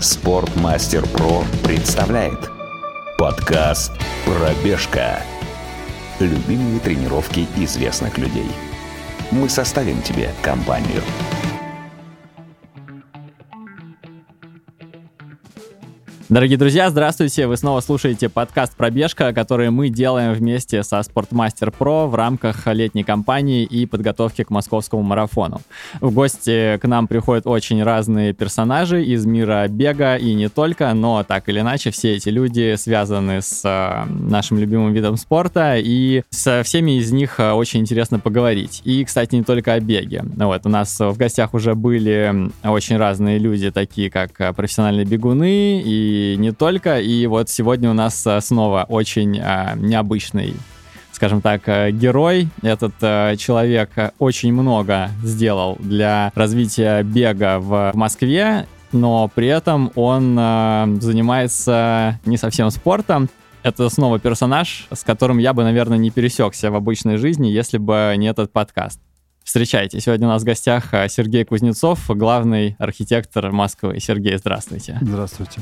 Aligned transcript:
Спортмастер 0.00 1.06
Про 1.08 1.44
представляет 1.62 2.50
подкаст 3.18 3.92
«Пробежка». 4.24 5.20
Любимые 6.18 6.80
тренировки 6.80 7.46
известных 7.56 8.16
людей. 8.16 8.50
Мы 9.30 9.50
составим 9.50 10.00
тебе 10.00 10.32
компанию. 10.40 11.02
Дорогие 16.30 16.56
друзья, 16.56 16.88
здравствуйте! 16.90 17.48
Вы 17.48 17.56
снова 17.56 17.80
слушаете 17.80 18.28
подкаст 18.28 18.76
«Пробежка», 18.76 19.32
который 19.32 19.70
мы 19.70 19.88
делаем 19.88 20.32
вместе 20.32 20.84
со 20.84 21.02
Спортмастер 21.02 21.72
Про 21.72 22.06
в 22.06 22.14
рамках 22.14 22.68
летней 22.68 23.02
кампании 23.02 23.64
и 23.64 23.84
подготовки 23.84 24.44
к 24.44 24.50
московскому 24.50 25.02
марафону. 25.02 25.60
В 26.00 26.12
гости 26.12 26.78
к 26.80 26.86
нам 26.86 27.08
приходят 27.08 27.48
очень 27.48 27.82
разные 27.82 28.32
персонажи 28.32 29.02
из 29.02 29.26
мира 29.26 29.66
бега 29.66 30.14
и 30.14 30.32
не 30.34 30.48
только, 30.48 30.94
но 30.94 31.24
так 31.24 31.48
или 31.48 31.58
иначе 31.58 31.90
все 31.90 32.14
эти 32.14 32.28
люди 32.28 32.76
связаны 32.76 33.42
с 33.42 33.62
э, 33.64 34.04
нашим 34.08 34.56
любимым 34.60 34.92
видом 34.92 35.16
спорта, 35.16 35.78
и 35.78 36.22
со 36.30 36.62
всеми 36.62 37.00
из 37.00 37.10
них 37.10 37.40
э, 37.40 37.50
очень 37.50 37.80
интересно 37.80 38.20
поговорить. 38.20 38.82
И, 38.84 39.04
кстати, 39.04 39.34
не 39.34 39.42
только 39.42 39.72
о 39.72 39.80
беге. 39.80 40.22
Вот, 40.36 40.64
у 40.64 40.68
нас 40.68 40.96
в 41.00 41.16
гостях 41.16 41.54
уже 41.54 41.74
были 41.74 42.52
очень 42.62 42.98
разные 42.98 43.38
люди, 43.38 43.72
такие 43.72 44.12
как 44.12 44.40
э, 44.40 44.52
профессиональные 44.52 45.06
бегуны 45.06 45.82
и 45.84 46.19
не 46.36 46.52
только. 46.52 47.00
И 47.00 47.26
вот 47.26 47.48
сегодня 47.48 47.90
у 47.90 47.94
нас 47.94 48.26
э, 48.26 48.40
снова 48.40 48.86
очень 48.88 49.38
а, 49.40 49.74
необычный 49.76 50.54
скажем 51.20 51.42
так, 51.42 51.68
э, 51.68 51.90
герой. 51.90 52.48
Этот 52.62 52.94
э, 53.02 53.36
человек 53.36 53.90
очень 54.18 54.54
много 54.54 55.10
сделал 55.22 55.76
для 55.78 56.32
развития 56.34 57.02
бега 57.02 57.58
в 57.58 57.92
Москве, 57.92 58.66
но 58.90 59.30
при 59.34 59.48
этом 59.48 59.92
он 59.96 60.34
э, 60.38 60.96
занимается 60.98 62.18
не 62.24 62.38
совсем 62.38 62.70
спортом. 62.70 63.28
Это 63.62 63.90
снова 63.90 64.18
персонаж, 64.18 64.86
с 64.90 65.04
которым 65.04 65.36
я 65.36 65.52
бы, 65.52 65.62
наверное, 65.62 65.98
не 65.98 66.10
пересекся 66.10 66.70
в 66.70 66.74
обычной 66.74 67.18
жизни, 67.18 67.48
если 67.48 67.76
бы 67.76 68.14
не 68.16 68.26
этот 68.26 68.50
подкаст. 68.50 68.98
Встречайте, 69.44 70.00
сегодня 70.00 70.26
у 70.26 70.30
нас 70.30 70.40
в 70.40 70.46
гостях 70.46 70.94
Сергей 71.08 71.44
Кузнецов, 71.44 72.00
главный 72.08 72.76
архитектор 72.78 73.52
Москвы. 73.52 74.00
Сергей, 74.00 74.38
здравствуйте. 74.38 74.96
Здравствуйте. 75.02 75.60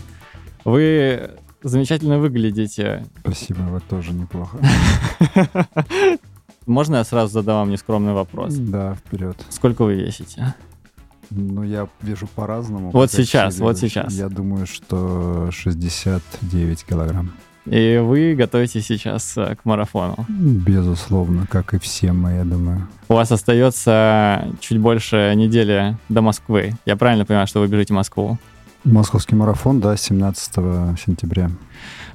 Вы 0.64 1.30
замечательно 1.62 2.18
выглядите. 2.18 3.06
Спасибо, 3.20 3.60
вы 3.62 3.80
тоже 3.80 4.12
неплохо. 4.12 4.58
Можно 6.66 6.96
я 6.96 7.04
сразу 7.04 7.32
задам 7.32 7.60
вам 7.60 7.70
нескромный 7.70 8.12
вопрос? 8.12 8.54
Да, 8.54 8.94
вперед. 8.94 9.36
Сколько 9.48 9.84
вы 9.84 9.94
весите? 9.94 10.54
Ну, 11.30 11.62
я 11.62 11.88
вижу 12.02 12.26
по-разному. 12.26 12.90
Вот 12.90 13.10
сейчас, 13.10 13.58
вот 13.58 13.78
сейчас. 13.78 14.12
Я 14.14 14.28
думаю, 14.28 14.66
что 14.66 15.50
69 15.50 16.84
килограмм. 16.84 17.32
И 17.66 17.98
вы 18.02 18.34
готовитесь 18.34 18.86
сейчас 18.86 19.36
э, 19.36 19.54
к 19.56 19.64
марафону? 19.66 20.24
Безусловно, 20.28 21.46
как 21.46 21.74
и 21.74 21.78
все 21.78 22.12
мы, 22.12 22.32
я 22.32 22.44
думаю. 22.44 22.88
У 23.08 23.14
вас 23.14 23.30
остается 23.30 24.48
чуть 24.60 24.78
больше 24.78 25.34
недели 25.36 25.96
до 26.08 26.22
Москвы. 26.22 26.72
Я 26.86 26.96
правильно 26.96 27.26
понимаю, 27.26 27.46
что 27.46 27.60
вы 27.60 27.66
бежите 27.66 27.92
в 27.92 27.96
Москву? 27.96 28.38
Московский 28.84 29.34
марафон, 29.34 29.80
да, 29.80 29.96
17 29.96 30.54
сентября. 30.98 31.50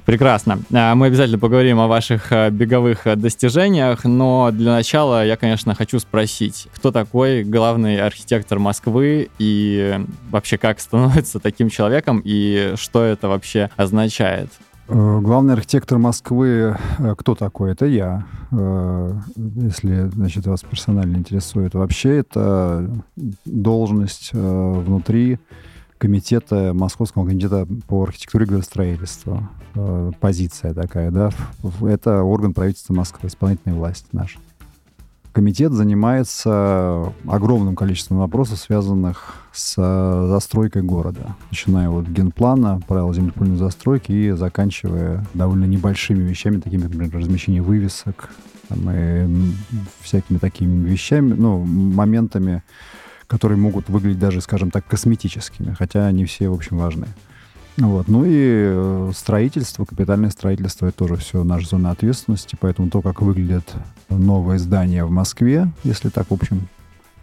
Прекрасно. 0.04 0.58
А, 0.72 0.94
мы 0.94 1.06
обязательно 1.06 1.38
поговорим 1.38 1.80
о 1.80 1.86
ваших 1.86 2.30
а, 2.30 2.50
беговых 2.50 3.06
а, 3.06 3.16
достижениях, 3.16 4.04
но 4.04 4.50
для 4.52 4.72
начала 4.72 5.24
я, 5.24 5.36
конечно, 5.36 5.74
хочу 5.74 5.98
спросить, 5.98 6.68
кто 6.74 6.92
такой 6.92 7.42
главный 7.42 8.00
архитектор 8.00 8.58
Москвы 8.58 9.30
и 9.38 9.98
вообще 10.30 10.58
как 10.58 10.80
становится 10.80 11.40
таким 11.40 11.70
человеком 11.70 12.20
и 12.22 12.74
что 12.76 13.02
это 13.02 13.28
вообще 13.28 13.70
означает? 13.76 14.50
Э, 14.86 15.20
главный 15.20 15.54
архитектор 15.54 15.96
Москвы, 15.98 16.76
э, 16.98 17.14
кто 17.16 17.34
такой? 17.34 17.72
Это 17.72 17.86
я. 17.86 18.26
Э, 18.50 19.12
если, 19.36 20.08
значит, 20.10 20.46
вас 20.46 20.62
персонально 20.62 21.16
интересует. 21.16 21.74
Вообще 21.74 22.18
это 22.18 22.90
должность 23.46 24.30
внутри 24.32 25.38
комитета, 26.04 26.72
Московского 26.74 27.24
комитета 27.24 27.66
по 27.88 28.02
архитектуре 28.02 28.44
и 28.44 28.48
градостроительству. 28.48 29.48
Э, 29.74 30.10
позиция 30.20 30.74
такая, 30.74 31.10
да. 31.10 31.30
Это 31.80 32.22
орган 32.22 32.52
правительства 32.52 32.92
Москвы, 32.92 33.28
исполнительная 33.28 33.78
власть 33.78 34.04
наша. 34.12 34.38
Комитет 35.32 35.72
занимается 35.72 37.10
огромным 37.26 37.74
количеством 37.74 38.18
вопросов, 38.18 38.58
связанных 38.58 39.46
с 39.54 39.76
э, 39.78 40.26
застройкой 40.28 40.82
города. 40.82 41.36
Начиная 41.50 41.88
от 41.88 42.06
генплана, 42.06 42.82
правил 42.86 43.14
землепольной 43.14 43.56
застройки 43.56 44.12
и 44.12 44.30
заканчивая 44.32 45.24
довольно 45.32 45.64
небольшими 45.64 46.22
вещами, 46.22 46.60
такими 46.60 46.82
например, 46.82 47.16
размещение 47.16 47.62
вывесок 47.62 48.28
там, 48.68 48.90
и 48.90 49.26
всякими 50.02 50.36
такими 50.36 50.86
вещами, 50.86 51.32
ну, 51.32 51.64
моментами, 51.64 52.62
которые 53.26 53.58
могут 53.58 53.88
выглядеть 53.88 54.18
даже, 54.18 54.40
скажем 54.40 54.70
так, 54.70 54.86
косметическими, 54.86 55.74
хотя 55.74 56.06
они 56.06 56.24
все, 56.24 56.48
в 56.48 56.54
общем, 56.54 56.78
важны. 56.78 57.06
Вот. 57.76 58.06
Ну 58.06 58.24
и 58.24 58.30
э, 58.32 59.12
строительство, 59.14 59.84
капитальное 59.84 60.30
строительство, 60.30 60.86
это 60.86 60.98
тоже 60.98 61.16
все 61.16 61.42
наша 61.42 61.68
зона 61.68 61.90
ответственности, 61.90 62.56
поэтому 62.60 62.88
то, 62.88 63.02
как 63.02 63.20
выглядит 63.20 63.72
новое 64.08 64.58
здание 64.58 65.04
в 65.04 65.10
Москве, 65.10 65.72
если 65.82 66.08
так, 66.08 66.30
в 66.30 66.34
общем, 66.34 66.68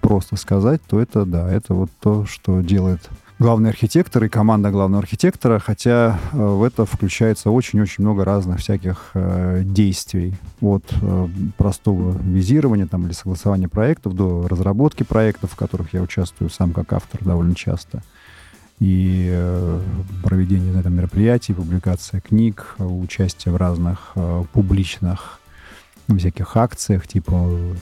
просто 0.01 0.35
сказать, 0.35 0.81
то 0.87 0.99
это, 0.99 1.25
да, 1.25 1.49
это 1.49 1.73
вот 1.73 1.89
то, 2.01 2.25
что 2.25 2.61
делает 2.61 3.09
главный 3.41 3.71
архитектор 3.71 4.23
и 4.23 4.29
команда 4.29 4.69
главного 4.69 5.01
архитектора, 5.01 5.57
хотя 5.57 6.19
э, 6.31 6.37
в 6.37 6.61
это 6.63 6.85
включается 6.85 7.49
очень-очень 7.49 8.03
много 8.03 8.23
разных 8.23 8.59
всяких 8.59 9.09
э, 9.15 9.63
действий. 9.65 10.35
От 10.61 10.83
э, 11.01 11.27
простого 11.57 12.15
визирования 12.21 12.85
там, 12.85 13.07
или 13.07 13.13
согласования 13.13 13.67
проектов 13.67 14.13
до 14.13 14.47
разработки 14.47 15.01
проектов, 15.01 15.53
в 15.53 15.55
которых 15.55 15.91
я 15.93 16.03
участвую 16.03 16.51
сам 16.51 16.71
как 16.71 16.93
автор 16.93 17.23
довольно 17.23 17.55
часто, 17.55 18.03
и 18.79 19.31
проведение 20.23 20.73
на 20.73 20.79
этом 20.79 20.93
мероприятий, 20.93 21.53
публикация 21.53 22.21
книг, 22.21 22.75
участие 22.77 23.53
в 23.53 23.57
разных 23.57 24.11
э, 24.15 24.43
публичных 26.07 26.33
всяких 26.33 26.57
акциях, 26.57 27.07
типа 27.07 27.31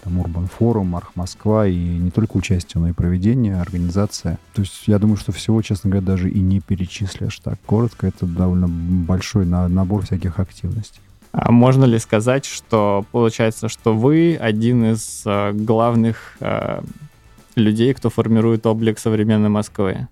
там 0.04 0.20
Урбан 0.20 0.48
Форум, 0.48 0.96
Арх 0.96 1.12
Москва, 1.16 1.68
и 1.68 1.76
не 1.76 2.12
только 2.12 2.38
участие, 2.38 2.82
но 2.82 2.90
и 2.90 2.94
проведение, 2.94 3.60
организация. 3.60 4.38
То 4.54 4.62
есть 4.62 4.88
я 4.88 5.00
думаю, 5.00 5.18
что 5.18 5.32
всего, 5.32 5.62
честно 5.62 5.90
говоря, 5.90 6.06
даже 6.06 6.30
и 6.30 6.40
не 6.40 6.60
перечислишь 6.60 7.40
так 7.40 7.60
коротко. 7.66 8.08
Это 8.08 8.26
довольно 8.26 8.68
большой 8.68 9.46
набор 9.46 10.04
всяких 10.04 10.40
активностей. 10.40 11.02
А 11.32 11.52
можно 11.52 11.86
ли 11.86 12.00
сказать, 12.00 12.46
что 12.46 13.06
получается, 13.12 13.70
что 13.70 13.94
вы 13.94 14.36
один 14.36 14.84
из 14.94 15.22
э, 15.26 15.52
главных 15.54 16.38
э, 16.40 16.82
людей, 17.56 17.94
кто 17.94 18.10
формирует 18.10 18.66
облик 18.66 18.98
современной 18.98 19.50
Москвы? 19.50 20.08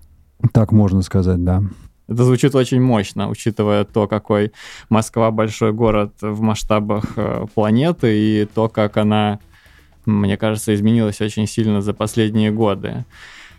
Так 0.52 0.70
можно 0.70 1.02
сказать, 1.02 1.42
да. 1.42 1.62
Это 2.08 2.24
звучит 2.24 2.54
очень 2.54 2.80
мощно, 2.80 3.28
учитывая 3.28 3.84
то, 3.84 4.06
какой 4.06 4.52
Москва 4.88 5.30
большой 5.30 5.72
город 5.72 6.12
в 6.20 6.40
масштабах 6.40 7.04
э, 7.16 7.46
планеты 7.54 8.18
и 8.18 8.44
то, 8.46 8.68
как 8.68 8.96
она, 8.96 9.38
мне 10.06 10.36
кажется, 10.36 10.74
изменилась 10.74 11.20
очень 11.20 11.46
сильно 11.46 11.82
за 11.82 11.92
последние 11.92 12.50
годы 12.50 13.04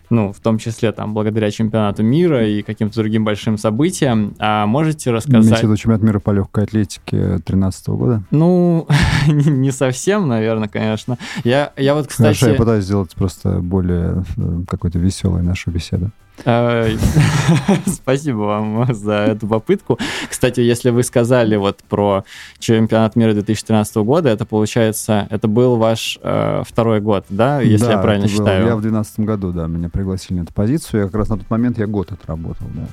ну, 0.09 0.33
в 0.33 0.39
том 0.39 0.57
числе 0.57 0.91
там 0.91 1.13
благодаря 1.13 1.51
чемпионату 1.51 2.03
мира 2.03 2.47
и 2.47 2.61
каким-то 2.61 2.95
другим 2.95 3.23
большим 3.23 3.57
событиям. 3.57 4.33
А 4.39 4.65
можете 4.65 5.11
рассказать... 5.11 5.63
Имеете 5.63 5.81
чемпионат 5.81 6.03
мира 6.03 6.19
по 6.19 6.31
легкой 6.31 6.63
атлетике 6.63 7.17
2013 7.17 7.89
года? 7.89 8.23
Ну, 8.31 8.87
не 9.27 9.71
совсем, 9.71 10.27
наверное, 10.27 10.67
конечно. 10.67 11.17
Я, 11.43 11.73
я 11.77 11.93
вот, 11.93 12.07
кстати... 12.07 12.39
Хорошо, 12.39 12.49
я 12.49 12.55
пытаюсь 12.55 12.85
сделать 12.85 13.11
просто 13.15 13.59
более 13.59 14.23
э, 14.37 14.63
какой-то 14.67 14.99
веселой 14.99 15.43
нашу 15.43 15.71
беседу. 15.71 16.11
Спасибо 17.85 18.37
вам 18.37 18.93
за 18.93 19.13
эту 19.13 19.47
попытку. 19.47 19.97
Кстати, 20.29 20.61
если 20.61 20.89
вы 20.89 21.03
сказали 21.03 21.55
вот 21.55 21.79
про 21.87 22.23
чемпионат 22.59 23.15
мира 23.15 23.33
2013 23.33 23.95
года, 23.97 24.29
это 24.29 24.45
получается, 24.45 25.27
это 25.29 25.47
был 25.47 25.77
ваш 25.77 26.19
э, 26.21 26.63
второй 26.65 27.01
год, 27.01 27.25
да, 27.29 27.61
если 27.61 27.85
да, 27.85 27.91
я 27.93 27.97
правильно 27.97 28.27
считаю? 28.27 28.65
Я 28.65 28.75
в 28.75 28.81
2012 28.81 29.19
году, 29.21 29.51
да, 29.51 29.67
меня 29.67 29.89
пригласили 29.89 30.39
на 30.39 30.43
эту 30.43 30.53
позицию. 30.53 31.01
Я 31.01 31.05
как 31.07 31.15
раз 31.15 31.29
на 31.29 31.37
тот 31.37 31.49
момент 31.49 31.77
я 31.77 31.87
год 31.87 32.11
отработал, 32.11 32.67
да. 32.73 32.87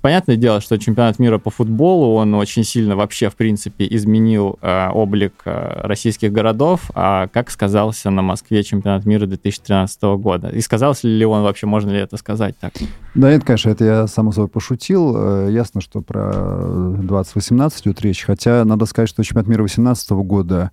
Понятное 0.00 0.36
дело, 0.36 0.60
что 0.60 0.78
чемпионат 0.78 1.18
мира 1.18 1.38
по 1.38 1.50
футболу, 1.50 2.14
он 2.14 2.34
очень 2.34 2.64
сильно 2.64 2.96
вообще, 2.96 3.28
в 3.28 3.36
принципе, 3.36 3.86
изменил 3.90 4.58
э, 4.62 4.88
облик 4.90 5.34
э, 5.44 5.80
российских 5.82 6.32
городов. 6.32 6.90
А 6.94 7.28
как 7.28 7.50
сказался 7.50 8.10
на 8.10 8.22
Москве 8.22 8.62
чемпионат 8.62 9.04
мира 9.04 9.26
2013 9.26 10.02
года? 10.18 10.48
И 10.48 10.60
сказался 10.60 11.08
ли 11.08 11.24
он 11.24 11.42
вообще, 11.42 11.66
можно 11.66 11.90
ли 11.90 11.98
это 11.98 12.16
сказать 12.16 12.56
так? 12.60 12.72
Да, 13.14 13.30
это, 13.30 13.44
конечно, 13.44 13.70
это 13.70 13.84
я 13.84 14.06
само 14.06 14.32
собой 14.32 14.48
пошутил. 14.48 15.14
Э, 15.16 15.48
ясно, 15.50 15.80
что 15.80 16.02
про 16.02 16.92
2018 16.98 17.86
идет 17.86 18.00
речь. 18.02 18.24
Хотя 18.24 18.64
надо 18.64 18.86
сказать, 18.86 19.08
что 19.08 19.24
чемпионат 19.24 19.48
мира 19.48 19.62
2018 19.62 20.10
года, 20.10 20.70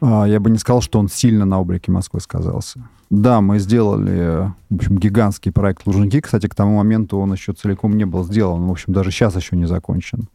э, 0.00 0.24
я 0.28 0.40
бы 0.40 0.50
не 0.50 0.58
сказал, 0.58 0.80
что 0.80 0.98
он 0.98 1.08
сильно 1.08 1.44
на 1.44 1.60
облике 1.60 1.92
Москвы 1.92 2.20
сказался. 2.20 2.88
Да, 3.10 3.40
мы 3.40 3.58
сделали, 3.58 4.52
в 4.70 4.76
общем, 4.76 4.96
гигантский 4.96 5.50
проект 5.50 5.84
Лужники. 5.84 6.20
Кстати, 6.20 6.46
к 6.46 6.54
тому 6.54 6.76
моменту 6.76 7.18
он 7.18 7.32
еще 7.32 7.52
целиком 7.52 7.96
не 7.96 8.04
был 8.04 8.22
сделан. 8.22 8.66
В 8.66 8.70
общем, 8.70 8.92
даже 8.92 9.10
сейчас 9.10 9.34
еще 9.34 9.56
не 9.56 9.66
закончен 9.66 10.28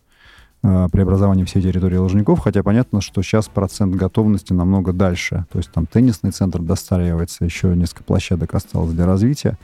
э, 0.61 0.89
преобразование 0.91 1.45
всей 1.45 1.61
территории 1.61 1.95
Лужников, 1.95 2.39
хотя 2.39 2.63
понятно, 2.63 2.99
что 2.99 3.21
сейчас 3.21 3.47
процент 3.47 3.95
готовности 3.95 4.51
намного 4.51 4.91
дальше. 4.91 5.45
То 5.53 5.59
есть 5.59 5.71
там 5.71 5.85
теннисный 5.85 6.31
центр 6.31 6.61
достраивается, 6.61 7.45
еще 7.45 7.73
несколько 7.77 8.03
площадок 8.03 8.53
осталось 8.53 8.91
для 8.91 9.05
развития, 9.05 9.57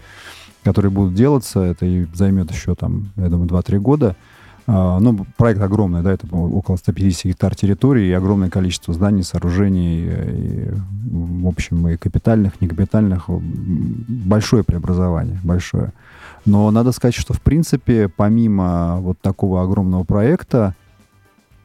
которые 0.63 0.89
будут 0.89 1.13
делаться. 1.13 1.59
Это 1.59 1.85
и 1.85 2.07
займет 2.13 2.49
еще 2.49 2.75
там, 2.75 3.11
я 3.17 3.27
думаю, 3.27 3.49
2-3 3.49 3.77
года. 3.79 4.15
А, 4.73 4.99
ну, 4.99 5.25
проект 5.35 5.61
огромный, 5.61 6.01
да, 6.01 6.13
это 6.13 6.25
около 6.33 6.77
150 6.77 7.25
гектар 7.25 7.55
территории 7.55 8.07
и 8.07 8.13
огромное 8.13 8.49
количество 8.49 8.93
зданий, 8.93 9.21
сооружений, 9.21 10.05
и, 10.05 10.69
в 11.11 11.47
общем, 11.47 11.89
и 11.89 11.97
капитальных, 11.97 12.61
некапитальных. 12.61 13.25
Большое 13.27 14.63
преобразование, 14.63 15.37
большое. 15.43 15.91
Но 16.45 16.71
надо 16.71 16.93
сказать, 16.93 17.15
что, 17.15 17.33
в 17.33 17.41
принципе, 17.41 18.07
помимо 18.07 18.99
вот 19.01 19.19
такого 19.19 19.61
огромного 19.61 20.05
проекта, 20.05 20.73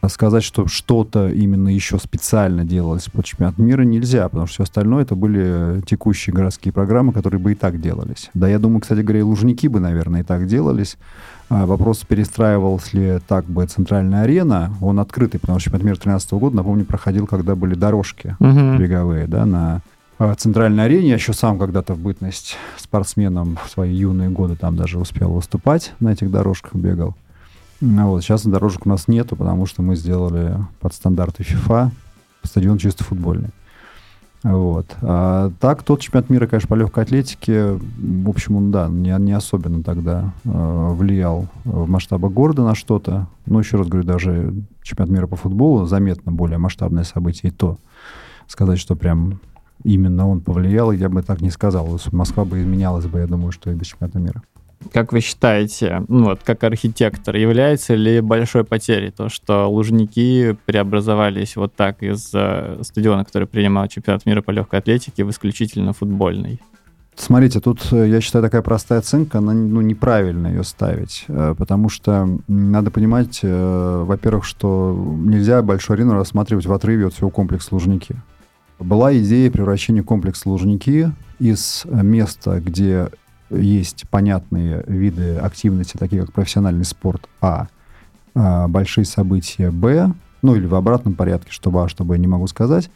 сказать, 0.08 0.42
что 0.42 0.66
что-то 0.66 1.28
именно 1.28 1.68
еще 1.68 1.98
специально 1.98 2.64
делалось 2.64 3.04
под 3.04 3.24
чемпионат 3.24 3.58
мира 3.58 3.82
нельзя, 3.82 4.28
потому 4.28 4.46
что 4.46 4.54
все 4.54 4.62
остальное 4.64 5.02
это 5.02 5.14
были 5.14 5.82
текущие 5.86 6.34
городские 6.34 6.72
программы, 6.72 7.12
которые 7.12 7.40
бы 7.40 7.52
и 7.52 7.54
так 7.54 7.80
делались. 7.80 8.30
Да, 8.34 8.48
я 8.48 8.58
думаю, 8.58 8.80
кстати 8.80 9.00
говоря, 9.00 9.20
и 9.20 9.22
Лужники 9.22 9.68
бы, 9.68 9.80
наверное, 9.80 10.20
и 10.20 10.24
так 10.24 10.46
делались. 10.46 10.96
А 11.48 11.64
вопрос, 11.66 11.98
перестраивалась 11.98 12.92
ли 12.92 13.20
так 13.28 13.44
бы 13.44 13.64
центральная 13.66 14.22
арена, 14.22 14.74
он 14.80 14.98
открытый, 14.98 15.38
потому 15.38 15.58
что 15.58 15.66
чемпионат 15.66 15.84
мира 15.84 15.94
2013 15.94 16.32
года, 16.32 16.56
напомню, 16.56 16.84
проходил, 16.84 17.26
когда 17.26 17.54
были 17.54 17.74
дорожки 17.74 18.36
uh-huh. 18.40 18.78
беговые, 18.78 19.26
да, 19.28 19.46
на 19.46 19.82
а, 20.18 20.34
центральной 20.34 20.86
арене. 20.86 21.08
Я 21.08 21.14
еще 21.14 21.32
сам 21.32 21.58
когда-то 21.58 21.94
в 21.94 21.98
бытность 21.98 22.56
спортсменом 22.76 23.58
в 23.64 23.70
свои 23.70 23.94
юные 23.94 24.30
годы 24.30 24.56
там 24.56 24.76
даже 24.76 24.98
успел 24.98 25.32
выступать 25.32 25.92
на 26.00 26.12
этих 26.12 26.30
дорожках, 26.30 26.74
бегал. 26.74 27.14
Ну, 27.80 28.08
вот, 28.08 28.22
сейчас 28.22 28.44
дорожек 28.46 28.86
у 28.86 28.88
нас 28.88 29.06
нету, 29.08 29.36
потому 29.36 29.66
что 29.66 29.82
мы 29.82 29.96
сделали 29.96 30.56
под 30.80 30.94
стандарты 30.94 31.42
FIFA 31.42 31.90
стадион 32.42 32.78
чисто 32.78 33.04
футбольный. 33.04 33.50
Вот. 34.42 34.86
А 35.02 35.50
так, 35.60 35.82
тот 35.82 36.00
чемпионат 36.00 36.30
мира, 36.30 36.46
конечно, 36.46 36.68
по 36.68 36.74
легкой 36.74 37.02
атлетике, 37.02 37.72
в 37.72 38.28
общем, 38.28 38.56
он, 38.56 38.70
да, 38.70 38.86
не, 38.88 39.14
не 39.18 39.32
особенно 39.32 39.82
тогда 39.82 40.32
э, 40.44 40.88
влиял 40.92 41.48
в 41.64 41.88
масштабах 41.88 42.32
города 42.32 42.62
на 42.62 42.74
что-то. 42.74 43.26
Но, 43.46 43.58
еще 43.58 43.76
раз 43.76 43.88
говорю, 43.88 44.06
даже 44.06 44.54
чемпионат 44.82 45.10
мира 45.10 45.26
по 45.26 45.36
футболу 45.36 45.86
заметно 45.86 46.30
более 46.30 46.58
масштабное 46.58 47.02
событие. 47.04 47.50
И 47.50 47.54
то 47.54 47.78
сказать, 48.46 48.78
что 48.78 48.94
прям 48.94 49.40
именно 49.82 50.28
он 50.28 50.40
повлиял, 50.40 50.92
я 50.92 51.08
бы 51.08 51.22
так 51.22 51.40
не 51.40 51.50
сказал. 51.50 51.98
Москва 52.12 52.44
бы 52.44 52.60
изменялась 52.60 53.06
бы, 53.06 53.18
я 53.18 53.26
думаю, 53.26 53.50
что 53.50 53.70
и 53.70 53.74
без 53.74 53.88
чемпионата 53.88 54.18
мира. 54.20 54.42
Как 54.92 55.12
вы 55.12 55.20
считаете, 55.20 56.04
ну 56.08 56.26
вот 56.26 56.40
как 56.44 56.62
архитектор, 56.64 57.34
является 57.36 57.94
ли 57.94 58.20
большой 58.20 58.64
потерей 58.64 59.10
то, 59.10 59.28
что 59.28 59.68
Лужники 59.70 60.56
преобразовались 60.66 61.56
вот 61.56 61.74
так 61.74 62.02
из 62.02 62.30
э, 62.34 62.78
стадиона, 62.82 63.24
который 63.24 63.48
принимал 63.48 63.88
чемпионат 63.88 64.26
мира 64.26 64.42
по 64.42 64.50
легкой 64.50 64.80
атлетике, 64.80 65.24
в 65.24 65.30
исключительно 65.30 65.92
футбольный? 65.92 66.60
Смотрите, 67.16 67.60
тут, 67.60 67.90
э, 67.90 68.08
я 68.08 68.20
считаю, 68.20 68.44
такая 68.44 68.62
простая 68.62 68.98
оценка, 68.98 69.38
она 69.38 69.54
ну, 69.54 69.80
неправильно 69.80 70.48
ее 70.48 70.62
ставить, 70.62 71.24
э, 71.28 71.54
потому 71.56 71.88
что 71.88 72.38
надо 72.46 72.90
понимать, 72.90 73.40
во-первых, 73.42 74.44
что 74.44 74.94
нельзя 75.18 75.62
большую 75.62 75.96
арену 75.96 76.14
рассматривать 76.14 76.66
в 76.66 76.72
отрыве 76.72 77.06
от 77.06 77.14
всего 77.14 77.30
комплекса 77.30 77.74
Лужники. 77.74 78.16
Была 78.78 79.16
идея 79.16 79.50
превращения 79.50 80.02
комплекса 80.02 80.48
Лужники 80.50 81.10
из 81.38 81.86
места, 81.86 82.60
где 82.60 83.08
есть 83.50 84.08
понятные 84.10 84.84
виды 84.86 85.36
активности, 85.36 85.96
такие 85.96 86.22
как 86.22 86.32
профессиональный 86.32 86.84
спорт 86.84 87.28
А, 87.40 87.68
а 88.34 88.68
большие 88.68 89.04
события 89.04 89.70
Б, 89.70 90.12
ну 90.42 90.54
или 90.54 90.66
в 90.66 90.74
обратном 90.74 91.14
порядке, 91.14 91.50
чтобы 91.50 91.82
А, 91.82 91.88
чтобы 91.88 92.14
я 92.14 92.20
не 92.20 92.26
могу 92.26 92.46
сказать, 92.46 92.90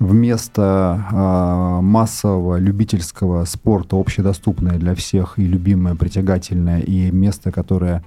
вместо 0.00 1.04
э, 1.12 1.82
массового 1.82 2.58
любительского 2.58 3.44
спорта, 3.44 3.96
общедоступное 3.96 4.78
для 4.78 4.94
всех 4.94 5.38
и 5.38 5.46
любимое, 5.46 5.94
притягательное, 5.94 6.80
и 6.80 7.10
место, 7.10 7.52
которое 7.52 8.02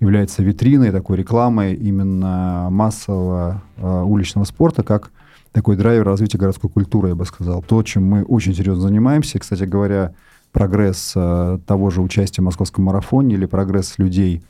является 0.00 0.42
витриной, 0.42 0.90
такой 0.90 1.16
рекламой 1.16 1.74
именно 1.74 2.68
массового 2.70 3.62
э, 3.78 4.02
уличного 4.02 4.44
спорта, 4.44 4.82
как 4.82 5.10
такой 5.52 5.76
драйвер 5.76 6.04
развития 6.04 6.38
городской 6.38 6.70
культуры, 6.70 7.08
я 7.08 7.14
бы 7.14 7.24
сказал. 7.24 7.62
То, 7.62 7.82
чем 7.82 8.04
мы 8.04 8.22
очень 8.22 8.54
серьезно 8.54 8.82
занимаемся. 8.82 9.38
Кстати 9.38 9.64
говоря, 9.64 10.12
прогресс 10.52 11.12
э, 11.14 11.58
того 11.66 11.90
же 11.90 12.00
участия 12.02 12.42
в 12.42 12.44
московском 12.44 12.84
марафоне 12.84 13.34
или 13.34 13.46
прогресс 13.46 13.98
людей, 13.98 14.42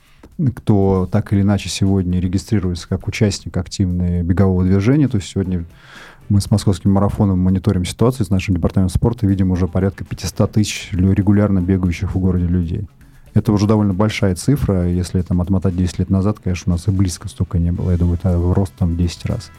кто 0.55 1.07
так 1.11 1.33
или 1.33 1.41
иначе 1.41 1.69
сегодня 1.69 2.19
регистрируется 2.19 2.87
как 2.87 3.07
участник 3.07 3.55
активной 3.57 4.23
бегового 4.23 4.63
движения. 4.63 5.07
То 5.07 5.17
есть 5.17 5.29
сегодня 5.29 5.65
мы 6.29 6.41
с 6.41 6.49
московским 6.49 6.91
марафоном 6.91 7.39
мониторим 7.39 7.85
ситуацию 7.85 8.25
с 8.25 8.29
нашим 8.29 8.55
департаментом 8.55 8.95
спорта 8.95 9.27
видим 9.27 9.51
уже 9.51 9.67
порядка 9.67 10.05
500 10.05 10.51
тысяч 10.51 10.89
регулярно 10.91 11.59
бегающих 11.59 12.15
в 12.15 12.19
городе 12.19 12.47
людей. 12.47 12.87
Это 13.33 13.51
уже 13.53 13.67
довольно 13.67 13.93
большая 13.93 14.35
цифра. 14.35 14.89
Если 14.89 15.21
там 15.21 15.41
отмотать 15.41 15.75
10 15.75 15.99
лет 15.99 16.09
назад, 16.09 16.39
конечно, 16.43 16.73
у 16.73 16.75
нас 16.75 16.87
и 16.87 16.91
близко 16.91 17.29
столько 17.29 17.59
не 17.59 17.71
было. 17.71 17.91
Я 17.91 17.97
думаю, 17.97 18.17
это 18.21 18.33
рост 18.53 18.73
там 18.77 18.97
10 18.97 19.25
раз. 19.25 19.51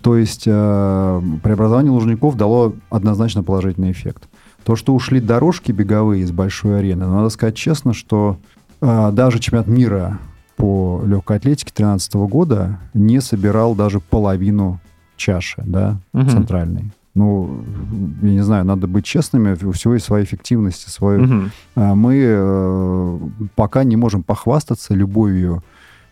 То 0.00 0.16
есть 0.16 0.44
э, 0.46 1.22
преобразование 1.42 1.90
Лужников 1.90 2.36
дало 2.36 2.74
однозначно 2.90 3.42
положительный 3.42 3.90
эффект. 3.90 4.28
То, 4.66 4.74
что 4.74 4.96
ушли 4.96 5.20
дорожки 5.20 5.70
беговые 5.70 6.24
из 6.24 6.32
большой 6.32 6.80
арены, 6.80 7.06
надо 7.06 7.28
сказать 7.28 7.54
честно, 7.54 7.94
что 7.94 8.36
э, 8.80 9.10
даже 9.12 9.38
чемпионат 9.38 9.68
мира 9.68 10.18
по 10.56 11.00
легкой 11.06 11.36
атлетике 11.36 11.70
2013 11.72 12.14
года 12.14 12.80
не 12.92 13.20
собирал 13.20 13.76
даже 13.76 14.00
половину 14.00 14.80
чаши, 15.16 15.62
да, 15.64 16.00
угу. 16.12 16.28
центральной. 16.28 16.90
Ну, 17.14 17.62
я 18.22 18.30
не 18.30 18.40
знаю, 18.40 18.64
надо 18.64 18.88
быть 18.88 19.04
честными, 19.04 19.56
у 19.64 19.70
всего 19.70 19.94
есть 19.94 20.06
своя 20.06 20.24
эффективность. 20.24 20.88
Свою... 20.90 21.22
Угу. 21.22 21.50
Мы 21.76 22.24
э, 22.26 23.18
пока 23.54 23.84
не 23.84 23.94
можем 23.94 24.24
похвастаться 24.24 24.94
любовью 24.94 25.62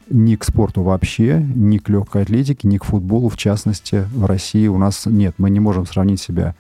ни 0.09 0.37
к 0.37 0.45
спорту 0.45 0.83
вообще, 0.83 1.45
ни 1.56 1.79
к 1.79 1.89
легкой 1.89 2.23
атлетике, 2.23 2.69
ни 2.69 2.79
к 2.79 2.85
футболу, 2.85 3.29
в 3.29 3.37
частности, 3.37 4.06
в 4.15 4.27
России 4.27 4.69
у 4.69 4.79
нас 4.79 5.06
нет. 5.06 5.35
Мы 5.39 5.51
не 5.51 5.59
можем 5.59 5.87
сравнить 5.87 6.21
себя 6.21 6.55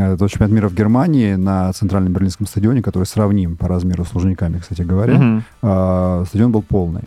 это 0.00 0.28
чемпионат 0.28 0.52
мира 0.52 0.68
в 0.68 0.74
Германии 0.74 1.34
на 1.34 1.72
центральном 1.72 2.12
берлинском 2.12 2.46
стадионе, 2.46 2.82
который 2.82 3.04
сравним 3.04 3.56
по 3.56 3.68
размеру 3.68 4.04
с 4.04 4.14
Лужниками, 4.14 4.58
кстати 4.58 4.82
говоря. 4.82 5.14
Uh-huh. 5.14 5.42
А, 5.62 6.24
стадион 6.26 6.52
был 6.52 6.62
полный 6.62 7.02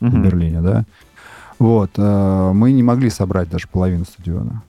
uh-huh. 0.00 0.10
в 0.10 0.22
Берлине, 0.22 0.60
да. 0.60 0.84
Вот. 1.58 1.90
А, 1.96 2.52
мы 2.52 2.72
не 2.72 2.82
могли 2.82 3.10
собрать 3.10 3.48
даже 3.50 3.68
половину 3.68 4.04
стадиона. 4.04 4.62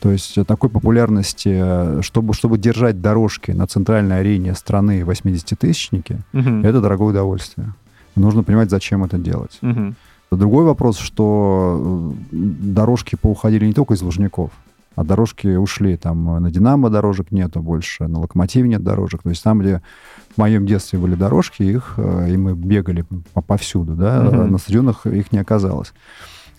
То 0.00 0.10
есть 0.10 0.34
такой 0.46 0.68
популярности, 0.68 2.02
чтобы, 2.02 2.34
чтобы 2.34 2.58
держать 2.58 3.00
дорожки 3.00 3.52
на 3.52 3.66
центральной 3.66 4.18
арене 4.20 4.54
страны 4.54 5.02
80-тысячники, 5.02 6.18
uh-huh. 6.32 6.66
это 6.66 6.80
дорогое 6.80 7.10
удовольствие. 7.10 7.74
Нужно 8.16 8.42
понимать, 8.42 8.70
зачем 8.70 9.04
это 9.04 9.18
делать. 9.18 9.58
Uh-huh. 9.62 9.94
Другой 10.30 10.64
вопрос, 10.64 10.98
что 10.98 12.14
дорожки 12.30 13.16
поуходили 13.20 13.66
не 13.66 13.74
только 13.74 13.94
из 13.94 14.02
Лужников 14.02 14.50
а 14.96 15.04
дорожки 15.04 15.46
ушли. 15.48 15.96
Там 15.96 16.42
на 16.42 16.50
Динамо 16.50 16.90
дорожек 16.90 17.30
нету 17.30 17.60
больше, 17.60 18.06
на 18.08 18.20
Локомотиве 18.20 18.68
нет 18.68 18.82
дорожек. 18.82 19.22
То 19.22 19.30
есть 19.30 19.42
там, 19.42 19.60
где 19.60 19.82
в 20.34 20.38
моем 20.38 20.66
детстве 20.66 20.98
были 20.98 21.14
дорожки, 21.14 21.62
их, 21.62 21.94
э, 21.96 22.30
и 22.30 22.36
мы 22.36 22.54
бегали 22.54 23.04
повсюду, 23.46 23.94
да, 23.94 24.26
угу. 24.26 24.36
на 24.36 24.58
стадионах 24.58 25.06
их 25.06 25.32
не 25.32 25.38
оказалось. 25.38 25.92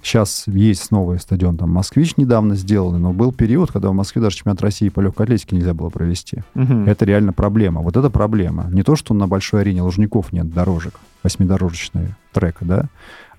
Сейчас 0.03 0.43
есть 0.47 0.91
новый 0.91 1.17
стадион, 1.17 1.55
там 1.57 1.71
Москвич 1.71 2.17
недавно 2.17 2.55
сделанный, 2.55 2.99
но 2.99 3.13
был 3.13 3.31
период, 3.31 3.71
когда 3.71 3.89
в 3.89 3.93
Москве 3.93 4.21
даже 4.21 4.35
чемпионат 4.35 4.61
России 4.61 4.89
по 4.89 4.99
легкой 4.99 5.23
атлетике 5.23 5.55
нельзя 5.55 5.73
было 5.73 5.89
провести. 5.89 6.43
Угу. 6.55 6.83
Это 6.87 7.05
реально 7.05 7.31
проблема. 7.31 7.81
Вот 7.81 7.95
это 7.95 8.09
проблема. 8.09 8.65
Не 8.69 8.83
то, 8.83 8.97
что 8.97 9.13
на 9.13 9.29
большой 9.29 9.61
арене 9.61 9.81
Лужников 9.81 10.33
нет 10.33 10.49
дорожек, 10.53 10.95
восьмидорожечные 11.23 12.17
трека, 12.33 12.65
да, 12.65 12.85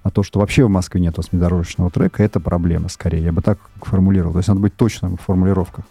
а 0.05 0.11
то, 0.11 0.23
что 0.23 0.39
вообще 0.39 0.65
в 0.65 0.69
Москве 0.69 1.01
нет 1.01 1.17
восьмидорожечного 1.17 1.91
трека, 1.91 2.23
это 2.23 2.39
проблема 2.39 2.89
скорее. 2.91 3.23
Я 3.23 3.33
бы 3.33 3.41
так 3.41 3.59
формулировал. 3.81 4.35
То 4.35 4.39
есть 4.39 4.49
надо 4.49 4.61
быть 4.61 4.77
точным 4.77 5.17
в 5.17 5.23
формулировках. 5.23 5.87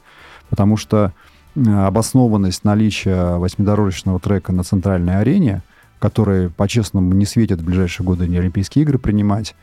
Потому 0.49 0.77
что 0.77 1.11
обоснованность 1.55 2.63
наличия 2.63 3.37
восьмидорожечного 3.37 4.19
трека 4.19 4.53
на 4.53 4.63
центральной 4.63 5.19
арене, 5.19 5.63
который, 5.97 6.51
по-честному, 6.51 7.11
не 7.13 7.25
светит 7.25 7.61
в 7.61 7.65
ближайшие 7.65 8.05
годы 8.05 8.27
ни 8.27 8.37
Олимпийские 8.37 8.83
игры 8.83 8.99
принимать, 8.99 9.55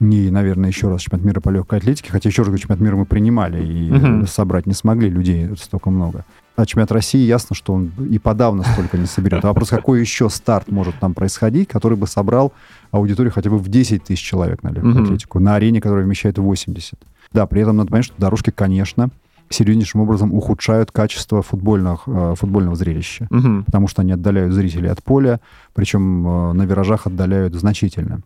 ни, 0.00 0.28
наверное, 0.28 0.70
еще 0.70 0.88
раз 0.88 1.02
чемпионат 1.02 1.26
мира 1.26 1.40
по 1.40 1.50
легкой 1.50 1.78
атлетике, 1.78 2.10
хотя 2.10 2.28
еще 2.28 2.42
раз 2.42 2.48
говорю, 2.48 2.60
чемпионат 2.60 2.80
мира 2.80 2.96
мы 2.96 3.04
принимали 3.04 3.64
и 3.64 3.90
uh-huh. 3.90 4.26
собрать 4.26 4.66
не 4.66 4.74
смогли 4.74 5.08
людей 5.08 5.48
столько 5.56 5.90
много. 5.90 6.24
А 6.56 6.66
чемпионат 6.66 6.90
России 6.90 7.24
ясно, 7.24 7.54
что 7.54 7.72
он 7.72 7.92
и 8.10 8.18
подавно 8.18 8.64
столько 8.64 8.98
не 8.98 9.06
соберет. 9.06 9.44
А 9.44 9.48
вопрос, 9.48 9.68
какой 9.68 10.00
еще 10.00 10.28
старт 10.28 10.70
может 10.72 10.98
там 10.98 11.14
происходить, 11.14 11.68
который 11.68 11.96
бы 11.96 12.08
собрал 12.08 12.52
аудиторию 12.90 13.32
хотя 13.32 13.48
бы 13.48 13.58
в 13.58 13.68
10 13.68 14.04
тысяч 14.04 14.20
человек 14.20 14.62
на 14.64 14.70
легкую 14.70 14.94
mm-hmm. 14.94 15.04
атлетику, 15.04 15.38
на 15.38 15.54
арене, 15.54 15.80
которая 15.80 16.04
вмещает 16.04 16.38
80. 16.38 16.98
Да, 17.32 17.46
при 17.46 17.62
этом 17.62 17.76
надо 17.76 17.90
понять, 17.90 18.06
что 18.06 18.14
дорожки, 18.18 18.50
конечно, 18.50 19.10
серьезнейшим 19.50 20.00
образом 20.00 20.34
ухудшают 20.34 20.90
качество 20.90 21.42
футбольных, 21.42 22.02
э, 22.06 22.34
футбольного 22.36 22.76
зрелища, 22.76 23.26
Мгм. 23.30 23.64
потому 23.64 23.88
что 23.88 24.02
они 24.02 24.12
отдаляют 24.12 24.52
зрителей 24.52 24.90
от 24.90 25.02
поля, 25.02 25.40
причем 25.74 26.26
э, 26.26 26.52
на 26.54 26.62
виражах 26.64 27.06
отдаляют 27.06 27.54
значительно. 27.54 28.20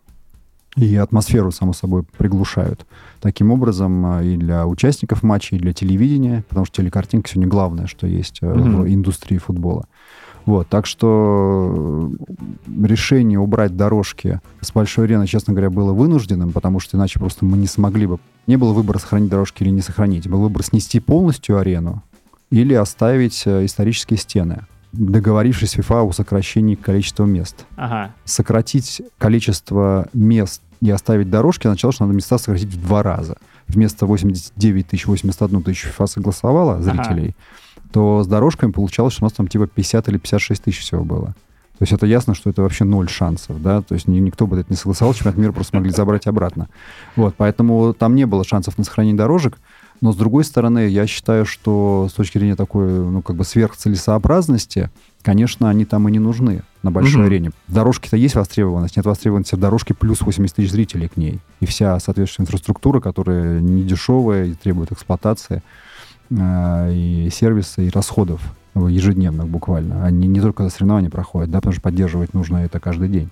И 0.77 0.97
атмосферу, 0.97 1.53
само 1.53 1.75
собой, 1.75 2.03
приглушают. 2.17 2.87
Таким 3.21 3.51
образом, 3.51 4.21
э, 4.21 4.27
и 4.27 4.37
для 4.37 4.67
участников 4.67 5.23
матча, 5.23 5.55
и 5.57 5.59
для 5.59 5.73
телевидения, 5.75 6.45
потому 6.49 6.65
что 6.65 6.77
телекартинка 6.77 7.29
сегодня 7.29 7.51
главное, 7.51 7.87
что 7.87 8.07
есть 8.07 8.41
Мгм. 8.41 8.83
в 8.83 8.89
индустрии 8.89 9.37
футбола. 9.39 9.87
Вот, 10.47 10.69
так 10.69 10.87
что 10.87 12.11
э, 12.19 12.85
решение 12.85 13.39
убрать 13.39 13.77
дорожки 13.77 14.41
с 14.61 14.73
большой 14.73 15.05
арены, 15.05 15.27
честно 15.27 15.53
говоря, 15.53 15.71
было 15.71 15.93
вынужденным, 15.93 16.53
потому 16.53 16.81
что 16.81 16.97
иначе 16.97 17.21
просто 17.21 17.45
мы 17.45 17.57
не 17.59 17.67
смогли 17.67 18.07
бы... 18.07 18.19
Не 18.47 18.57
было 18.57 18.73
выбора 18.73 18.99
сохранить 18.99 19.31
дорожки 19.31 19.63
или 19.63 19.71
не 19.71 19.83
сохранить. 19.83 20.27
Был 20.27 20.41
выбор 20.41 20.65
снести 20.65 20.99
полностью 21.01 21.59
арену 21.59 22.03
или 22.51 22.75
оставить 22.75 23.47
исторические 23.47 24.19
стены, 24.19 24.67
договорившись 24.93 25.71
с 25.71 25.77
FIFA 25.77 26.09
о 26.09 26.13
сокращении 26.13 26.75
количества 26.75 27.25
мест. 27.25 27.65
Ага. 27.77 28.15
Сократить 28.25 29.03
количество 29.19 30.09
мест 30.13 30.63
и 30.81 30.91
оставить 30.91 31.31
дорожки 31.31 31.67
означало, 31.67 31.93
что 31.93 32.05
надо 32.05 32.15
места 32.17 32.39
сократить 32.39 32.69
в 32.69 32.81
два 32.83 33.03
раза. 33.03 33.37
Вместо 33.69 34.07
89 34.07 34.87
тысяч, 34.89 35.07
81 35.07 35.63
тысяч 35.63 35.87
FIFA 35.87 36.07
согласовала 36.07 36.83
зрителей, 36.83 37.35
то 37.93 38.23
с 38.23 38.27
дорожками 38.27 38.71
получалось, 38.73 39.15
что 39.15 39.25
у 39.25 39.27
нас 39.27 39.33
там 39.33 39.49
типа 39.49 39.67
50 39.67 40.09
или 40.09 40.19
56 40.19 40.63
тысяч 40.65 40.81
всего 40.81 41.05
было. 41.05 41.35
То 41.79 41.85
есть 41.85 41.93
это 41.93 42.07
ясно, 42.07 42.35
что 42.35 42.51
это 42.51 42.63
вообще 42.63 42.85
ноль 42.85 43.09
шансов, 43.09 43.61
да, 43.61 43.83
то 43.83 43.95
есть 43.95 44.07
ни- 44.07 44.19
никто 44.21 44.47
бы 44.47 44.59
это 44.59 44.71
не 44.71 44.77
согласовал, 44.77 45.15
чемпионат 45.15 45.39
мира 45.39 45.53
просто 45.53 45.77
могли 45.77 45.91
забрать 45.91 46.27
обратно. 46.27 46.69
Вот, 47.17 47.35
поэтому 47.37 47.93
там 47.93 48.15
не 48.15 48.25
было 48.25 48.45
шансов 48.45 48.79
на 48.79 48.85
сохранение 48.85 49.17
дорожек, 49.17 49.59
но 50.03 50.13
с 50.13 50.17
другой 50.17 50.45
стороны, 50.45 50.89
я 50.89 51.07
считаю, 51.07 51.47
что 51.47 52.09
с 52.11 52.13
точки 52.13 52.37
зрения 52.37 52.57
такой, 52.57 52.89
ну, 52.91 53.23
как 53.23 53.37
бы 53.37 53.45
сверхцелесообразности, 53.45 54.91
конечно, 55.23 55.71
они 55.71 55.85
там 55.85 56.09
и 56.09 56.13
не 56.13 56.19
нужны 56.19 56.63
на 56.83 56.91
большой 56.91 57.21
Мгм. 57.21 57.27
арене. 57.27 57.51
В 57.69 57.73
дорожке-то 57.73 58.17
есть 58.17 58.35
востребованность, 58.35 58.97
нет 58.97 59.07
востребованности 59.07 59.55
в 59.55 59.61
дорожке 59.61 59.95
плюс 59.95 60.21
80 60.21 60.57
тысяч 60.57 60.73
зрителей 60.73 61.07
к 61.07 61.17
ней. 61.17 61.39
И 61.61 61.67
вся 61.67 61.99
соответствующая 62.01 62.43
инфраструктура, 62.43 62.99
которая 63.01 63.61
не 63.61 63.85
дешевая 63.85 64.47
и 64.47 64.55
требует 64.55 64.91
эксплуатации, 64.91 65.63
э, 66.31 66.93
и 66.93 67.31
сервиса, 67.31 67.81
и 67.83 67.89
расходов 67.89 68.43
ежедневных 68.75 69.47
буквально. 69.49 70.05
Они 70.05 70.27
не 70.27 70.41
только 70.41 70.69
соревнования 70.69 71.11
проходят, 71.11 71.51
да, 71.51 71.59
потому 71.59 71.75
что 71.75 71.83
поддерживать 71.83 72.35
нужно 72.35 72.59
это 72.59 72.81
каждый 72.81 73.09
день. 73.09 73.31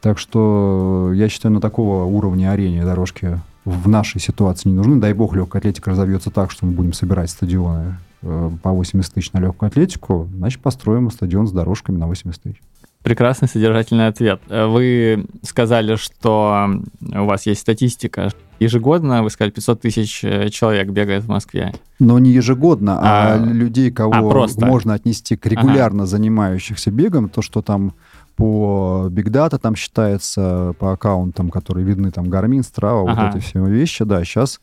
Так 0.00 0.18
что 0.18 1.12
я 1.14 1.28
считаю, 1.28 1.54
на 1.54 1.60
такого 1.60 2.04
уровня 2.04 2.50
арене 2.50 2.84
дорожки 2.84 3.38
в 3.66 3.88
нашей 3.88 4.20
ситуации 4.20 4.68
не 4.68 4.76
нужны. 4.76 4.96
Дай 5.00 5.12
бог, 5.12 5.34
легкая 5.34 5.60
атлетика 5.60 5.90
разовьется 5.90 6.30
так, 6.30 6.52
что 6.52 6.64
мы 6.64 6.72
будем 6.72 6.92
собирать 6.92 7.28
стадионы 7.30 7.98
э, 8.22 8.50
по 8.62 8.70
80 8.70 9.12
тысяч 9.12 9.32
на 9.32 9.38
легкую 9.38 9.66
атлетику, 9.66 10.28
значит, 10.36 10.62
построим 10.62 11.10
стадион 11.10 11.48
с 11.48 11.52
дорожками 11.52 11.98
на 11.98 12.06
80 12.06 12.40
тысяч. 12.42 12.62
Прекрасный 13.02 13.48
содержательный 13.48 14.06
ответ. 14.06 14.40
Э, 14.48 14.66
Вы 14.66 15.26
сказали, 15.42 15.96
что 15.96 16.68
у 17.00 17.24
вас 17.24 17.46
есть 17.46 17.60
статистика. 17.60 18.30
Ежегодно, 18.60 19.22
вы 19.24 19.30
сказали, 19.30 19.50
500 19.52 19.80
тысяч 19.80 20.22
э, 20.22 20.48
человек 20.50 20.88
бегает 20.90 21.24
в 21.24 21.28
Москве. 21.28 21.74
Но 21.98 22.20
не 22.20 22.30
ежегодно, 22.30 22.98
а, 23.00 23.34
А, 23.34 23.36
людей, 23.36 23.90
кого 23.90 24.14
а, 24.14 24.30
просто. 24.30 24.64
можно 24.64 24.94
отнести 24.94 25.36
к 25.36 25.44
регулярно 25.46 26.06
занимающихся 26.06 26.92
бегом, 26.92 27.28
то, 27.28 27.42
что 27.42 27.62
там 27.62 27.94
по 28.36 29.06
Big 29.10 29.28
Data 29.30 29.58
там 29.58 29.74
считается, 29.74 30.74
по 30.78 30.92
аккаунтам, 30.92 31.50
которые 31.50 31.84
видны, 31.86 32.10
там 32.10 32.26
Garmin, 32.26 32.60
Strava, 32.60 33.04
Ага. 33.08 33.26
вот 33.26 33.34
эти 33.36 33.42
все 33.42 33.64
вещи, 33.64 34.04
да, 34.04 34.22
сейчас 34.24 34.60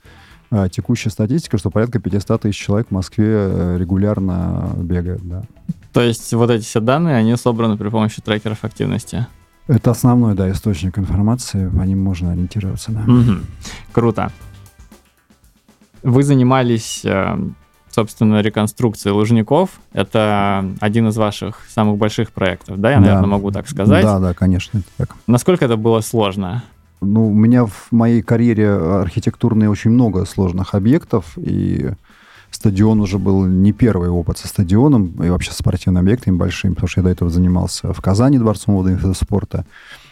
а, 0.51 0.69
текущая 0.69 1.09
статистика, 1.09 1.57
что 1.57 1.71
порядка 1.71 1.99
500 1.99 2.41
тысяч 2.41 2.57
человек 2.57 2.87
в 2.89 2.91
Москве 2.91 3.25
э, 3.27 3.77
регулярно 3.79 4.69
бегают, 4.77 5.27
да. 5.27 5.43
То 5.91 6.01
есть 6.01 6.31
вот 6.33 6.51
эти 6.51 6.63
все 6.63 6.79
данные, 6.79 7.15
они 7.15 7.35
собраны 7.35 7.75
при 7.77 7.89
помощи 7.89 8.21
трекеров 8.21 8.63
активности. 8.63 9.25
Это 9.67 9.91
основной, 9.91 10.35
да, 10.35 10.51
источник 10.51 10.99
информации, 10.99 11.69
по 11.69 11.81
ним 11.81 12.03
можно 12.03 12.31
ориентироваться, 12.33 12.91
да. 12.91 12.99
Мгм. 13.01 13.45
Круто. 13.91 14.31
Вы 16.03 16.23
занимались, 16.23 17.03
э, 17.05 17.37
собственно, 17.93 18.41
реконструкцией 18.41 19.13
Лужников. 19.13 19.69
Это 19.93 20.65
один 20.79 21.07
из 21.09 21.17
ваших 21.17 21.61
самых 21.69 21.97
больших 21.97 22.31
проектов, 22.31 22.79
да? 22.79 22.91
Я, 22.91 22.95
Да. 22.97 23.01
наверное, 23.01 23.27
могу 23.27 23.51
так 23.51 23.69
сказать. 23.69 24.03
Да, 24.03 24.19
да, 24.19 24.33
конечно, 24.33 24.81
так. 24.97 25.15
Насколько 25.27 25.65
это 25.65 25.77
было 25.77 26.01
сложно? 26.01 26.63
Ну, 27.01 27.29
у 27.29 27.33
меня 27.33 27.65
в 27.65 27.91
моей 27.91 28.21
карьере 28.21 28.71
архитектурной 28.71 29.67
очень 29.67 29.91
много 29.91 30.25
сложных 30.25 30.73
объектов, 30.73 31.37
и 31.37 31.91
стадион 32.49 33.01
уже 33.01 33.19
был 33.19 33.45
не 33.45 33.73
первый 33.73 34.09
опыт 34.09 34.37
со 34.37 34.47
стадионом, 34.47 35.13
и 35.23 35.29
вообще 35.29 35.51
спортивными 35.51 36.01
объектами 36.03 36.35
большими, 36.37 36.73
потому 36.73 36.87
что 36.87 37.01
я 37.01 37.03
до 37.03 37.09
этого 37.09 37.29
занимался 37.29 37.93
в 37.93 38.01
Казани 38.01 38.37
дворцом 38.37 38.75
молодых 38.75 38.99
видов 39.01 39.17
спорта, 39.17 39.65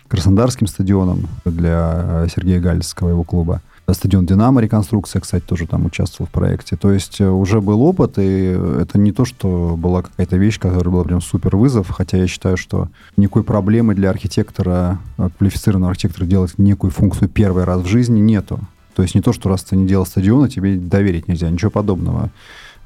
Краснодарским 0.08 0.68
стадионом 0.68 1.30
для 1.46 2.28
Сергея 2.36 2.60
Гальского, 2.60 3.10
его 3.10 3.24
клуба. 3.24 3.62
Стадион 3.90 4.26
«Динамо» 4.26 4.62
реконструкция, 4.62 5.20
кстати, 5.20 5.44
тоже 5.44 5.68
там 5.68 5.86
участвовал 5.86 6.28
в 6.28 6.32
проекте. 6.32 6.76
То 6.76 6.92
есть 6.92 7.20
э, 7.20 7.28
уже 7.28 7.62
был 7.62 7.82
опыт, 7.82 8.18
и 8.18 8.58
это 8.80 8.98
не 8.98 9.12
то, 9.12 9.26
что 9.26 9.76
была 9.78 10.04
какая-то 10.04 10.38
вещь, 10.38 10.60
которая 10.60 10.92
была 10.92 11.04
прям 11.04 11.22
супер 11.22 11.58
вызов, 11.58 11.90
хотя 11.90 12.18
я 12.18 12.28
считаю, 12.28 12.58
что 12.58 12.90
никакой 13.18 13.44
проблемы 13.44 13.94
для 13.94 14.10
архитектора, 14.10 15.00
э, 15.18 15.30
квалифицированного 15.38 15.92
архитектора 15.92 16.26
делать 16.26 16.58
некую 16.58 16.92
функцию 16.92 17.28
первый 17.28 17.64
раз 17.66 17.82
в 17.82 17.88
жизни 17.88 18.20
нету. 18.20 18.60
То 18.96 19.04
есть 19.04 19.16
не 19.16 19.22
то, 19.22 19.34
что 19.34 19.50
раз 19.50 19.64
ты 19.64 19.76
не 19.76 19.88
делал 19.88 20.06
стадиона, 20.06 20.50
тебе 20.50 20.76
доверить 20.76 21.28
нельзя, 21.28 21.50
ничего 21.50 21.72
подобного. 21.72 22.30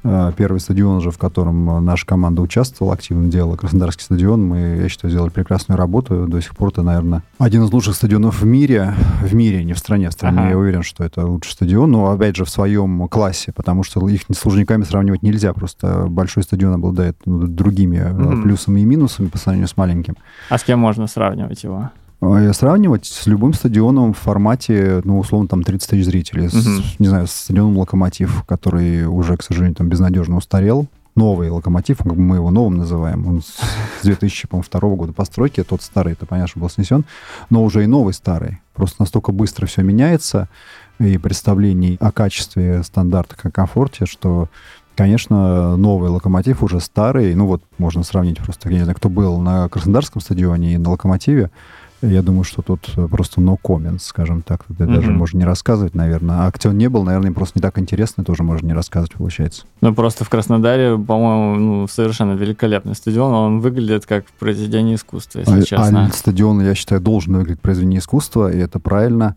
Э, 0.08 0.32
Первый 0.36 0.60
стадион 0.60 0.96
уже, 0.98 1.10
в 1.10 1.18
котором 1.18 1.68
э, 1.70 1.80
наша 1.80 2.06
команда 2.06 2.40
участвовала, 2.42 2.94
активно 2.94 3.28
делала 3.28 3.56
Краснодарский 3.56 4.04
стадион. 4.04 4.46
Мы, 4.46 4.58
я 4.82 4.88
считаю, 4.88 5.10
сделали 5.10 5.30
прекрасную 5.30 5.76
работу. 5.78 6.26
До 6.28 6.40
сих 6.40 6.54
пор 6.56 6.68
это, 6.68 6.82
наверное, 6.82 7.22
один 7.38 7.64
из 7.64 7.72
лучших 7.72 7.94
стадионов 7.96 8.40
в 8.40 8.46
мире. 8.46 8.94
В 9.22 9.34
мире, 9.34 9.64
не 9.64 9.72
в 9.72 9.78
стране. 9.78 10.08
В 10.10 10.12
стране 10.12 10.38
Ага. 10.40 10.50
я 10.50 10.58
уверен, 10.58 10.82
что 10.82 11.02
это 11.02 11.26
лучший 11.26 11.52
стадион, 11.52 11.90
но, 11.90 12.10
опять 12.10 12.36
же, 12.36 12.44
в 12.44 12.50
своем 12.50 13.08
классе, 13.08 13.52
потому 13.52 13.82
что 13.82 14.06
их 14.08 14.22
с 14.32 14.44
Лужниками 14.44 14.84
сравнивать 14.84 15.22
нельзя. 15.22 15.52
Просто 15.52 16.06
большой 16.08 16.44
стадион 16.44 16.74
обладает 16.74 17.16
ну, 17.26 17.46
другими 17.48 17.98
Мгм. 17.98 18.42
плюсами 18.42 18.80
и 18.80 18.84
минусами 18.84 19.26
по 19.28 19.38
сравнению 19.38 19.68
с 19.68 19.76
маленьким. 19.76 20.16
А 20.50 20.58
с 20.58 20.62
кем 20.62 20.78
можно 20.78 21.06
сравнивать 21.06 21.64
его? 21.64 21.90
А, 22.20 22.52
Сравнивать 22.52 23.06
с 23.06 23.26
любым 23.26 23.52
стадионом 23.52 24.12
в 24.14 24.18
формате, 24.18 25.00
ну, 25.04 25.18
условно, 25.18 25.48
там 25.48 25.62
30 25.62 25.90
тысяч 25.90 26.04
зрителей. 26.06 26.48
С, 26.48 26.54
Мгм. 26.54 26.82
не 26.98 27.08
знаю, 27.08 27.26
с 27.26 27.32
стадионом 27.32 27.76
«Локомотив», 27.78 28.44
который 28.46 29.06
уже, 29.06 29.36
к 29.36 29.42
сожалению, 29.42 29.76
там 29.76 29.88
безнадежно 29.88 30.36
устарел. 30.36 30.86
Новый 31.14 31.48
«Локомотив», 31.50 31.98
как 31.98 32.14
мы 32.14 32.36
его 32.36 32.50
новым 32.50 32.76
называем, 32.76 33.26
он 33.26 33.42
с 33.42 33.56
с 34.00 34.04
2002 34.04 34.96
года 34.96 35.12
постройки, 35.12 35.62
тот 35.62 35.82
старый, 35.82 36.12
это 36.12 36.26
понятно, 36.26 36.48
что 36.48 36.60
был 36.60 36.68
снесен, 36.70 37.04
но 37.48 37.64
уже 37.64 37.82
и 37.84 37.86
новый 37.86 38.12
старый. 38.12 38.58
Просто 38.74 38.96
настолько 39.00 39.32
быстро 39.32 39.66
все 39.66 39.82
меняется, 39.82 40.48
и 40.98 41.16
представлений 41.18 41.96
о 42.00 42.12
качестве, 42.12 42.82
стандартах, 42.82 43.44
о 43.44 43.50
комфорте, 43.50 44.06
что 44.06 44.48
Конечно, 44.96 45.76
новый 45.76 46.08
локомотив 46.08 46.62
уже 46.62 46.80
старый. 46.80 47.34
Ну 47.34 47.46
вот, 47.46 47.62
можно 47.76 48.02
сравнить 48.02 48.38
просто, 48.38 48.70
я 48.70 48.78
не 48.78 48.84
знаю, 48.84 48.96
кто 48.96 49.10
был 49.10 49.38
на 49.40 49.68
Краснодарском 49.68 50.22
стадионе 50.22 50.72
и 50.72 50.78
на 50.78 50.88
локомотиве. 50.88 51.50
Я 52.02 52.22
думаю, 52.22 52.44
что 52.44 52.60
тут 52.62 52.90
э, 52.96 53.08
просто 53.08 53.40
no 53.40 53.56
comments, 53.60 54.00
скажем 54.00 54.42
так. 54.42 54.64
Тут 54.64 54.78
Мгм. 54.78 54.94
даже 54.94 55.10
можно 55.12 55.38
не 55.38 55.44
рассказывать, 55.44 55.94
наверное. 55.94 56.46
А 56.46 56.52
кто 56.52 56.70
не 56.72 56.88
был, 56.88 57.04
наверное, 57.04 57.28
им 57.28 57.34
просто 57.34 57.58
не 57.58 57.62
так 57.62 57.78
интересно, 57.78 58.22
тоже 58.22 58.42
можно 58.42 58.66
не 58.66 58.74
рассказывать, 58.74 59.14
получается. 59.14 59.64
Ну, 59.80 59.94
просто 59.94 60.24
в 60.24 60.28
Краснодаре, 60.28 60.98
по-моему, 60.98 61.56
ну, 61.56 61.88
совершенно 61.88 62.32
великолепный 62.32 62.94
стадион. 62.94 63.32
Он 63.32 63.60
выглядит 63.60 64.04
как 64.04 64.26
произведение 64.38 64.96
искусства, 64.96 65.40
если 65.40 65.60
А- 65.60 65.62
честно. 65.62 66.04
а 66.06 66.10
стадион, 66.12 66.60
я 66.60 66.74
считаю, 66.74 67.00
должен 67.00 67.36
выглядеть 67.36 67.60
произведение 67.62 68.00
искусства, 68.00 68.52
и 68.52 68.58
это 68.58 68.78
правильно. 68.78 69.36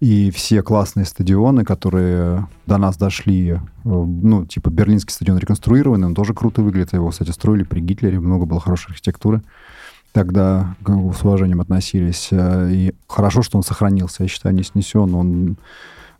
И 0.00 0.30
все 0.30 0.62
классные 0.62 1.06
стадионы, 1.06 1.64
которые 1.64 2.46
до 2.66 2.76
нас 2.78 2.96
дошли, 2.96 3.48
э, 3.52 3.58
ну, 3.84 4.44
типа 4.46 4.68
Берлинский 4.70 5.12
стадион 5.12 5.38
реконструированный, 5.38 6.06
он 6.06 6.14
тоже 6.14 6.34
круто 6.34 6.62
выглядит. 6.62 6.92
Его, 6.92 7.08
кстати, 7.08 7.30
строили 7.30 7.64
при 7.64 7.80
Гитлере, 7.80 8.20
много 8.20 8.44
было 8.46 8.60
хорошей 8.60 8.90
архитектуры. 8.90 9.42
Тогда 10.18 10.74
с 10.84 11.22
уважением 11.22 11.60
относились. 11.60 12.28
э, 12.32 12.70
И 12.72 12.94
хорошо, 13.06 13.42
что 13.42 13.56
он 13.56 13.62
сохранился. 13.62 14.24
Я 14.24 14.28
считаю, 14.28 14.52
не 14.52 14.64
снесен. 14.64 15.14
Он 15.14 15.56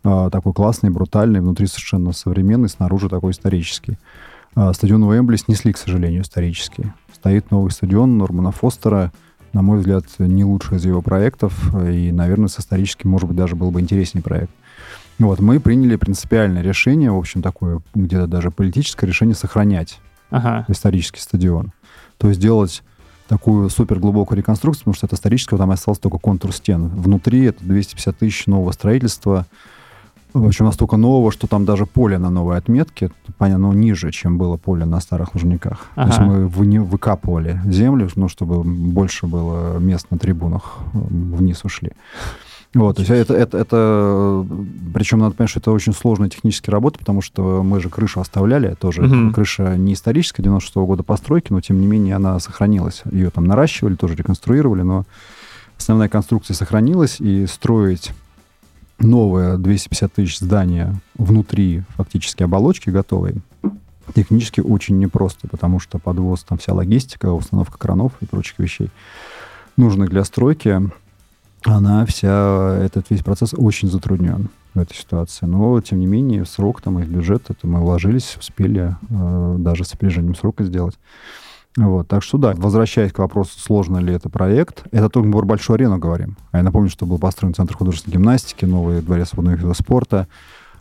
э, 0.05 0.29
такой 0.31 0.53
классный, 0.53 0.89
брутальный, 0.89 1.41
внутри 1.41 1.67
совершенно 1.67 2.13
современный, 2.13 2.69
снаружи 2.69 3.09
такой 3.09 3.31
исторический. 3.33 3.97
А 4.55 4.71
Стадион 4.71 5.03
Уэмбли 5.03 5.35
снесли, 5.35 5.73
к 5.73 5.77
сожалению, 5.77 6.21
исторический. 6.21 6.85
Стоит 7.13 7.51
новый 7.51 7.71
стадион 7.71 8.17
Нормана 8.17 8.53
Фостера. 8.53 9.11
На 9.51 9.63
мой 9.63 9.79
взгляд, 9.79 10.05
не 10.17 10.45
лучший 10.45 10.77
из 10.77 10.85
его 10.85 11.01
проектов. 11.01 11.75
И, 11.85 12.13
наверное, 12.13 12.47
с 12.47 12.57
историческим, 12.57 13.09
может 13.09 13.27
быть, 13.27 13.35
даже 13.35 13.57
был 13.57 13.69
бы 13.69 13.81
интереснее 13.81 14.23
проект. 14.23 14.51
Вот, 15.17 15.41
мы 15.41 15.59
приняли 15.59 15.97
принципиальное 15.97 16.61
решение, 16.61 17.11
в 17.11 17.17
общем, 17.17 17.41
такое 17.41 17.81
где-то 17.93 18.27
даже 18.27 18.49
политическое 18.49 19.07
решение 19.07 19.35
сохранять 19.35 19.99
Ага. 20.29 20.63
исторический 20.69 21.19
стадион. 21.19 21.73
То 22.17 22.29
есть 22.29 22.39
делать 22.39 22.81
такую 23.29 23.69
супер 23.69 23.99
глубокую 23.99 24.39
реконструкцию, 24.39 24.81
потому 24.81 24.95
что 24.95 25.05
от 25.05 25.13
исторического 25.13 25.59
там 25.59 25.69
остался 25.71 26.01
только 26.01 26.17
контур 26.17 26.51
стен. 26.51 26.87
Внутри 26.87 27.45
это 27.45 27.63
250 27.63 28.17
тысяч 28.17 28.47
нового 28.47 28.71
строительства, 28.71 29.45
общем, 30.33 30.65
настолько 30.65 30.97
нового, 30.97 31.31
что 31.31 31.47
там 31.47 31.65
даже 31.65 31.85
поле 31.85 32.17
на 32.17 32.29
новой 32.29 32.57
отметке, 32.57 33.11
понятно, 33.37 33.71
ниже, 33.71 34.11
чем 34.11 34.37
было 34.37 34.57
поле 34.57 34.85
на 34.85 34.99
старых 34.99 35.35
лужниках. 35.35 35.87
Ага. 35.95 36.11
То 36.11 36.21
есть 36.21 36.31
мы 36.31 36.47
вы, 36.47 36.83
выкапывали 36.83 37.61
землю, 37.65 38.09
ну, 38.15 38.27
чтобы 38.27 38.63
больше 38.63 39.27
было 39.27 39.77
мест 39.77 40.07
на 40.09 40.17
трибунах, 40.17 40.79
вниз 40.93 41.63
ушли. 41.63 41.91
Вот, 42.75 42.97
то 42.97 43.01
есть 43.01 43.09
это, 43.09 43.33
это, 43.33 43.57
это, 43.57 44.45
причем 44.93 45.19
надо 45.19 45.33
понять, 45.33 45.49
что 45.49 45.59
это 45.59 45.71
очень 45.71 45.91
сложная 45.91 46.29
техническая 46.29 46.71
работа, 46.71 46.99
потому 46.99 47.21
что 47.21 47.63
мы 47.63 47.79
же 47.79 47.89
крышу 47.89 48.19
оставляли, 48.19 48.75
тоже 48.75 49.03
угу. 49.03 49.33
крыша 49.33 49.75
не 49.75 49.93
историческая, 49.93 50.43
96 50.43 50.75
-го 50.75 50.85
года 50.85 51.01
постройки, 51.01 51.51
но 51.51 51.61
тем 51.61 51.81
не 51.81 51.87
менее 51.87 52.15
она 52.15 52.39
сохранилась. 52.39 53.01
Ее 53.11 53.31
там 53.31 53.45
наращивали, 53.45 53.95
тоже 53.95 54.13
реконструировали, 54.15 54.83
но 54.83 55.05
основная 55.79 56.09
конструкция 56.09 56.53
сохранилась, 56.53 57.19
и 57.19 57.47
строить 57.47 58.11
новое 58.99 59.57
250 59.57 60.13
тысяч 60.13 60.37
здания 60.37 60.93
внутри 61.17 61.83
фактически 61.95 62.43
оболочки 62.43 62.91
готовой 62.91 63.35
технически 64.13 64.61
очень 64.61 64.97
непросто, 64.99 65.47
потому 65.47 65.79
что 65.79 65.99
подвоз, 65.99 66.43
там 66.43 66.57
вся 66.57 66.73
логистика, 66.73 67.31
установка 67.31 67.77
кранов 67.77 68.13
и 68.21 68.25
прочих 68.25 68.59
вещей, 68.59 68.89
нужных 69.77 70.09
для 70.09 70.23
стройки, 70.23 70.81
она 71.63 72.05
вся, 72.05 72.77
этот 72.81 73.09
весь 73.09 73.21
процесс 73.21 73.53
очень 73.55 73.89
затруднен 73.89 74.49
в 74.73 74.79
этой 74.79 74.95
ситуации. 74.95 75.45
Но, 75.45 75.79
тем 75.81 75.99
не 75.99 76.05
менее, 76.05 76.45
срок 76.45 76.81
там 76.81 76.99
и 76.99 77.03
бюджет, 77.03 77.43
это 77.49 77.67
мы 77.67 77.79
вложились, 77.79 78.37
успели 78.39 78.95
э, 79.09 79.55
даже 79.59 79.83
с 79.83 79.93
опережением 79.93 80.35
срока 80.35 80.63
сделать. 80.63 80.97
Вот, 81.77 82.07
так 82.07 82.23
что 82.23 82.37
да, 82.37 82.53
возвращаясь 82.55 83.13
к 83.13 83.19
вопросу, 83.19 83.59
сложно 83.59 83.99
ли 83.99 84.13
это 84.13 84.27
проект, 84.27 84.83
это 84.91 85.07
только 85.07 85.27
мы 85.27 85.37
про 85.37 85.45
большую 85.45 85.75
арену 85.75 85.97
говорим. 85.97 86.35
А 86.51 86.57
я 86.57 86.63
напомню, 86.63 86.89
что 86.89 87.05
был 87.05 87.19
построен 87.19 87.53
Центр 87.53 87.75
художественной 87.75 88.15
гимнастики, 88.15 88.65
новый 88.65 89.01
дворец 89.01 89.33
водных 89.33 89.59
видов 89.59 89.77
спорта, 89.77 90.27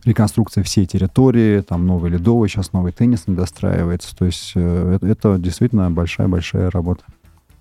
реконструкция 0.05 0.65
всей 0.65 0.87
территории, 0.87 1.61
там 1.61 1.87
новый 1.87 2.11
ледовый, 2.11 2.49
сейчас 2.49 2.73
новый 2.73 2.93
теннис 2.93 3.27
недостраивается. 3.27 4.17
То 4.17 4.25
есть 4.25 4.53
э, 4.55 4.95
это, 4.97 5.07
это 5.07 5.39
действительно 5.39 5.91
большая-большая 5.91 6.71
работа. 6.71 7.05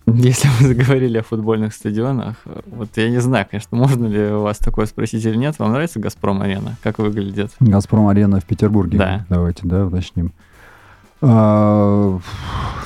Если 0.14 0.48
вы 0.60 0.68
заговорили 0.68 1.18
о 1.18 1.24
футбольных 1.24 1.74
стадионах, 1.74 2.38
вот 2.66 2.90
я 2.96 3.10
не 3.10 3.20
знаю, 3.20 3.46
конечно, 3.50 3.78
можно 3.78 4.08
ли 4.08 4.32
у 4.32 4.42
вас 4.42 4.58
такое 4.58 4.86
спросить 4.86 5.26
или 5.26 5.36
нет. 5.36 5.60
Вам 5.60 5.74
нравится 5.74 6.00
«Газпром-арена»? 6.00 6.78
Как 6.82 7.00
выглядит? 7.00 7.52
«Газпром-арена» 7.60 8.40
в 8.40 8.46
Петербурге. 8.46 8.98
Да. 8.98 9.26
Давайте, 9.30 9.62
да, 9.64 9.86
уточним. 9.86 10.32
А, 11.20 12.20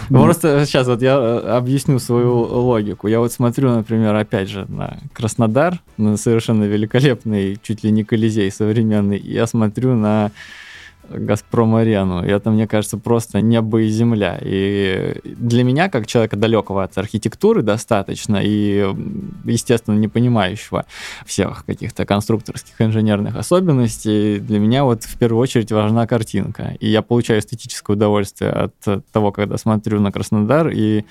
ну, 0.09 0.23
Просто 0.23 0.65
сейчас 0.65 0.87
вот 0.87 1.01
я 1.01 1.15
э, 1.15 1.57
объясню 1.57 1.99
свою 1.99 2.33
логику. 2.33 3.07
Я 3.07 3.19
вот 3.19 3.31
смотрю, 3.31 3.69
например, 3.69 4.15
опять 4.15 4.49
же, 4.49 4.65
на 4.67 4.97
Краснодар, 5.13 5.79
на 5.97 6.17
совершенно 6.17 6.63
великолепный, 6.63 7.59
чуть 7.61 7.83
ли 7.83 7.91
не 7.91 8.03
Колизей 8.03 8.49
современный. 8.49 9.19
Я 9.19 9.45
смотрю 9.47 9.95
на 9.95 10.31
Газпром-арену. 11.13 12.25
И 12.25 12.29
это, 12.29 12.51
мне 12.51 12.67
кажется, 12.67 12.97
просто 12.97 13.41
небо 13.41 13.81
и 13.81 13.87
земля. 13.87 14.39
И 14.41 15.15
для 15.23 15.63
меня, 15.63 15.89
как 15.89 16.07
человека 16.07 16.35
далекого 16.35 16.83
от 16.83 16.97
архитектуры 16.97 17.61
достаточно, 17.61 18.39
и, 18.41 18.93
естественно, 19.45 19.95
не 19.95 20.07
понимающего 20.07 20.85
всех 21.25 21.65
каких-то 21.65 22.05
конструкторских 22.05 22.79
инженерных 22.79 23.35
особенностей, 23.35 24.39
для 24.39 24.59
меня 24.59 24.83
вот 24.83 25.03
в 25.03 25.17
первую 25.17 25.41
очередь 25.41 25.71
важна 25.71 26.07
картинка. 26.07 26.75
И 26.79 26.89
я 26.89 27.01
получаю 27.01 27.39
эстетическое 27.39 27.95
удовольствие 27.95 28.51
от 28.51 28.73
того, 29.11 29.31
когда 29.31 29.57
смотрю 29.57 29.99
на 29.99 30.11
Краснодар, 30.11 30.69
и 30.69 31.05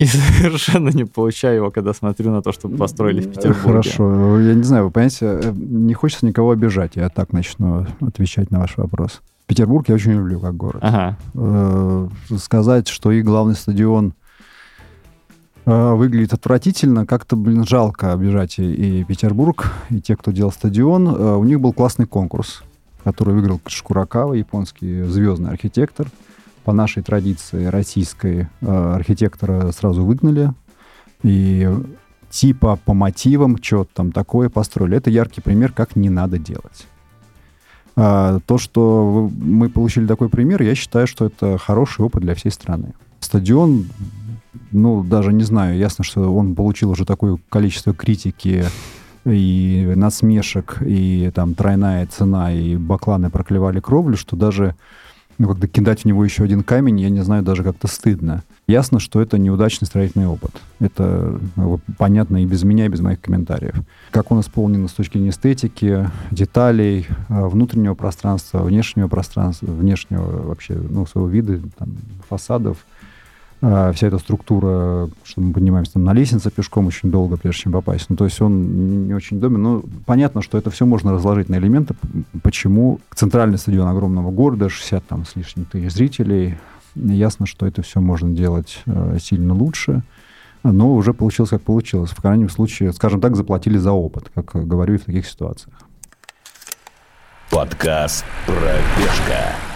и 0.00 0.06
совершенно 0.06 0.88
не 0.88 1.04
получаю 1.04 1.56
его, 1.56 1.70
когда 1.70 1.92
смотрю 1.92 2.32
на 2.32 2.42
то, 2.42 2.52
что 2.52 2.68
построили 2.68 3.20
в 3.20 3.30
Петербурге. 3.30 3.62
Хорошо. 3.62 4.40
Я 4.40 4.54
не 4.54 4.62
знаю, 4.62 4.84
вы 4.86 4.90
понимаете, 4.90 5.26
э, 5.26 5.52
не 5.54 5.92
хочется 5.92 6.26
никого 6.26 6.52
обижать. 6.52 6.96
Я 6.96 7.10
так 7.10 7.34
начну 7.34 7.86
отвечать 8.00 8.50
на 8.50 8.60
ваш 8.60 8.78
вопрос. 8.78 9.20
Петербург 9.46 9.86
я 9.88 9.94
очень 9.96 10.12
люблю 10.12 10.40
как 10.40 10.56
город. 10.56 10.78
Ага. 10.80 11.18
Э, 11.34 12.08
сказать, 12.38 12.88
что 12.88 13.12
и 13.12 13.20
главный 13.20 13.54
стадион 13.54 14.14
э, 15.66 15.92
выглядит 15.92 16.32
отвратительно, 16.32 17.04
как-то, 17.04 17.36
блин, 17.36 17.66
жалко 17.66 18.14
обижать 18.14 18.58
и, 18.58 19.00
и 19.00 19.04
Петербург, 19.04 19.70
и 19.90 20.00
те, 20.00 20.16
кто 20.16 20.32
делал 20.32 20.50
стадион. 20.50 21.08
У 21.08 21.44
них 21.44 21.60
был 21.60 21.74
классный 21.74 22.06
конкурс, 22.06 22.62
который 23.04 23.34
выиграл 23.34 23.60
Шкуракава, 23.66 24.32
японский 24.32 25.02
звездный 25.02 25.50
архитектор 25.50 26.08
по 26.64 26.72
нашей 26.72 27.02
традиции 27.02 27.66
российской 27.66 28.48
э, 28.60 28.92
архитектора 28.94 29.72
сразу 29.72 30.04
выгнали. 30.04 30.52
И 31.22 31.68
типа 32.30 32.78
по 32.84 32.94
мотивам 32.94 33.62
что-то 33.62 33.90
там 33.94 34.12
такое 34.12 34.48
построили. 34.48 34.96
Это 34.96 35.10
яркий 35.10 35.40
пример, 35.40 35.72
как 35.72 35.96
не 35.96 36.08
надо 36.08 36.38
делать. 36.38 36.86
А, 37.96 38.38
то, 38.46 38.56
что 38.56 39.30
мы 39.36 39.68
получили 39.68 40.06
такой 40.06 40.28
пример, 40.28 40.62
я 40.62 40.74
считаю, 40.74 41.06
что 41.06 41.26
это 41.26 41.58
хороший 41.58 42.04
опыт 42.04 42.22
для 42.22 42.34
всей 42.34 42.50
страны. 42.50 42.94
Стадион, 43.20 43.86
ну, 44.70 45.04
даже 45.04 45.32
не 45.32 45.44
знаю, 45.44 45.76
ясно, 45.76 46.04
что 46.04 46.34
он 46.34 46.54
получил 46.54 46.90
уже 46.90 47.04
такое 47.04 47.38
количество 47.50 47.92
критики 47.92 48.64
и 49.26 49.92
насмешек, 49.96 50.78
и 50.80 51.30
там 51.34 51.54
тройная 51.54 52.06
цена, 52.06 52.52
и 52.52 52.76
бакланы 52.76 53.28
проклевали 53.28 53.80
кровлю, 53.80 54.16
что 54.16 54.36
даже 54.36 54.76
ну, 55.40 55.48
когда 55.48 55.66
кидать 55.66 56.02
в 56.02 56.04
него 56.04 56.22
еще 56.22 56.44
один 56.44 56.62
камень, 56.62 57.00
я 57.00 57.08
не 57.08 57.24
знаю, 57.24 57.42
даже 57.42 57.64
как-то 57.64 57.88
стыдно. 57.88 58.42
Ясно, 58.66 59.00
что 59.00 59.22
это 59.22 59.38
неудачный 59.38 59.86
строительный 59.86 60.26
опыт. 60.26 60.50
Это 60.80 61.40
ну, 61.56 61.80
понятно 61.96 62.42
и 62.42 62.44
без 62.44 62.62
меня, 62.62 62.84
и 62.84 62.88
без 62.88 63.00
моих 63.00 63.22
комментариев. 63.22 63.74
Как 64.10 64.30
он 64.30 64.40
исполнен 64.40 64.86
с 64.86 64.92
точки 64.92 65.14
зрения 65.14 65.30
эстетики, 65.30 66.10
деталей, 66.30 67.06
э, 67.30 67.46
внутреннего 67.46 67.94
пространства, 67.94 68.62
внешнего 68.62 69.08
пространства, 69.08 69.72
внешнего 69.72 70.42
вообще, 70.42 70.74
ну, 70.74 71.06
своего 71.06 71.30
вида, 71.30 71.58
там, 71.78 71.96
фасадов– 72.28 72.76
вся 73.60 74.06
эта 74.06 74.18
структура, 74.18 75.08
что 75.22 75.40
мы 75.40 75.52
поднимаемся 75.52 75.94
там 75.94 76.04
на 76.04 76.14
лестнице 76.14 76.50
пешком 76.50 76.86
очень 76.86 77.10
долго, 77.10 77.36
прежде 77.36 77.62
чем 77.62 77.72
попасть. 77.72 78.06
Ну, 78.08 78.16
то 78.16 78.24
есть 78.24 78.40
он 78.40 79.06
не 79.06 79.14
очень 79.14 79.36
удобен. 79.36 79.62
Но 79.62 79.82
понятно, 80.06 80.40
что 80.40 80.56
это 80.56 80.70
все 80.70 80.86
можно 80.86 81.12
разложить 81.12 81.50
на 81.50 81.56
элементы. 81.56 81.94
Почему 82.42 83.00
центральный 83.14 83.58
стадион 83.58 83.88
огромного 83.88 84.30
города, 84.30 84.70
60 84.70 85.06
там 85.06 85.26
с 85.26 85.36
лишним 85.36 85.66
тысяч 85.66 85.92
зрителей, 85.92 86.56
ясно, 86.94 87.46
что 87.46 87.66
это 87.66 87.82
все 87.82 88.00
можно 88.00 88.30
делать 88.30 88.82
э, 88.86 89.18
сильно 89.20 89.54
лучше. 89.54 90.02
Но 90.62 90.94
уже 90.94 91.14
получилось, 91.14 91.50
как 91.50 91.62
получилось. 91.62 92.10
В 92.10 92.20
крайнем 92.20 92.48
случае, 92.48 92.92
скажем 92.92 93.20
так, 93.20 93.36
заплатили 93.36 93.78
за 93.78 93.92
опыт, 93.92 94.30
как 94.34 94.66
говорю 94.66 94.94
и 94.94 94.98
в 94.98 95.04
таких 95.04 95.26
ситуациях. 95.26 95.74
Подкаст 97.50 98.24
«Пробежка». 98.46 99.69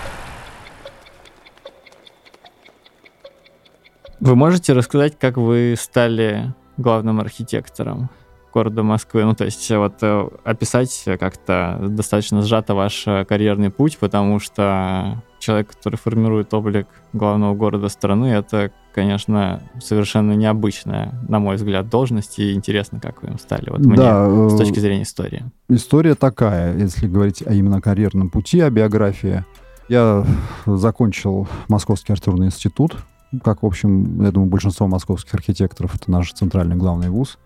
Вы 4.24 4.36
можете 4.36 4.72
рассказать, 4.72 5.18
как 5.18 5.36
вы 5.36 5.74
стали 5.78 6.54
главным 6.78 7.20
архитектором 7.20 8.08
города 8.54 8.82
Москвы? 8.82 9.22
Ну, 9.22 9.34
то 9.34 9.44
есть 9.44 9.70
вот 9.70 9.96
э, 10.00 10.28
описать 10.44 11.04
как-то 11.20 11.78
достаточно 11.90 12.40
сжато 12.40 12.74
ваш 12.74 13.06
э, 13.06 13.26
карьерный 13.26 13.68
путь, 13.68 13.98
потому 13.98 14.40
что 14.40 15.22
человек, 15.40 15.72
который 15.74 15.96
формирует 15.96 16.54
облик 16.54 16.86
главного 17.12 17.54
города 17.54 17.90
страны, 17.90 18.28
это, 18.28 18.70
конечно, 18.94 19.60
совершенно 19.78 20.32
необычная, 20.32 21.12
на 21.28 21.38
мой 21.38 21.56
взгляд, 21.56 21.90
должность, 21.90 22.38
и 22.38 22.54
интересно, 22.54 23.00
как 23.00 23.22
вы 23.22 23.28
им 23.28 23.38
стали, 23.38 23.68
вот 23.68 23.80
мне, 23.80 23.98
да, 23.98 24.48
с 24.48 24.56
точки 24.56 24.78
зрения 24.78 25.02
истории. 25.02 25.44
История 25.68 26.14
такая, 26.14 26.74
если 26.78 27.08
говорить 27.08 27.46
о 27.46 27.52
именно 27.52 27.82
карьерном 27.82 28.30
пути, 28.30 28.60
о 28.60 28.70
биографии. 28.70 29.44
Я 29.90 30.24
закончил 30.64 31.46
Московский 31.68 32.14
архитектурный 32.14 32.46
институт, 32.46 32.96
как, 33.42 33.62
в 33.62 33.66
общем, 33.66 34.22
я 34.22 34.30
думаю, 34.30 34.50
большинство 34.50 34.86
московских 34.86 35.34
архитекторов, 35.34 35.94
это 35.94 36.10
наш 36.10 36.32
центральный 36.32 36.76
главный 36.76 37.08
вуз. 37.08 37.38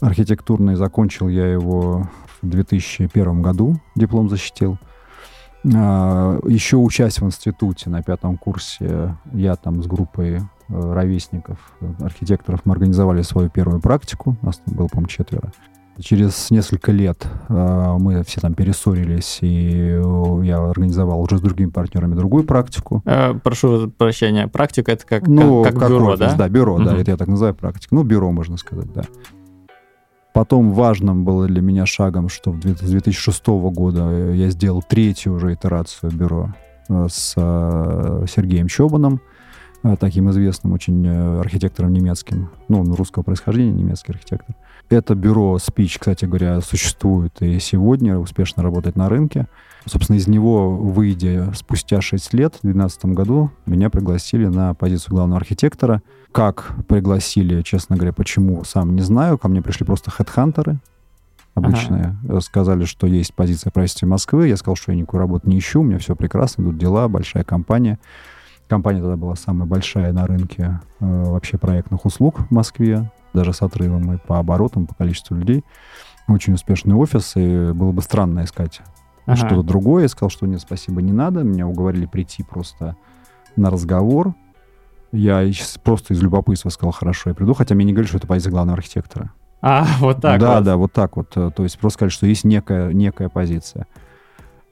Архитектурный 0.00 0.74
закончил 0.74 1.28
я 1.28 1.46
его 1.46 2.08
в 2.42 2.48
2001 2.48 3.42
году, 3.42 3.80
диплом 3.94 4.28
защитил. 4.28 4.78
А, 5.74 6.40
Еще 6.46 6.76
учась 6.76 7.20
в 7.20 7.26
институте 7.26 7.88
на 7.88 8.02
пятом 8.02 8.36
курсе, 8.36 9.16
я 9.32 9.54
там 9.56 9.82
с 9.82 9.86
группой 9.86 10.38
э, 10.38 10.40
ровесников, 10.68 11.58
архитекторов, 12.00 12.62
мы 12.64 12.72
организовали 12.72 13.22
свою 13.22 13.48
первую 13.48 13.80
практику, 13.80 14.36
у 14.42 14.46
нас 14.46 14.58
там 14.58 14.74
было, 14.74 14.88
по-моему, 14.88 15.08
четверо. 15.08 15.52
Через 16.02 16.50
несколько 16.50 16.90
лет 16.90 17.26
э, 17.48 17.96
мы 17.98 18.24
все 18.24 18.40
там 18.40 18.54
перессорились, 18.54 19.38
и 19.40 20.00
я 20.42 20.58
организовал 20.58 21.20
уже 21.20 21.38
с 21.38 21.40
другими 21.40 21.70
партнерами 21.70 22.14
другую 22.14 22.44
практику. 22.44 23.02
Э, 23.04 23.34
прошу 23.34 23.88
прощения, 23.90 24.48
практика 24.48 24.92
это 24.92 25.06
как, 25.06 25.28
ну, 25.28 25.62
как, 25.62 25.74
как, 25.74 25.82
как 25.82 25.90
бюро, 25.90 26.06
офис, 26.08 26.18
да? 26.18 26.34
Да, 26.34 26.48
бюро, 26.48 26.74
угу. 26.74 26.82
да, 26.82 26.96
это 26.96 27.12
я 27.12 27.16
так 27.16 27.28
называю 27.28 27.54
практика. 27.54 27.94
Ну, 27.94 28.02
бюро, 28.02 28.32
можно 28.32 28.56
сказать, 28.56 28.92
да. 28.92 29.02
Потом 30.32 30.72
важным 30.72 31.24
было 31.24 31.46
для 31.46 31.60
меня 31.60 31.84
шагом, 31.86 32.28
что 32.28 32.52
с 32.52 32.90
2006 32.90 33.46
года 33.46 34.32
я 34.32 34.48
сделал 34.48 34.82
третью 34.82 35.34
уже 35.34 35.52
итерацию 35.52 36.10
бюро 36.10 36.54
э, 36.88 37.06
с 37.10 37.34
э, 37.36 38.24
Сергеем 38.28 38.66
Чобаном. 38.66 39.20
э, 39.84 39.94
таким 40.00 40.30
известным 40.30 40.72
очень 40.72 41.06
э, 41.06 41.40
архитектором 41.40 41.92
немецким, 41.92 42.50
ну, 42.68 42.80
он 42.80 42.92
русского 42.94 43.22
происхождения, 43.22 43.72
немецкий 43.72 44.12
архитектор. 44.12 44.56
Это 44.88 45.14
бюро 45.14 45.56
Speech, 45.56 45.98
кстати 45.98 46.26
говоря, 46.26 46.60
существует 46.60 47.40
и 47.40 47.58
сегодня, 47.58 48.18
успешно 48.18 48.62
работает 48.62 48.96
на 48.96 49.08
рынке. 49.08 49.46
Собственно, 49.86 50.16
из 50.16 50.28
него, 50.28 50.76
выйдя 50.76 51.50
спустя 51.54 52.00
6 52.00 52.34
лет, 52.34 52.54
в 52.56 52.62
2012 52.62 53.04
году, 53.06 53.50
меня 53.66 53.90
пригласили 53.90 54.46
на 54.46 54.74
позицию 54.74 55.14
главного 55.14 55.40
архитектора. 55.40 56.02
Как 56.30 56.72
пригласили, 56.88 57.62
честно 57.62 57.96
говоря, 57.96 58.12
почему, 58.12 58.64
сам 58.64 58.94
не 58.94 59.02
знаю. 59.02 59.38
Ко 59.38 59.48
мне 59.48 59.62
пришли 59.62 59.84
просто 59.84 60.10
хедхантеры 60.10 60.78
обычные. 61.54 62.16
Ага. 62.28 62.40
Сказали, 62.40 62.84
что 62.84 63.06
есть 63.06 63.34
позиция 63.34 63.70
правительства 63.70 64.06
Москвы. 64.06 64.48
Я 64.48 64.56
сказал, 64.56 64.76
что 64.76 64.92
я 64.92 64.98
никакой 64.98 65.20
работы 65.20 65.48
не 65.48 65.58
ищу, 65.58 65.80
у 65.80 65.84
меня 65.84 65.98
все 65.98 66.16
прекрасно, 66.16 66.62
идут 66.62 66.78
дела, 66.78 67.08
большая 67.08 67.44
компания. 67.44 67.98
Компания 68.68 69.00
тогда 69.00 69.16
была 69.16 69.36
самая 69.36 69.66
большая 69.66 70.12
на 70.12 70.26
рынке 70.26 70.80
э, 71.00 71.24
вообще 71.30 71.58
проектных 71.58 72.06
услуг 72.06 72.40
в 72.48 72.50
Москве, 72.50 73.10
даже 73.32 73.52
с 73.52 73.62
отрывом 73.62 74.12
и 74.14 74.18
по 74.18 74.38
оборотам, 74.38 74.86
по 74.86 74.94
количеству 74.94 75.36
людей. 75.36 75.64
Очень 76.28 76.54
успешный 76.54 76.94
офис, 76.94 77.32
и 77.36 77.72
было 77.72 77.92
бы 77.92 78.02
странно 78.02 78.44
искать 78.44 78.80
ага. 79.26 79.36
что-то 79.36 79.62
другое. 79.62 80.02
Я 80.02 80.08
сказал, 80.08 80.30
что 80.30 80.46
нет, 80.46 80.60
спасибо, 80.60 81.02
не 81.02 81.12
надо. 81.12 81.42
Меня 81.42 81.66
уговорили 81.66 82.06
прийти 82.06 82.42
просто 82.42 82.96
на 83.56 83.70
разговор. 83.70 84.34
Я 85.12 85.42
просто 85.84 86.14
из 86.14 86.22
любопытства 86.22 86.70
сказал, 86.70 86.92
хорошо, 86.92 87.30
я 87.30 87.34
приду, 87.34 87.54
хотя 87.54 87.74
мне 87.74 87.84
не 87.84 87.92
говорили, 87.92 88.08
что 88.08 88.18
это 88.18 88.26
позиция 88.26 88.50
главного 88.50 88.78
архитектора. 88.78 89.32
А, 89.60 89.86
вот 90.00 90.20
так 90.20 90.40
Да, 90.40 90.56
вот. 90.56 90.64
да, 90.64 90.76
вот 90.76 90.92
так 90.92 91.16
вот. 91.16 91.30
То 91.30 91.52
есть 91.58 91.78
просто 91.78 91.96
сказали, 91.96 92.10
что 92.10 92.26
есть 92.26 92.44
некая, 92.44 92.92
некая 92.92 93.28
позиция. 93.28 93.86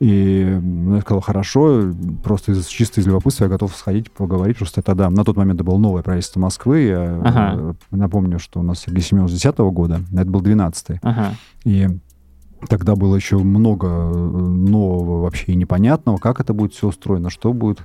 И 0.00 0.58
я 0.88 1.00
сказал, 1.02 1.20
хорошо, 1.20 1.92
просто 2.24 2.52
из, 2.52 2.66
чисто 2.66 3.02
из 3.02 3.06
любопытства 3.06 3.44
я 3.44 3.50
готов 3.50 3.76
сходить, 3.76 4.10
поговорить. 4.10 4.56
Просто 4.56 4.80
тогда, 4.80 5.10
на 5.10 5.24
тот 5.24 5.36
момент 5.36 5.60
это 5.60 5.64
было 5.64 5.76
новое 5.76 6.02
правительство 6.02 6.40
Москвы. 6.40 6.80
Я 6.80 7.20
ага. 7.22 7.54
Э, 7.54 7.74
напомню, 7.90 8.38
что 8.38 8.60
у 8.60 8.62
нас 8.62 8.80
Сергей 8.80 9.02
Семенов 9.02 9.28
с 9.28 9.32
2010 9.32 9.58
года, 9.74 10.00
это 10.12 10.30
был 10.30 10.40
12-й. 10.40 11.00
Ага. 11.02 11.34
И 11.64 11.86
тогда 12.66 12.96
было 12.96 13.14
еще 13.14 13.36
много 13.36 13.88
э, 13.88 14.10
нового 14.10 15.20
вообще 15.22 15.52
и 15.52 15.54
непонятного, 15.54 16.16
как 16.16 16.40
это 16.40 16.54
будет 16.54 16.72
все 16.72 16.88
устроено, 16.88 17.28
что 17.28 17.52
будет 17.52 17.80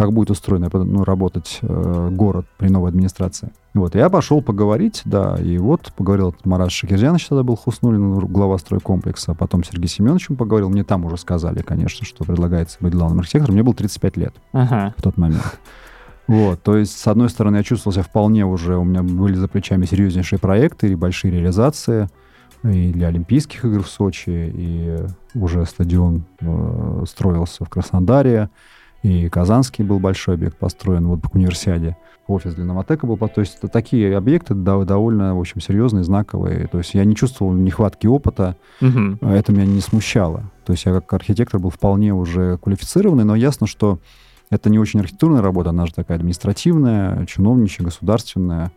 как 0.00 0.14
будет 0.14 0.30
устроено 0.30 0.70
ну, 0.72 1.04
работать 1.04 1.58
э, 1.60 2.08
город 2.10 2.46
при 2.56 2.70
новой 2.70 2.88
администрации. 2.88 3.50
Вот, 3.74 3.94
я 3.94 4.08
пошел 4.08 4.40
поговорить, 4.40 5.02
да, 5.04 5.36
и 5.36 5.58
вот 5.58 5.92
поговорил 5.94 6.34
Марат 6.46 6.72
Шакирзянович, 6.72 7.26
тогда 7.26 7.42
был 7.42 7.54
Хуснулин, 7.54 8.18
глава 8.20 8.56
стройкомплекса, 8.56 9.32
а 9.32 9.34
потом 9.34 9.62
Сергей 9.62 9.88
Семеновичем 9.88 10.36
поговорил, 10.36 10.70
мне 10.70 10.84
там 10.84 11.04
уже 11.04 11.18
сказали, 11.18 11.60
конечно, 11.60 12.06
что 12.06 12.24
предлагается 12.24 12.78
быть 12.80 12.94
главным 12.94 13.18
архитектором, 13.18 13.56
мне 13.56 13.62
было 13.62 13.74
35 13.74 14.16
лет 14.16 14.34
ага. 14.54 14.94
в 14.96 15.02
тот 15.02 15.18
момент. 15.18 15.60
Вот, 16.26 16.62
то 16.62 16.78
есть, 16.78 16.98
с 16.98 17.06
одной 17.06 17.28
стороны, 17.28 17.56
я 17.56 17.62
чувствовал 17.62 17.92
себя 17.92 18.04
вполне 18.04 18.46
уже, 18.46 18.78
у 18.78 18.84
меня 18.84 19.02
были 19.02 19.34
за 19.34 19.48
плечами 19.48 19.84
серьезнейшие 19.84 20.38
проекты 20.38 20.92
и 20.92 20.94
большие 20.94 21.30
реализации, 21.30 22.08
и 22.62 22.90
для 22.90 23.08
Олимпийских 23.08 23.66
игр 23.66 23.82
в 23.82 23.88
Сочи, 23.88 24.30
и 24.30 24.96
уже 25.34 25.66
стадион 25.66 26.24
э, 26.40 27.04
строился 27.06 27.66
в 27.66 27.68
Краснодаре, 27.68 28.48
и 29.02 29.28
Казанский 29.28 29.84
был 29.84 29.98
большой 29.98 30.34
объект 30.34 30.58
построен 30.58 31.06
вот 31.06 31.22
к 31.22 31.34
универсиаде. 31.34 31.96
Офис 32.26 32.54
для 32.54 32.64
Новотека 32.64 33.06
был. 33.06 33.16
То 33.16 33.40
есть 33.40 33.56
это 33.58 33.68
такие 33.68 34.16
объекты 34.16 34.54
довольно, 34.54 35.34
в 35.34 35.40
общем, 35.40 35.60
серьезные, 35.60 36.04
знаковые. 36.04 36.68
То 36.68 36.78
есть 36.78 36.94
я 36.94 37.04
не 37.04 37.16
чувствовал 37.16 37.52
нехватки 37.52 38.06
опыта. 38.06 38.56
Угу. 38.80 39.26
Это 39.26 39.52
меня 39.52 39.66
не 39.66 39.80
смущало. 39.80 40.50
То 40.64 40.72
есть 40.72 40.84
я 40.84 40.92
как 40.92 41.12
архитектор 41.12 41.58
был 41.58 41.70
вполне 41.70 42.14
уже 42.14 42.58
квалифицированный, 42.58 43.24
но 43.24 43.34
ясно, 43.34 43.66
что 43.66 43.98
это 44.50 44.68
не 44.68 44.78
очень 44.78 45.00
архитектурная 45.00 45.42
работа, 45.42 45.70
она 45.70 45.86
же 45.86 45.94
такая 45.94 46.18
административная, 46.18 47.24
чиновничья, 47.26 47.84
государственная. 47.84 48.70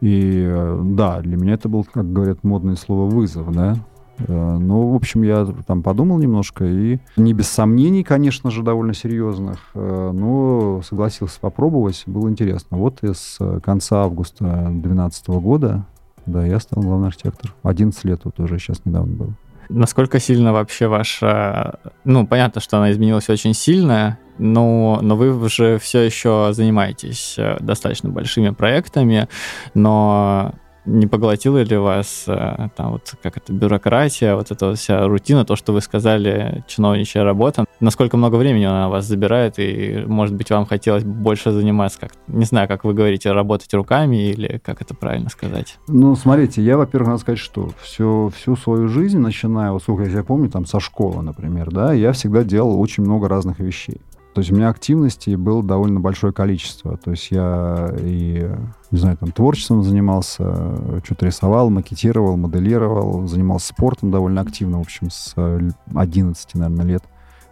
И 0.00 0.44
э, 0.46 0.80
да, 0.82 1.20
для 1.20 1.36
меня 1.36 1.54
это 1.54 1.68
был, 1.68 1.84
как 1.84 2.12
говорят, 2.12 2.42
модное 2.42 2.76
слово 2.76 3.08
«вызов», 3.08 3.52
да. 3.52 3.76
Э, 4.26 4.58
ну, 4.58 4.92
в 4.92 4.94
общем, 4.94 5.22
я 5.22 5.46
там 5.66 5.82
подумал 5.82 6.18
немножко 6.18 6.64
и 6.64 6.98
не 7.16 7.32
без 7.32 7.48
сомнений, 7.48 8.04
конечно 8.04 8.50
же, 8.50 8.62
довольно 8.62 8.94
серьезных, 8.94 9.58
э, 9.74 10.10
но 10.12 10.82
согласился 10.82 11.38
попробовать, 11.40 12.02
было 12.06 12.28
интересно. 12.28 12.76
Вот 12.76 13.02
и 13.02 13.12
с 13.14 13.38
конца 13.62 14.02
августа 14.02 14.44
2012 14.44 15.28
года, 15.28 15.86
да, 16.26 16.44
я 16.44 16.60
стал 16.60 16.82
главный 16.82 17.08
архитектор. 17.08 17.54
11 17.62 18.04
лет 18.04 18.20
вот 18.24 18.38
уже 18.40 18.58
сейчас 18.58 18.84
недавно 18.84 19.14
было. 19.14 19.34
Насколько 19.68 20.18
сильно 20.18 20.52
вообще 20.52 20.88
ваша... 20.88 21.78
Ну, 22.04 22.26
понятно, 22.26 22.60
что 22.60 22.78
она 22.78 22.90
изменилась 22.90 23.28
очень 23.28 23.52
сильно, 23.52 24.18
но, 24.38 24.98
но 25.02 25.14
вы 25.14 25.36
уже 25.36 25.78
все 25.78 26.00
еще 26.00 26.50
занимаетесь 26.52 27.34
э, 27.38 27.58
достаточно 27.60 28.08
большими 28.08 28.50
проектами, 28.50 29.28
но 29.74 30.54
не 30.88 31.06
поглотила 31.06 31.58
ли 31.62 31.76
вас 31.76 32.24
э, 32.26 32.68
там 32.76 32.92
вот 32.92 33.14
как 33.22 33.36
это 33.36 33.52
бюрократия, 33.52 34.34
вот 34.34 34.50
эта 34.50 34.74
вся 34.74 35.06
рутина, 35.06 35.44
то, 35.44 35.56
что 35.56 35.72
вы 35.72 35.80
сказали, 35.80 36.64
чиновничья 36.66 37.22
работа, 37.22 37.66
насколько 37.80 38.16
много 38.16 38.36
времени 38.36 38.64
она 38.64 38.88
вас 38.88 39.04
забирает, 39.04 39.58
и, 39.58 40.04
может 40.06 40.34
быть, 40.34 40.50
вам 40.50 40.66
хотелось 40.66 41.04
больше 41.04 41.52
заниматься, 41.52 42.00
как 42.00 42.12
не 42.26 42.44
знаю, 42.44 42.68
как 42.68 42.84
вы 42.84 42.94
говорите, 42.94 43.32
работать 43.32 43.72
руками, 43.74 44.30
или 44.30 44.60
как 44.64 44.82
это 44.82 44.94
правильно 44.94 45.28
сказать? 45.28 45.78
Ну, 45.86 46.16
смотрите, 46.16 46.62
я, 46.62 46.76
во-первых, 46.76 47.08
надо 47.08 47.20
сказать, 47.20 47.38
что 47.38 47.70
все, 47.82 48.30
всю 48.36 48.56
свою 48.56 48.88
жизнь, 48.88 49.18
начиная, 49.18 49.72
вот 49.72 49.82
сколько 49.82 50.04
я 50.04 50.10
себя 50.10 50.24
помню, 50.24 50.50
там, 50.50 50.66
со 50.66 50.80
школы, 50.80 51.22
например, 51.22 51.70
да, 51.70 51.92
я 51.92 52.12
всегда 52.12 52.42
делал 52.42 52.80
очень 52.80 53.04
много 53.04 53.28
разных 53.28 53.58
вещей. 53.60 54.00
То 54.34 54.40
есть 54.40 54.52
у 54.52 54.54
меня 54.54 54.68
активностей 54.68 55.34
было 55.36 55.62
довольно 55.62 56.00
большое 56.00 56.32
количество. 56.32 56.96
То 56.96 57.10
есть 57.10 57.30
я 57.30 57.92
и, 57.98 58.48
не 58.90 58.98
знаю, 58.98 59.16
там 59.16 59.32
творчеством 59.32 59.82
занимался, 59.82 61.02
что-то 61.04 61.26
рисовал, 61.26 61.70
макетировал, 61.70 62.36
моделировал, 62.36 63.26
занимался 63.26 63.68
спортом 63.68 64.10
довольно 64.10 64.40
активно, 64.40 64.78
в 64.78 64.82
общем, 64.82 65.10
с 65.10 65.34
11, 65.94 66.54
наверное, 66.54 66.84
лет. 66.84 67.02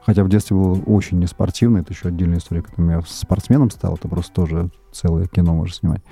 Хотя 0.04 0.22
в 0.22 0.28
детстве 0.28 0.56
был 0.56 0.80
очень 0.86 1.18
неспортивный, 1.18 1.80
это 1.80 1.92
еще 1.92 2.08
отдельная 2.08 2.38
история, 2.38 2.62
когда 2.62 2.94
я 2.94 3.02
спортсменом 3.04 3.70
стал, 3.70 3.96
это 3.96 4.06
просто 4.06 4.32
тоже 4.32 4.70
целое 4.92 5.26
кино 5.26 5.52
можно 5.52 5.74
снимать. 5.74 6.02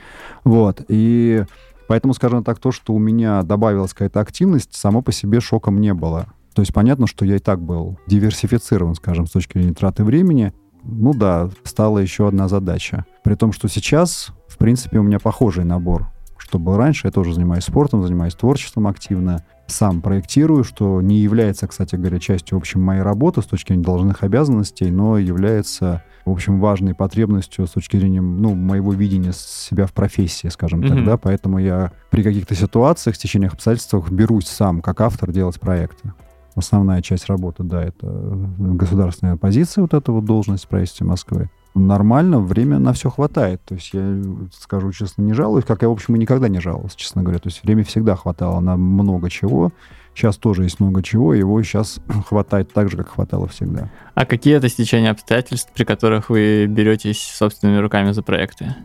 Вот, 0.43 0.85
и 0.89 1.45
поэтому, 1.87 2.13
скажем 2.15 2.43
так, 2.43 2.59
то, 2.59 2.73
что 2.73 2.93
у 2.93 2.99
меня 2.99 3.45
добавилась 3.45 3.93
какая-то 3.93 4.19
активность, 4.19 4.75
само 4.75 5.01
по 5.01 5.13
себе 5.13 5.41
шоком 5.41 5.81
не 5.81 5.95
было. 5.95 6.27
То 6.55 6.63
есть 6.63 6.73
понятно, 6.73 7.07
что 7.07 7.25
я 7.25 7.37
и 7.37 7.41
так 7.41 7.61
был 7.61 7.99
диверсифицирован, 8.07 8.95
скажем, 8.95 9.27
с 9.27 9.33
точки 9.33 9.59
зрения 9.59 9.75
траты 9.75 10.05
времени, 10.05 10.53
ну 10.85 11.15
да, 11.15 11.51
стала 11.65 11.99
еще 11.99 12.29
одна 12.29 12.49
задача. 12.49 13.05
При 13.25 13.35
том, 13.35 13.53
что 13.53 13.69
сейчас, 13.69 14.29
в 14.47 14.59
принципе, 14.59 14.99
у 14.99 15.03
меня 15.03 15.19
похожий 15.19 15.65
набор, 15.65 16.11
что 16.37 16.59
был 16.59 16.77
раньше. 16.77 17.09
Я 17.09 17.11
тоже 17.11 17.35
занимаюсь 17.35 17.65
спортом, 17.65 18.03
занимаюсь 18.03 18.35
творчеством 18.35 18.87
активно. 18.87 19.45
Сам 19.67 20.03
проектирую, 20.03 20.63
что 20.63 21.01
не 21.01 21.21
является, 21.21 21.67
кстати 21.67 21.97
говоря, 21.97 22.19
частью, 22.19 22.59
в 22.59 22.61
общем, 22.61 22.83
моей 22.83 23.01
работы 23.01 23.41
с 23.41 23.47
точки 23.47 23.69
зрения 23.69 23.83
должных 23.83 24.23
обязанностей, 24.23 24.91
но 24.91 25.17
является, 25.17 26.05
в 26.27 26.31
общем, 26.31 26.61
важной 26.61 26.95
потребностью 26.95 27.67
с 27.67 27.71
точки 27.71 27.97
зрения, 27.97 28.21
ну, 28.21 28.55
моего 28.55 28.93
видения 28.93 29.33
себя 29.33 29.87
в 29.87 29.95
профессии, 29.95 30.49
скажем 30.49 30.83
mm-hmm. 30.83 30.89
так, 30.89 31.05
да. 31.07 31.17
Поэтому 31.17 31.59
я 31.59 31.93
при 32.11 32.23
каких-то 32.23 32.55
ситуациях, 32.55 33.17
течениях 33.17 33.55
обстоятельствах 33.55 34.11
берусь 34.11 34.49
сам, 34.49 34.83
как 34.83 35.01
автор, 35.01 35.33
делать 35.33 35.59
проекты 35.59 36.13
основная 36.55 37.03
часть 37.03 37.27
работы, 37.27 37.63
да, 37.63 37.83
это 37.83 38.07
государственная 38.07 39.37
позиция, 39.37 39.83
вот 39.83 39.95
эта 39.95 40.13
вот 40.13 40.25
должность 40.25 40.69
в 40.71 41.01
Москвы. 41.05 41.51
Нормально, 41.75 42.39
время 42.39 42.79
на 42.79 42.93
все 42.93 43.11
хватает. 43.11 43.61
То 43.65 43.75
есть 43.75 43.93
я, 43.93 44.23
скажу 44.53 44.93
честно, 44.93 45.23
не 45.23 45.33
жалуюсь, 45.33 45.65
как 45.65 45.83
я, 45.83 45.89
в 45.89 45.93
общем, 45.93 46.15
и 46.15 46.21
никогда 46.21 46.49
не 46.49 46.61
жаловался, 46.61 46.97
честно 46.97 47.23
говоря. 47.23 47.41
То 47.41 47.49
есть 47.49 47.65
время 47.65 47.83
всегда 47.83 48.15
хватало 48.15 48.61
на 48.61 48.77
много 48.77 49.29
чего. 49.29 49.73
Сейчас 50.15 50.37
тоже 50.37 50.63
есть 50.63 50.79
много 50.79 51.03
чего, 51.03 51.35
его 51.35 51.61
сейчас 51.65 51.99
хватает 52.29 52.73
так 52.73 52.91
же, 52.91 52.97
как 52.97 53.09
хватало 53.09 53.49
всегда. 53.49 53.91
А 54.15 54.25
какие 54.25 54.55
это 54.55 54.69
стечения 54.69 55.11
обстоятельств, 55.11 55.73
при 55.75 55.83
которых 55.83 56.31
вы 56.31 56.67
беретесь 56.67 57.21
собственными 57.21 57.79
руками 57.79 58.13
за 58.13 58.23
проекты? 58.23 58.77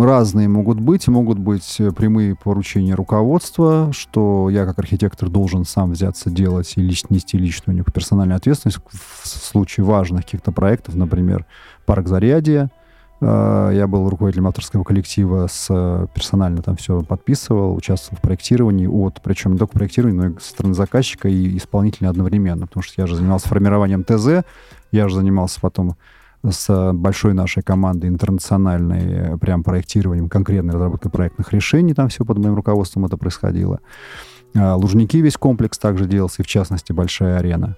Разные 0.00 0.48
могут 0.48 0.80
быть. 0.80 1.06
Могут 1.08 1.38
быть 1.38 1.76
э, 1.80 1.90
прямые 1.92 2.34
поручения 2.34 2.94
руководства, 2.94 3.90
что 3.92 4.48
я 4.50 4.64
как 4.64 4.78
архитектор 4.78 5.28
должен 5.28 5.64
сам 5.64 5.92
взяться 5.92 6.30
делать 6.30 6.72
и 6.76 6.80
лич, 6.80 7.04
нести 7.10 7.36
личную 7.36 7.84
персональную 7.84 8.36
ответственность 8.36 8.78
в 8.88 9.26
случае 9.26 9.84
важных 9.84 10.24
каких-то 10.24 10.52
проектов, 10.52 10.94
например, 10.94 11.46
парк 11.84 12.08
Зарядье. 12.08 12.70
Э, 13.20 13.70
я 13.74 13.86
был 13.86 14.08
руководителем 14.08 14.46
авторского 14.48 14.82
коллектива, 14.82 15.46
с, 15.46 15.66
э, 15.68 16.06
персонально 16.14 16.62
там 16.62 16.76
все 16.76 17.02
подписывал, 17.02 17.74
участвовал 17.76 18.18
в 18.18 18.22
проектировании, 18.22 18.86
от, 18.86 19.20
причем 19.22 19.52
не 19.52 19.58
только 19.58 19.74
проектировании, 19.74 20.18
но 20.18 20.26
и 20.28 20.40
со 20.40 20.50
стороны 20.50 20.74
заказчика 20.74 21.28
и 21.28 21.56
исполнителя 21.56 22.08
одновременно, 22.08 22.66
потому 22.66 22.82
что 22.82 23.00
я 23.00 23.06
же 23.06 23.16
занимался 23.16 23.48
формированием 23.48 24.04
ТЗ, 24.04 24.46
я 24.90 25.08
же 25.08 25.16
занимался 25.16 25.60
потом 25.60 25.96
с 26.50 26.92
большой 26.92 27.34
нашей 27.34 27.62
командой 27.62 28.08
интернациональной, 28.08 29.12
э, 29.12 29.38
прям 29.38 29.62
проектированием, 29.62 30.28
конкретной 30.28 30.74
разработкой 30.74 31.10
проектных 31.10 31.52
решений, 31.52 31.94
там 31.94 32.08
все 32.08 32.24
под 32.24 32.38
моим 32.38 32.54
руководством 32.54 33.06
это 33.06 33.16
происходило. 33.16 33.80
А, 34.54 34.76
Лужники 34.76 35.18
весь 35.18 35.36
комплекс 35.36 35.78
также 35.78 36.06
делался, 36.06 36.42
и 36.42 36.44
в 36.44 36.48
частности 36.48 36.92
большая 36.92 37.38
арена. 37.38 37.76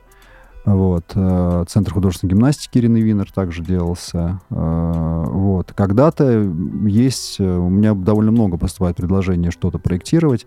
Вот. 0.64 1.12
э, 1.14 1.64
Центр 1.68 1.94
художественной 1.94 2.32
гимнастики 2.32 2.78
Ирины 2.78 2.98
Винер 2.98 3.32
также 3.32 3.62
делался. 3.62 4.40
Э, 4.50 5.24
Вот. 5.26 5.72
Когда-то 5.72 6.52
есть... 6.86 7.40
У 7.40 7.68
меня 7.68 7.94
довольно 7.94 8.32
много 8.32 8.58
поступает 8.58 8.96
предложений 8.96 9.50
что-то 9.50 9.78
проектировать. 9.78 10.46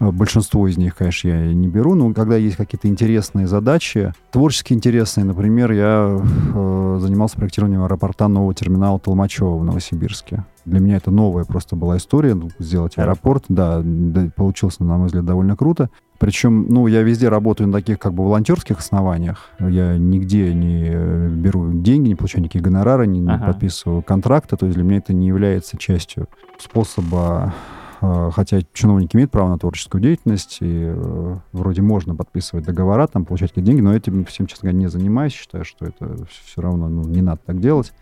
Большинство 0.00 0.66
из 0.66 0.78
них, 0.78 0.96
конечно, 0.96 1.28
я 1.28 1.52
не 1.52 1.68
беру, 1.68 1.94
но 1.94 2.12
когда 2.14 2.36
есть 2.36 2.56
какие-то 2.56 2.88
интересные 2.88 3.46
задачи, 3.46 4.12
творчески 4.30 4.72
интересные, 4.72 5.24
например, 5.24 5.72
я 5.72 6.18
э, 6.54 6.98
занимался 7.00 7.36
проектированием 7.36 7.82
аэропорта 7.82 8.26
нового 8.26 8.54
терминала 8.54 8.98
Толмачева 8.98 9.58
в 9.58 9.64
Новосибирске. 9.64 10.44
Для 10.64 10.80
меня 10.80 10.96
это 10.96 11.10
новая 11.10 11.44
просто 11.44 11.76
была 11.76 11.98
история, 11.98 12.34
ну, 12.34 12.48
сделать 12.58 12.96
аэропорт, 12.96 13.44
да, 13.48 13.80
да, 13.84 14.30
получилось, 14.34 14.80
на 14.80 14.96
мой 14.96 15.06
взгляд, 15.06 15.24
довольно 15.26 15.54
круто. 15.56 15.90
Причем, 16.18 16.66
ну, 16.68 16.86
я 16.86 17.02
везде 17.02 17.28
работаю 17.30 17.68
на 17.68 17.72
таких 17.72 17.98
как 17.98 18.12
бы 18.12 18.24
волонтерских 18.24 18.78
основаниях. 18.78 19.50
Я 19.58 19.96
нигде 19.96 20.52
не 20.52 20.90
беру 21.34 21.72
деньги, 21.72 22.08
не 22.08 22.14
получаю 22.14 22.42
никакие 22.42 22.62
гонорары, 22.62 23.06
не, 23.06 23.20
не 23.20 23.30
Ага. 23.32 23.46
подписываю 23.46 24.02
контракты. 24.02 24.56
То 24.56 24.66
есть 24.66 24.76
для 24.76 24.84
меня 24.84 24.98
это 24.98 25.14
не 25.14 25.28
является 25.28 25.78
частью 25.78 26.28
способа 26.58 27.54
Хотя 28.00 28.60
чиновники 28.72 29.14
имеют 29.14 29.30
право 29.30 29.50
на 29.50 29.58
творческую 29.58 30.00
деятельность, 30.00 30.58
и 30.62 30.84
э, 30.86 31.36
вроде 31.52 31.82
можно 31.82 32.16
подписывать 32.16 32.64
договора, 32.64 33.06
там, 33.06 33.26
получать 33.26 33.50
какие-то 33.50 33.66
деньги, 33.66 33.82
но 33.82 33.94
этим 33.94 34.24
всем, 34.24 34.46
честно 34.46 34.70
говоря, 34.70 34.78
не 34.78 34.88
занимаюсь. 34.88 35.32
Считаю, 35.32 35.66
что 35.66 35.84
это 35.84 36.16
все 36.30 36.62
равно 36.62 36.88
ну, 36.88 37.04
не 37.04 37.20
надо 37.20 37.40
так 37.44 37.60
делать. 37.60 37.92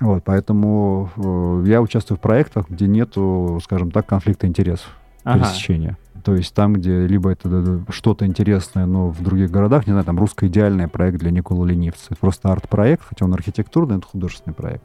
Вот, 0.00 0.24
поэтому 0.24 1.10
э, 1.16 1.64
я 1.68 1.80
участвую 1.80 2.18
в 2.18 2.20
проектах, 2.20 2.68
где 2.68 2.88
нету, 2.88 3.60
скажем 3.62 3.92
так, 3.92 4.06
конфликта 4.06 4.48
интересов 4.48 4.88
Ага. 5.22 5.44
пересечения. 5.44 5.96
То 6.24 6.34
есть 6.34 6.52
там, 6.54 6.72
где 6.72 7.06
либо 7.06 7.30
это 7.30 7.84
что-то 7.90 8.26
интересное, 8.26 8.86
но 8.86 9.10
в 9.10 9.22
других 9.22 9.50
городах, 9.50 9.86
не 9.86 9.92
знаю, 9.92 10.04
там 10.04 10.18
русско-идеальный 10.18 10.88
проект 10.88 11.18
для 11.18 11.30
Никола 11.30 11.66
Ленивца. 11.66 12.06
Это 12.10 12.20
просто 12.20 12.50
арт-проект, 12.50 13.04
хотя 13.08 13.26
он 13.26 13.34
архитектурный, 13.34 13.98
это 13.98 14.06
художественный 14.06 14.54
проект. 14.54 14.84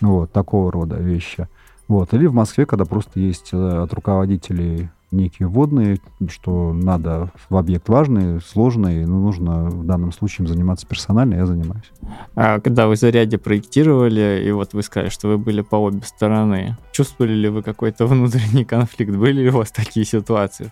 Вот, 0.00 0.32
такого 0.32 0.72
рода 0.72 0.96
вещи. 0.96 1.46
Вот. 1.90 2.14
Или 2.14 2.26
в 2.26 2.32
Москве, 2.32 2.66
когда 2.66 2.84
просто 2.84 3.18
есть 3.18 3.48
э, 3.52 3.56
от 3.56 3.92
руководителей 3.92 4.90
некие 5.10 5.48
вводные, 5.48 5.98
что 6.28 6.72
надо 6.72 7.32
в 7.48 7.56
объект 7.56 7.88
важный, 7.88 8.40
сложный, 8.40 9.04
но 9.06 9.18
нужно 9.18 9.64
в 9.64 9.84
данном 9.84 10.12
случае 10.12 10.44
им 10.44 10.46
заниматься 10.46 10.86
персонально, 10.86 11.34
я 11.34 11.46
занимаюсь. 11.46 11.90
А 12.36 12.60
когда 12.60 12.86
вы 12.86 12.94
заряде 12.94 13.38
проектировали, 13.38 14.40
и 14.46 14.52
вот 14.52 14.72
вы 14.72 14.84
сказали, 14.84 15.08
что 15.08 15.26
вы 15.26 15.36
были 15.36 15.62
по 15.62 15.74
обе 15.74 16.02
стороны, 16.02 16.76
чувствовали 16.92 17.32
ли 17.32 17.48
вы 17.48 17.64
какой-то 17.64 18.06
внутренний 18.06 18.64
конфликт? 18.64 19.12
Были 19.16 19.42
ли 19.42 19.50
у 19.50 19.58
вас 19.58 19.72
такие 19.72 20.06
ситуации? 20.06 20.70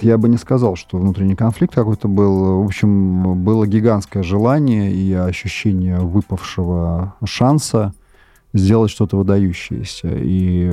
Я 0.00 0.16
бы 0.16 0.28
не 0.28 0.36
сказал, 0.36 0.76
что 0.76 0.96
внутренний 0.96 1.34
конфликт 1.34 1.74
какой-то 1.74 2.06
был. 2.06 2.62
В 2.62 2.66
общем, 2.66 3.42
было 3.42 3.66
гигантское 3.66 4.22
желание 4.22 4.92
и 4.92 5.12
ощущение 5.12 5.98
выпавшего 5.98 7.16
шанса 7.24 7.92
сделать 8.52 8.90
что-то 8.90 9.16
выдающееся. 9.16 10.08
И, 10.12 10.72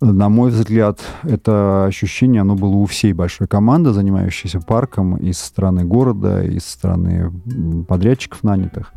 на 0.00 0.28
мой 0.28 0.50
взгляд, 0.50 1.00
это 1.22 1.84
ощущение, 1.86 2.40
оно 2.42 2.56
было 2.56 2.74
у 2.74 2.84
всей 2.86 3.12
большой 3.12 3.46
команды, 3.46 3.92
занимающейся 3.92 4.60
парком, 4.60 5.16
и 5.16 5.32
со 5.32 5.46
стороны 5.46 5.84
города, 5.84 6.42
и 6.42 6.58
со 6.58 6.70
стороны 6.72 7.32
подрядчиков 7.88 8.42
нанятых. 8.42 8.92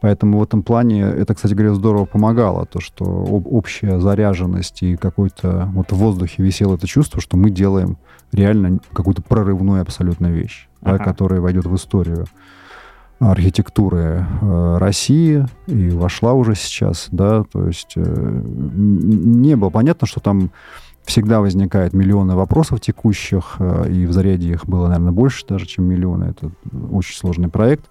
Поэтому 0.00 0.38
в 0.38 0.42
этом 0.42 0.62
плане 0.62 1.00
это, 1.00 1.34
кстати 1.34 1.54
говоря, 1.54 1.72
здорово 1.72 2.04
помогало, 2.04 2.66
то, 2.66 2.78
что 2.78 3.04
об- 3.04 3.46
общая 3.46 3.98
заряженность 4.00 4.82
и 4.82 4.96
какой-то 4.96 5.70
вот 5.72 5.92
в 5.92 5.96
воздухе 5.96 6.42
висело 6.42 6.74
это 6.74 6.86
чувство, 6.86 7.22
что 7.22 7.38
мы 7.38 7.48
делаем 7.48 7.96
реально 8.30 8.80
какую-то 8.92 9.22
прорывную 9.22 9.80
абсолютно 9.80 10.26
вещь, 10.26 10.68
да, 10.82 10.96
Ага. 10.96 11.04
которая 11.04 11.40
войдет 11.40 11.64
в 11.64 11.74
историю 11.74 12.26
архитектуры 13.18 14.26
э, 14.40 14.76
России 14.78 15.46
и 15.66 15.90
вошла 15.90 16.32
уже 16.32 16.54
сейчас, 16.54 17.08
да, 17.10 17.44
то 17.44 17.66
есть 17.66 17.92
э, 17.96 18.42
не 18.44 19.56
было 19.56 19.70
понятно, 19.70 20.06
что 20.06 20.20
там 20.20 20.50
всегда 21.04 21.40
возникает 21.40 21.92
миллионы 21.92 22.34
вопросов 22.34 22.80
текущих, 22.80 23.56
э, 23.58 23.90
и 23.90 24.06
в 24.06 24.12
заряде 24.12 24.50
их 24.50 24.66
было, 24.66 24.88
наверное, 24.88 25.12
больше 25.12 25.46
даже, 25.46 25.66
чем 25.66 25.84
миллионы. 25.84 26.24
Это 26.24 26.50
очень 26.90 27.16
сложный 27.16 27.48
проект 27.48 27.86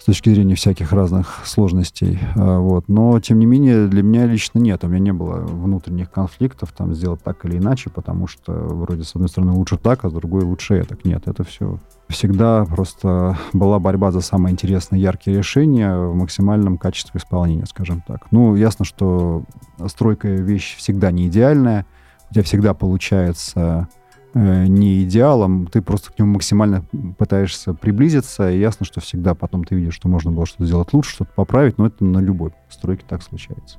с 0.00 0.04
точки 0.04 0.30
зрения 0.30 0.54
всяких 0.54 0.92
разных 0.92 1.40
сложностей. 1.44 2.18
э, 2.34 2.58
Вот. 2.58 2.88
Но, 2.88 3.20
тем 3.20 3.38
не 3.38 3.46
менее, 3.46 3.86
для 3.86 4.02
меня 4.02 4.26
лично 4.26 4.58
нет. 4.58 4.82
У 4.82 4.88
меня 4.88 4.98
не 4.98 5.12
было 5.12 5.40
внутренних 5.40 6.10
конфликтов 6.10 6.72
там 6.72 6.94
сделать 6.94 7.22
так 7.22 7.44
или 7.44 7.58
иначе, 7.58 7.90
потому 7.90 8.26
что 8.26 8.52
вроде 8.52 9.04
с 9.04 9.14
одной 9.14 9.28
стороны 9.28 9.52
лучше 9.52 9.76
так, 9.76 10.04
а 10.04 10.10
с 10.10 10.12
другой 10.12 10.42
лучше 10.44 10.82
так. 10.84 11.04
Нет, 11.04 11.28
это 11.28 11.44
все 11.44 11.78
всегда 12.08 12.64
просто 12.64 13.38
была 13.52 13.78
борьба 13.78 14.10
за 14.10 14.20
самые 14.22 14.52
интересные, 14.52 15.02
яркие 15.02 15.36
решения 15.36 15.94
в 15.96 16.14
максимальном 16.14 16.78
качестве 16.78 17.18
исполнения, 17.18 17.66
скажем 17.66 18.02
так. 18.06 18.26
Ну, 18.30 18.56
ясно, 18.56 18.84
что 18.84 19.44
стройка 19.86 20.28
вещь 20.28 20.76
всегда 20.76 21.10
не 21.10 21.28
идеальная, 21.28 21.84
у 22.30 22.34
тебя 22.34 22.42
всегда 22.42 22.74
получается 22.74 23.88
не 24.34 25.02
идеалом, 25.02 25.66
ты 25.66 25.82
просто 25.82 26.12
к 26.12 26.18
нему 26.18 26.34
максимально 26.34 26.84
пытаешься 27.18 27.74
приблизиться, 27.74 28.50
и 28.50 28.58
ясно, 28.58 28.86
что 28.86 29.00
всегда 29.00 29.34
потом 29.34 29.64
ты 29.64 29.74
видишь, 29.74 29.94
что 29.94 30.08
можно 30.08 30.30
было 30.30 30.46
что-то 30.46 30.66
сделать 30.66 30.92
лучше, 30.92 31.10
что-то 31.10 31.32
поправить, 31.34 31.78
но 31.78 31.86
это 31.86 32.04
на 32.04 32.18
любой 32.18 32.52
стройке 32.68 33.04
так 33.08 33.22
случается. 33.22 33.78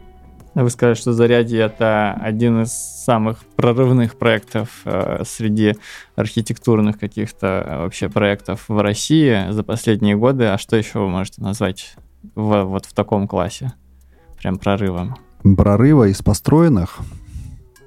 Вы 0.53 0.69
сказали, 0.69 0.95
что 0.95 1.13
Зарядье— 1.13 1.59
это 1.61 2.11
один 2.11 2.63
из 2.63 2.73
самых 2.73 3.39
прорывных 3.55 4.17
проектов 4.17 4.81
э, 4.83 5.23
среди 5.25 5.75
архитектурных 6.17 6.99
каких-то 6.99 7.47
э, 7.65 7.77
вообще 7.83 8.09
проектов 8.09 8.65
в 8.67 8.81
России 8.81 9.49
за 9.51 9.63
последние 9.63 10.17
годы. 10.17 10.47
А 10.47 10.57
что 10.57 10.75
еще 10.75 10.99
вы 10.99 11.07
можете 11.07 11.41
назвать 11.41 11.95
в- 12.35 12.63
вот 12.63 12.85
в 12.85 12.93
таком 12.93 13.29
классе? 13.29 13.71
Прям 14.37 14.57
прорывом. 14.57 15.15
Прорыва 15.55 16.09
из 16.09 16.21
построенных 16.21 16.99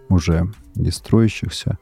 уже, 0.08 0.50
из 0.74 0.96
строящихся. 0.96 1.78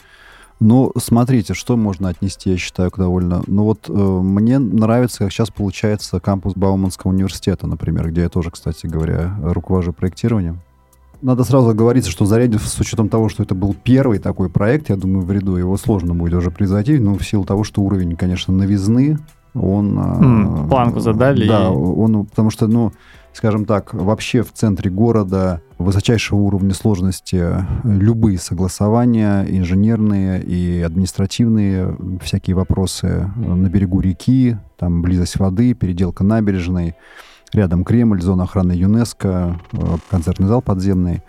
Ну, 0.65 0.93
смотрите, 0.97 1.55
что 1.55 1.77
можно 1.77 2.09
отнести, 2.09 2.51
я 2.51 2.57
считаю, 2.57 2.93
довольно... 2.97 3.43
Ну 3.49 3.65
вот 3.65 3.87
э, 3.89 3.93
мне 3.93 4.61
нравится, 4.61 5.19
как 5.25 5.33
сейчас 5.33 5.51
получается 5.51 6.21
кампус 6.21 6.53
Бауманского 6.55 7.11
университета, 7.11 7.67
например, 7.67 8.11
где 8.11 8.21
я 8.23 8.29
тоже, 8.29 8.53
кстати 8.53 8.87
говоря, 8.87 9.35
руковожу 9.43 9.93
проектированием. 9.93 10.61
Надо 11.21 11.43
сразу 11.43 11.75
говорить, 11.75 12.07
что 12.07 12.27
Зарядьев, 12.27 12.65
с 12.65 12.79
учетом 12.79 13.09
того, 13.09 13.29
что 13.29 13.43
это 13.43 13.57
был 13.57 13.75
первый 13.75 14.21
такой 14.21 14.49
проект, 14.51 14.89
я 14.91 14.97
думаю, 14.97 15.27
в 15.27 15.33
ряду 15.33 15.57
его 15.57 15.77
сложно 15.77 16.15
будет 16.15 16.35
уже 16.35 16.53
превзойти, 16.53 16.97
но 16.99 17.15
в 17.17 17.25
силу 17.27 17.45
того, 17.45 17.65
что 17.65 17.83
уровень, 17.83 18.15
конечно, 18.15 18.55
новизны, 18.55 19.19
он... 19.55 19.99
э, 19.99 20.03
М, 20.03 20.69
планку 20.69 21.01
задали 21.01 21.49
Да, 21.49 21.65
и- 21.71 21.75
он, 21.75 22.25
потому 22.27 22.51
что, 22.51 22.69
ну, 22.69 22.93
скажем 23.33 23.65
так, 23.65 23.95
вообще 23.95 24.43
в 24.43 24.53
центре 24.53 24.91
города 24.91 25.63
высочайшего 25.79 26.39
уровня 26.39 26.75
сложности 26.75 27.37
э, 27.37 27.61
любые 27.85 28.39
согласования, 28.39 29.45
инженерные 29.45 30.43
и 30.43 30.81
административные, 30.83 31.97
всякие 32.23 32.55
вопросы 32.57 33.07
э, 33.07 33.41
на 33.41 33.69
берегу 33.69 34.01
реки, 34.01 34.57
там 34.79 35.03
близость 35.03 35.39
воды, 35.39 35.75
переделка 35.75 36.25
набережной, 36.25 36.95
рядом 37.53 37.85
Кремль, 37.85 38.23
зона 38.23 38.45
охраны 38.45 38.73
ЮНЕСКо, 38.73 39.59
э, 39.73 39.97
концертный 40.11 40.49
зал 40.49 40.63
подземный. 40.63 41.23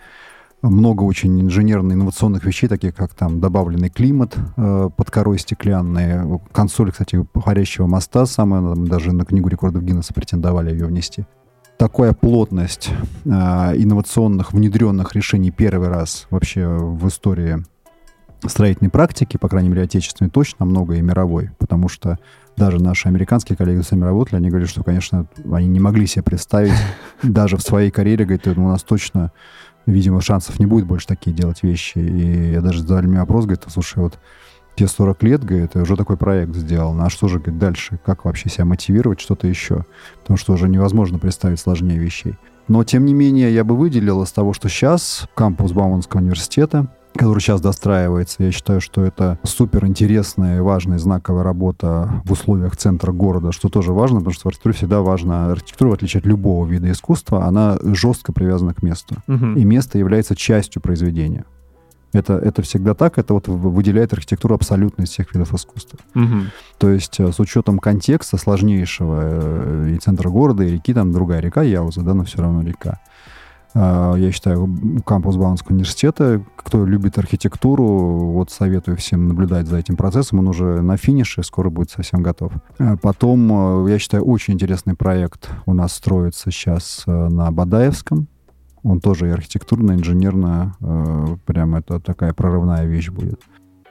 Много 0.62 1.02
очень 1.02 1.42
инженерно-инновационных 1.42 2.44
вещей, 2.44 2.68
таких 2.68 2.94
как 2.94 3.12
там 3.12 3.38
добавленный 3.40 3.90
климат 3.90 4.34
э, 4.56 4.88
под 4.96 5.10
корой 5.10 5.38
стеклянные, 5.38 6.40
консоль, 6.52 6.92
кстати, 6.92 7.22
парящего 7.32 7.86
моста, 7.86 8.24
самая, 8.24 8.74
даже 8.74 9.12
на 9.12 9.24
книгу 9.24 9.48
рекордов 9.48 9.82
Гиннесса 9.82 10.14
претендовали 10.14 10.70
ее 10.70 10.86
внести 10.86 11.26
такая 11.84 12.14
плотность 12.14 12.88
э, 13.26 13.28
инновационных 13.28 14.54
внедренных 14.54 15.14
решений 15.14 15.50
первый 15.50 15.88
раз 15.88 16.26
вообще 16.30 16.66
в 16.66 17.06
истории 17.08 17.62
строительной 18.46 18.90
практики, 18.90 19.36
по 19.36 19.48
крайней 19.50 19.68
мере, 19.68 19.82
отечественной, 19.82 20.30
точно 20.30 20.64
много 20.64 20.94
и 20.94 21.02
мировой, 21.02 21.50
потому 21.58 21.88
что 21.88 22.18
даже 22.56 22.82
наши 22.82 23.08
американские 23.08 23.58
коллеги 23.58 23.82
с 23.82 23.90
нами 23.90 24.04
работали, 24.04 24.36
они 24.36 24.48
говорят, 24.48 24.70
что, 24.70 24.82
конечно, 24.82 25.26
они 25.52 25.66
не 25.66 25.78
могли 25.78 26.06
себе 26.06 26.22
представить 26.22 26.72
даже 27.22 27.58
в 27.58 27.60
своей 27.60 27.90
карьере, 27.90 28.24
говорят, 28.24 28.46
у 28.46 28.62
нас 28.62 28.82
точно, 28.82 29.32
видимо, 29.84 30.22
шансов 30.22 30.58
не 30.58 30.64
будет 30.64 30.86
больше 30.86 31.06
такие 31.06 31.36
делать 31.36 31.62
вещи. 31.62 31.98
И 31.98 32.52
я 32.52 32.62
даже 32.62 32.80
задали 32.80 33.08
мне 33.08 33.20
вопрос, 33.20 33.44
говорит, 33.44 33.64
слушай, 33.68 33.98
вот 33.98 34.18
те 34.76 34.88
40 34.88 35.22
лет, 35.22 35.44
говорит, 35.44 35.72
я 35.74 35.82
уже 35.82 35.96
такой 35.96 36.16
проект 36.16 36.54
сделал. 36.54 36.98
А 37.00 37.10
что 37.10 37.28
же, 37.28 37.38
говорит, 37.38 37.58
дальше? 37.58 37.98
Как 38.04 38.24
вообще 38.24 38.48
себя 38.48 38.64
мотивировать, 38.64 39.20
что-то 39.20 39.46
еще? 39.46 39.84
Потому 40.22 40.36
что 40.36 40.52
уже 40.52 40.68
невозможно 40.68 41.18
представить 41.18 41.60
сложнее 41.60 41.98
вещей. 41.98 42.34
Но, 42.66 42.82
тем 42.82 43.04
не 43.04 43.14
менее, 43.14 43.52
я 43.54 43.62
бы 43.62 43.76
выделил 43.76 44.22
из 44.22 44.32
того, 44.32 44.52
что 44.52 44.68
сейчас 44.68 45.28
кампус 45.34 45.72
Бауманского 45.72 46.20
университета, 46.20 46.88
который 47.14 47.40
сейчас 47.40 47.60
достраивается, 47.60 48.42
я 48.42 48.50
считаю, 48.50 48.80
что 48.80 49.04
это 49.04 49.38
супер 49.44 49.86
интересная 49.86 50.56
и 50.56 50.60
важная 50.60 50.98
знаковая 50.98 51.44
работа 51.44 52.22
в 52.24 52.32
условиях 52.32 52.76
центра 52.76 53.12
города, 53.12 53.52
что 53.52 53.68
тоже 53.68 53.92
важно, 53.92 54.18
потому 54.18 54.32
что 54.32 54.44
в 54.44 54.46
архитектуре 54.46 54.74
всегда 54.74 55.00
важно, 55.00 55.52
архитектура, 55.52 55.90
в 55.90 55.92
отличие 55.92 56.20
от 56.20 56.26
любого 56.26 56.66
вида 56.66 56.90
искусства, 56.90 57.44
она 57.44 57.76
жестко 57.82 58.32
привязана 58.32 58.74
к 58.74 58.82
месту. 58.82 59.16
Мгм. 59.26 59.56
И 59.56 59.64
место 59.64 59.98
является 59.98 60.34
частью 60.34 60.82
произведения. 60.82 61.44
Это, 62.14 62.34
это 62.34 62.62
всегда 62.62 62.94
так, 62.94 63.18
это 63.18 63.34
вот 63.34 63.48
выделяет 63.48 64.12
архитектуру 64.12 64.54
абсолютно 64.54 65.02
из 65.02 65.10
всех 65.10 65.34
видов 65.34 65.52
искусства. 65.52 65.98
Мгм. 66.14 66.50
То 66.78 66.90
есть 66.90 67.18
э, 67.18 67.32
с 67.32 67.40
учетом 67.40 67.80
контекста 67.80 68.36
сложнейшего 68.36 69.20
э, 69.24 69.90
и 69.94 69.98
центра 69.98 70.30
города, 70.30 70.62
и 70.62 70.70
реки, 70.70 70.94
там 70.94 71.10
другая 71.10 71.40
река 71.40 71.62
Яуза, 71.62 72.02
да, 72.02 72.14
но 72.14 72.24
все 72.24 72.40
равно 72.40 72.62
река. 72.62 73.00
А, 73.74 74.14
Я 74.14 74.30
считаю, 74.30 74.68
кампус 75.04 75.36
Бауманского 75.36 75.72
университета, 75.72 76.40
кто 76.54 76.86
любит 76.86 77.18
архитектуру, 77.18 77.84
вот 77.84 78.52
советую 78.52 78.96
всем 78.96 79.26
наблюдать 79.26 79.66
за 79.66 79.78
этим 79.78 79.96
процессом. 79.96 80.38
Он 80.38 80.48
уже 80.48 80.82
на 80.82 80.96
финише, 80.96 81.42
скоро 81.42 81.68
будет 81.68 81.90
совсем 81.90 82.22
готов. 82.22 82.52
А 82.78 82.96
Потом, 82.96 83.86
э, 83.86 83.90
я 83.90 83.98
считаю, 83.98 84.22
очень 84.24 84.54
интересный 84.54 84.94
проект 84.94 85.50
у 85.66 85.74
нас 85.74 85.92
строится 85.92 86.52
сейчас 86.52 87.02
на 87.06 87.50
Бадаевском. 87.50 88.28
Он 88.84 89.00
тоже 89.00 89.28
и 89.28 89.30
архитектурно, 89.32 89.92
инженерно, 89.92 90.74
э, 90.80 91.36
прям 91.46 91.74
это 91.74 91.98
такая 92.00 92.32
прорывная 92.32 92.84
вещь 92.86 93.08
будет. 93.10 93.40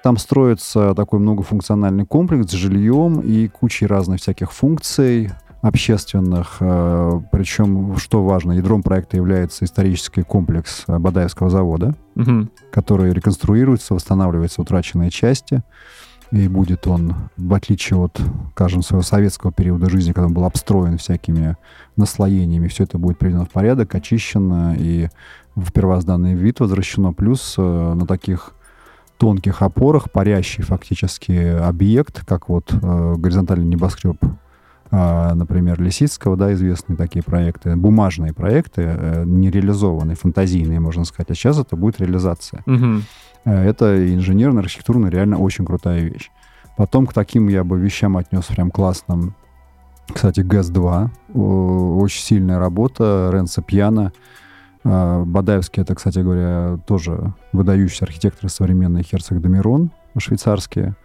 Там 0.03 0.17
строится 0.17 0.93
такой 0.95 1.19
многофункциональный 1.19 2.05
комплекс 2.05 2.51
с 2.51 2.53
жильем 2.55 3.19
и 3.21 3.47
кучей 3.47 3.87
разных 3.87 4.21
всяких 4.21 4.51
функций 4.51 5.31
общественных. 5.61 6.57
э, 6.59 7.21
Причем, 7.31 7.95
что 7.97 8.23
важно, 8.23 8.51
ядром 8.51 8.83
проекта 8.83 9.17
является 9.17 9.65
исторический 9.65 10.21
комплекс 10.23 10.83
Бадаевского 10.87 11.49
завода, 11.49 11.95
Мгм. 12.15 12.49
который 12.71 13.13
реконструируется, 13.13 13.93
восстанавливается 13.95 14.61
утраченные 14.61 15.09
части. 15.09 15.63
И 16.31 16.47
будет 16.47 16.87
он, 16.87 17.15
в 17.37 17.53
отличие 17.53 17.99
от, 17.99 18.19
скажем, 18.51 18.81
своего 18.81 19.03
советского 19.03 19.51
периода 19.51 19.89
жизни, 19.89 20.13
когда 20.13 20.27
он 20.27 20.33
был 20.33 20.45
обстроен 20.45 20.97
всякими 20.97 21.57
наслоениями, 21.95 22.67
все 22.67 22.85
это 22.85 22.97
будет 22.97 23.19
приведено 23.19 23.45
в 23.45 23.49
порядок, 23.49 23.93
очищено 23.93 24.75
и 24.77 25.09
в 25.55 25.71
первозданный 25.71 26.33
вид 26.33 26.59
возвращено. 26.59 27.13
Плюс 27.13 27.55
э, 27.57 27.61
на 27.61 28.07
таких 28.07 28.53
тонких 29.17 29.61
опорах 29.61 30.11
парящий 30.11 30.63
фактически 30.63 31.31
объект, 31.31 32.25
как 32.25 32.49
вот 32.49 32.73
э, 32.73 33.13
горизонтальный 33.17 33.67
небоскреб, 33.67 34.17
а, 34.95 35.33
например, 35.33 35.81
Лисицкого, 35.81 36.37
да, 36.37 36.53
известные 36.53 36.95
такие 36.97 37.23
проекты, 37.23 37.75
бумажные 37.75 38.31
проекты, 38.31 38.83
э, 38.85 39.23
нереализованные, 39.25 40.15
фантазийные, 40.15 40.79
можно 40.79 41.03
сказать, 41.03 41.31
а 41.31 41.33
сейчас 41.33 41.57
это 41.57 41.75
будет 41.75 41.99
реализация. 41.99 42.61
Мгм. 42.67 43.03
Э, 43.45 43.69
Это 43.69 44.13
инженерно, 44.13 44.61
архитектурно 44.61 45.07
реально 45.07 45.37
очень 45.37 45.65
крутая 45.65 46.01
вещь. 46.01 46.31
Потом 46.75 47.05
к 47.05 47.13
таким 47.13 47.47
я 47.49 47.63
бы 47.63 47.79
вещам 47.79 48.17
отнес 48.17 48.45
прям 48.45 48.71
классным. 48.71 49.35
Кстати, 50.11 50.41
ГЭС-2. 50.41 51.09
О, 51.35 51.97
Очень 51.99 52.23
сильная 52.23 52.59
работа. 52.59 53.29
Ренцо 53.31 53.61
Пьяно. 53.61 54.11
А, 54.83 55.23
Бадаевский, 55.23 55.81
это, 55.81 55.95
кстати 55.95 56.19
говоря, 56.19 56.77
тоже 56.85 57.33
выдающийся 57.53 58.05
архитектор 58.05 58.49
современный 58.49 59.03
Херцог 59.03 59.39
Домирон, 59.39 59.91
швейцарские. 60.17 60.95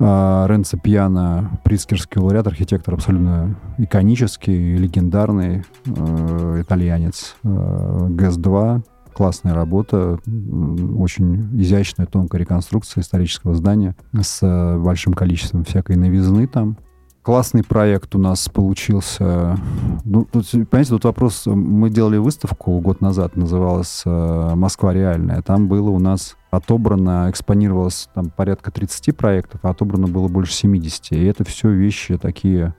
А, 0.00 0.46
Ренцо 0.48 0.78
Пьяно, 0.78 1.60
прицкерский 1.62 2.20
лауреат, 2.20 2.46
архитектор 2.46 2.94
абсолютно 2.94 3.54
иконический, 3.78 4.76
легендарный 4.76 5.64
э, 5.86 6.58
итальянец. 6.62 7.36
Э, 7.44 8.06
ГЭС-2, 8.08 8.82
классная 9.12 9.54
работа, 9.54 10.18
очень 10.26 11.60
изящная, 11.60 12.06
тонкая 12.06 12.40
реконструкция 12.40 13.02
исторического 13.02 13.54
здания 13.54 13.94
с 14.20 14.38
э, 14.42 14.78
большим 14.78 15.14
количеством 15.14 15.64
всякой 15.64 15.96
новизны 15.96 16.46
там. 16.46 16.76
Классный 17.22 17.62
проект 17.62 18.16
у 18.16 18.18
нас 18.18 18.48
получился. 18.48 19.56
Ну, 20.04 20.24
тут, 20.24 20.50
понимаете, 20.50 20.90
тут 20.90 21.04
вопрос. 21.04 21.46
Мы 21.46 21.88
делали 21.88 22.16
выставку 22.16 22.80
год 22.80 23.00
назад, 23.00 23.36
называлась 23.36 24.02
э, 24.04 24.54
«Москва 24.56 24.92
реальная». 24.92 25.40
Там 25.40 25.68
было 25.68 25.90
у 25.90 26.00
нас 26.00 26.36
отобрано, 26.50 27.30
экспонировалось 27.30 28.08
там 28.12 28.30
порядка 28.30 28.72
30 28.72 29.16
проектов, 29.16 29.60
а 29.62 29.70
отобрано 29.70 30.08
было 30.08 30.26
больше 30.26 30.52
70. 30.52 31.12
И 31.12 31.24
это 31.24 31.44
все 31.44 31.70
вещи 31.70 32.18
такие, 32.18 32.74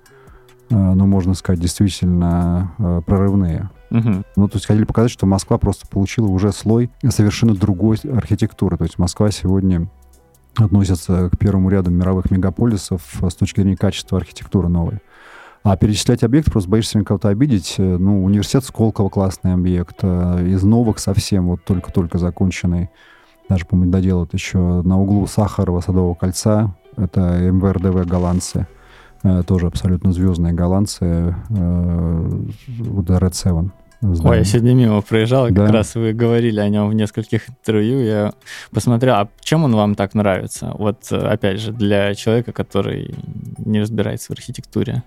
ну, 0.70 1.06
можно 1.06 1.34
сказать, 1.34 1.60
действительно 1.60 2.74
э, 2.80 3.02
прорывные. 3.06 3.70
Мгм. 3.90 4.26
Ну, 4.36 4.48
то 4.48 4.56
есть 4.56 4.66
хотели 4.66 4.86
показать, 4.86 5.12
что 5.12 5.26
Москва 5.26 5.58
просто 5.58 5.88
получила 5.88 6.28
уже 6.28 6.52
слой 6.52 6.90
совершенно 7.10 7.54
другой 7.56 7.98
архитектуры. 8.12 8.78
То 8.78 8.86
есть 8.86 8.98
Москва 8.98 9.30
сегодня 9.32 9.88
относится 10.56 11.30
к 11.30 11.38
первому 11.38 11.70
ряду 11.70 11.92
мировых 11.92 12.32
мегаполисов 12.32 13.02
э, 13.22 13.30
с 13.30 13.36
точки 13.36 13.62
зрения 13.62 13.78
качества 13.78 14.18
архитектуры 14.18 14.68
новой. 14.70 15.00
А 15.64 15.78
перечислять 15.78 16.24
объект, 16.24 16.52
просто 16.52 16.70
боишься 16.70 17.02
кого-то 17.04 17.30
обидеть. 17.30 17.76
Э, 17.78 17.98
Ну, 17.98 18.24
университет 18.24 18.64
Сколково 18.66 19.10
классный 19.10 19.54
объект. 19.54 20.00
э, 20.02 20.46
Из 20.48 20.64
новых 20.64 21.00
совсем, 21.00 21.48
вот 21.48 21.64
только-только 21.64 22.18
законченный. 22.18 22.90
Даже, 23.50 23.66
по-моему, 23.66 23.92
доделают 23.92 24.34
еще 24.34 24.58
на 24.58 25.00
углу 25.00 25.28
Сахарова, 25.28 25.82
Садового 25.82 26.16
кольца. 26.16 26.76
Это 26.98 27.40
МВРДВ 27.52 28.06
голландцы. 28.08 28.68
Э, 29.24 29.42
Тоже 29.44 29.68
абсолютно 29.68 30.12
звездные 30.12 30.54
голландцы. 30.54 31.36
э, 31.50 32.40
Вот 32.80 33.10
Red 33.10 33.32
Seven. 33.32 33.70
Ой, 34.02 34.16
здание. 34.16 34.40
я 34.40 34.44
сегодня 34.44 34.74
мимо 34.74 35.02
проезжал, 35.02 35.48
и 35.48 35.52
Да. 35.52 35.64
как 35.66 35.74
раз 35.76 35.96
вы 35.96 36.12
говорили 36.12 36.60
о 36.60 36.68
нем 36.68 36.90
в 36.90 36.94
нескольких 36.94 37.50
интервью. 37.50 38.02
Я 38.02 38.34
посмотрел, 38.72 39.16
а 39.16 39.30
чем 39.40 39.64
он 39.64 39.74
вам 39.76 39.96
так 39.96 40.14
нравится? 40.14 40.74
Вот, 40.78 41.10
э, 41.12 41.16
опять 41.16 41.62
же, 41.62 41.72
для 41.72 42.14
человека, 42.16 42.52
который 42.52 43.16
не 43.58 43.80
разбирается 43.80 44.28
в 44.28 44.32
архитектуре. 44.38 45.04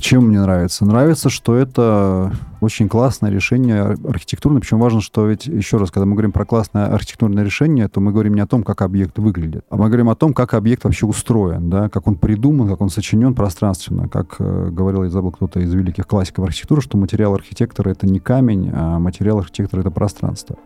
Чем 0.00 0.28
мне 0.28 0.40
нравится? 0.40 0.84
Нравится, 0.84 1.30
что 1.30 1.56
это 1.56 2.32
очень 2.60 2.88
классное 2.88 3.30
решение 3.30 3.82
ар- 3.82 3.96
архитектурное. 4.06 4.60
Причем 4.60 4.78
важно, 4.78 5.00
что 5.00 5.26
ведь, 5.26 5.46
еще 5.46 5.78
раз, 5.78 5.90
когда 5.90 6.06
мы 6.06 6.12
говорим 6.12 6.30
про 6.30 6.44
классное 6.44 6.86
архитектурное 6.86 7.44
решение, 7.44 7.88
то 7.88 8.00
мы 8.00 8.12
говорим 8.12 8.34
не 8.34 8.40
о 8.40 8.46
том, 8.46 8.62
как 8.62 8.82
объект 8.82 9.18
выглядит, 9.18 9.64
а 9.68 9.76
мы 9.76 9.86
говорим 9.86 10.10
о 10.10 10.14
том, 10.14 10.32
как 10.32 10.54
объект 10.54 10.84
вообще 10.84 11.06
устроен, 11.06 11.70
да, 11.70 11.88
как 11.88 12.06
он 12.06 12.14
придуман, 12.14 12.68
как 12.68 12.80
он 12.80 12.88
сочинен 12.88 13.34
пространственно. 13.34 14.08
Как 14.08 14.36
э, 14.38 14.68
говорил, 14.70 15.02
я 15.02 15.10
забыл, 15.10 15.32
кто-то 15.32 15.58
из 15.58 15.74
великих 15.74 16.06
классиков 16.06 16.44
архитектуры, 16.44 16.80
что 16.80 16.96
материал 16.96 17.34
архитектора— 17.34 17.90
это 17.90 18.06
не 18.06 18.20
камень, 18.20 18.70
а 18.72 18.98
материал 19.00 19.38
архитектора— 19.38 19.80
это 19.82 19.90
пространство. 19.90 20.56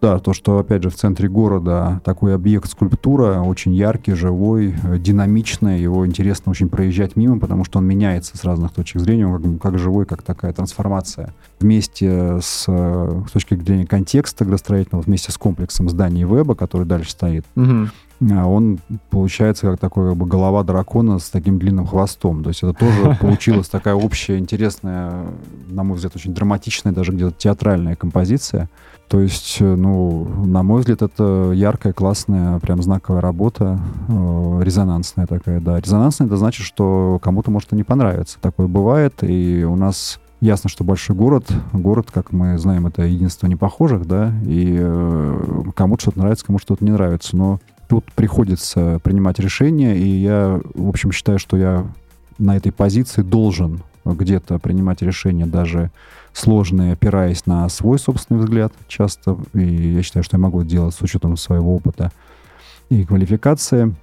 Да, 0.00 0.20
то, 0.20 0.32
что, 0.32 0.58
опять 0.58 0.84
же, 0.84 0.90
в 0.90 0.94
центре 0.94 1.28
города 1.28 2.00
такой 2.04 2.34
объект 2.34 2.70
скульптура, 2.70 3.40
очень 3.40 3.74
яркий, 3.74 4.12
живой, 4.12 4.76
э, 4.80 4.98
динамичный, 4.98 5.80
его 5.80 6.06
интересно 6.06 6.50
очень 6.50 6.68
проезжать 6.68 7.16
мимо, 7.16 7.40
потому 7.40 7.64
что 7.64 7.80
он 7.80 7.86
меняется 7.86 8.36
с 8.36 8.44
разных 8.44 8.72
точек 8.72 9.00
зрения, 9.00 9.26
он 9.26 9.58
как, 9.58 9.72
как 9.72 9.78
живой, 9.78 10.06
как 10.06 10.22
такая 10.22 10.52
трансформация. 10.52 11.34
Вместе 11.58 12.38
с, 12.40 12.66
э, 12.68 13.22
с 13.28 13.32
точки 13.32 13.56
зрения 13.56 13.86
контекста 13.86 14.44
градостроительного, 14.44 15.02
вместе 15.02 15.32
с 15.32 15.36
комплексом 15.36 15.88
зданий 15.88 16.22
веба, 16.22 16.54
который 16.54 16.86
дальше 16.86 17.10
стоит, 17.10 17.44
а 18.20 18.46
он 18.46 18.80
получается 19.10 19.70
как 19.70 19.78
такой 19.78 20.08
как 20.08 20.16
бы 20.16 20.26
голова 20.26 20.64
дракона 20.64 21.18
с 21.18 21.30
таким 21.30 21.58
длинным 21.58 21.86
хвостом. 21.86 22.42
То 22.42 22.50
есть 22.50 22.62
это 22.62 22.72
тоже 22.72 23.16
получилась 23.20 23.68
такая 23.68 23.94
общая, 23.94 24.38
интересная, 24.38 25.24
на 25.68 25.84
мой 25.84 25.96
взгляд, 25.96 26.16
очень 26.16 26.34
драматичная, 26.34 26.92
даже 26.92 27.12
где-то 27.12 27.32
театральная 27.38 27.94
композиция. 27.94 28.68
То 29.08 29.20
есть, 29.20 29.56
э, 29.60 29.74
ну, 29.74 30.28
на 30.44 30.62
мой 30.62 30.80
взгляд, 30.80 31.02
это 31.02 31.52
яркая, 31.54 31.92
классная, 31.92 32.58
прям 32.60 32.82
знаковая 32.82 33.22
работа, 33.22 33.78
э, 34.08 34.60
резонансная 34.62 35.26
такая, 35.26 35.60
да. 35.60 35.80
Резонансная 35.80 36.26
это 36.26 36.36
значит, 36.36 36.64
что 36.66 37.18
кому-то 37.22 37.50
может 37.50 37.72
и 37.72 37.76
не 37.76 37.84
понравится. 37.84 38.38
Такое 38.40 38.66
бывает, 38.66 39.22
и 39.22 39.64
у 39.64 39.76
нас 39.76 40.20
Ясно, 40.40 40.70
что 40.70 40.84
большой 40.84 41.16
город, 41.16 41.50
город, 41.72 42.10
как 42.12 42.30
мы 42.30 42.58
знаем, 42.58 42.86
это 42.86 43.02
единство 43.02 43.48
непохожих, 43.48 44.06
да, 44.06 44.32
и 44.46 44.76
э, 44.78 45.62
кому-то 45.74 46.02
что-то 46.02 46.20
нравится, 46.20 46.46
кому 46.46 46.60
что-то 46.60 46.84
не 46.84 46.92
нравится, 46.92 47.36
но 47.36 47.58
тут 47.88 48.04
приходится 48.12 49.00
принимать 49.02 49.40
решения, 49.40 49.96
и 49.96 50.06
я, 50.06 50.60
в 50.74 50.88
общем, 50.88 51.10
считаю, 51.10 51.40
что 51.40 51.56
я 51.56 51.86
на 52.38 52.56
этой 52.56 52.70
позиции 52.70 53.22
должен 53.22 53.80
где-то 54.04 54.60
принимать 54.60 55.02
решения 55.02 55.44
даже 55.44 55.90
сложные, 56.38 56.92
опираясь 56.92 57.46
на 57.46 57.68
свой 57.68 57.98
собственный 57.98 58.40
взгляд 58.40 58.72
часто, 58.86 59.36
и 59.54 59.92
я 59.94 60.02
считаю, 60.02 60.22
что 60.24 60.36
я 60.36 60.40
могу 60.40 60.60
это 60.60 60.70
делать 60.70 60.94
с 60.94 61.02
учетом 61.02 61.36
своего 61.36 61.74
опыта 61.74 62.12
и 62.90 63.04
квалификации. 63.04 63.94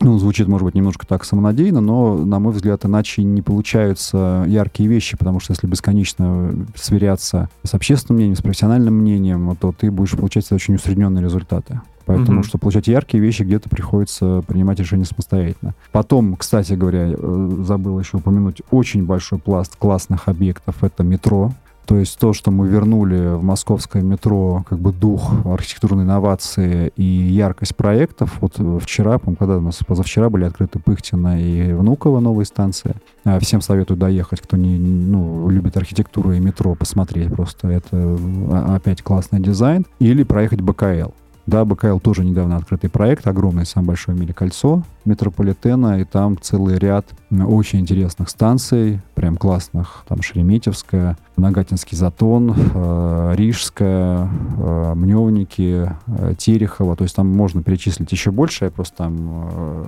Ну, 0.00 0.16
звучит, 0.18 0.46
может 0.46 0.64
быть, 0.64 0.76
немножко 0.76 1.04
так 1.08 1.24
самонадеянно, 1.24 1.80
но, 1.80 2.14
на 2.16 2.38
мой 2.38 2.52
взгляд, 2.52 2.84
иначе 2.84 3.24
не 3.24 3.42
получаются 3.42 4.44
яркие 4.46 4.88
вещи, 4.88 5.16
потому 5.16 5.40
что 5.40 5.52
если 5.52 5.66
бесконечно 5.66 6.54
сверяться 6.76 7.48
с 7.64 7.74
общественным 7.74 8.18
мнением, 8.18 8.36
с 8.36 8.42
профессиональным 8.42 8.94
мнением, 8.94 9.56
то 9.56 9.72
ты 9.76 9.90
будешь 9.90 10.12
получать 10.12 10.50
очень 10.52 10.76
усредненные 10.76 11.24
результаты. 11.24 11.80
Поэтому, 12.06 12.38
Мгм. 12.38 12.42
чтобы 12.44 12.62
получать 12.62 12.86
яркие 12.86 13.20
вещи, 13.22 13.42
где-то 13.42 13.68
приходится 13.68 14.42
принимать 14.46 14.78
решения 14.78 15.04
самостоятельно. 15.04 15.74
Потом, 15.90 16.36
кстати 16.36 16.74
говоря, 16.74 17.12
э, 17.12 17.62
забыл 17.66 17.98
еще 17.98 18.18
упомянуть 18.18 18.62
очень 18.70 19.04
большой 19.04 19.40
пласт 19.40 19.74
классных 19.76 20.28
объектов. 20.28 20.82
Это 20.84 21.02
метро. 21.02 21.52
То 21.88 21.96
есть 21.96 22.18
то, 22.18 22.34
что 22.34 22.50
мы 22.50 22.68
вернули 22.68 23.34
в 23.34 23.42
московское 23.42 24.02
метро, 24.02 24.62
как 24.68 24.78
бы 24.78 24.92
дух 24.92 25.32
архитектурной 25.46 26.04
инновации 26.04 26.92
и 26.96 27.02
яркость 27.02 27.74
проектов. 27.76 28.36
Вот 28.42 28.60
вчера, 28.82 29.16
по 29.18 29.34
когда 29.34 29.56
у 29.56 29.62
нас 29.62 29.78
позавчера 29.86 30.28
были 30.28 30.44
открыты 30.44 30.80
Пыхтина 30.80 31.40
и 31.40 31.72
Внуково 31.72 32.20
новые 32.20 32.44
станции. 32.44 32.94
А, 33.24 33.40
всем 33.40 33.62
советую 33.62 33.96
доехать, 33.96 34.42
кто 34.42 34.58
не 34.58 34.78
ну, 34.78 35.48
любит 35.48 35.78
архитектуру 35.78 36.32
и 36.32 36.40
метро, 36.40 36.74
посмотреть 36.74 37.32
просто. 37.32 37.68
Это 37.68 37.96
а, 37.96 38.74
опять 38.76 39.00
классный 39.00 39.40
дизайн. 39.40 39.86
Или 39.98 40.24
проехать 40.24 40.60
БКЛ. 40.60 41.12
Да, 41.48 41.64
БКЛ 41.64 41.98
тоже 41.98 42.26
недавно 42.26 42.56
открытый 42.56 42.90
проект, 42.90 43.26
огромное, 43.26 43.64
самое 43.64 43.86
большое 43.88 44.14
в 44.14 44.20
мире 44.20 44.34
кольцо 44.34 44.82
метрополитена, 45.06 45.98
и 45.98 46.04
там 46.04 46.36
целый 46.38 46.78
ряд 46.78 47.06
очень 47.30 47.80
интересных 47.80 48.28
станций, 48.28 49.00
прям 49.14 49.38
классных. 49.38 50.04
Там 50.08 50.20
Шереметьевская, 50.20 51.16
Нагатинский 51.38 51.96
затон, 51.96 52.54
э, 52.54 53.32
Рижская, 53.34 54.28
э, 54.58 54.92
Мневники, 54.94 55.90
э, 56.06 56.34
Терехова. 56.36 56.96
То 56.96 57.04
есть 57.04 57.16
там 57.16 57.34
можно 57.34 57.62
перечислить 57.62 58.12
еще 58.12 58.30
больше, 58.30 58.66
я 58.66 58.70
просто 58.70 58.96
там 58.98 59.16
э, 59.18 59.86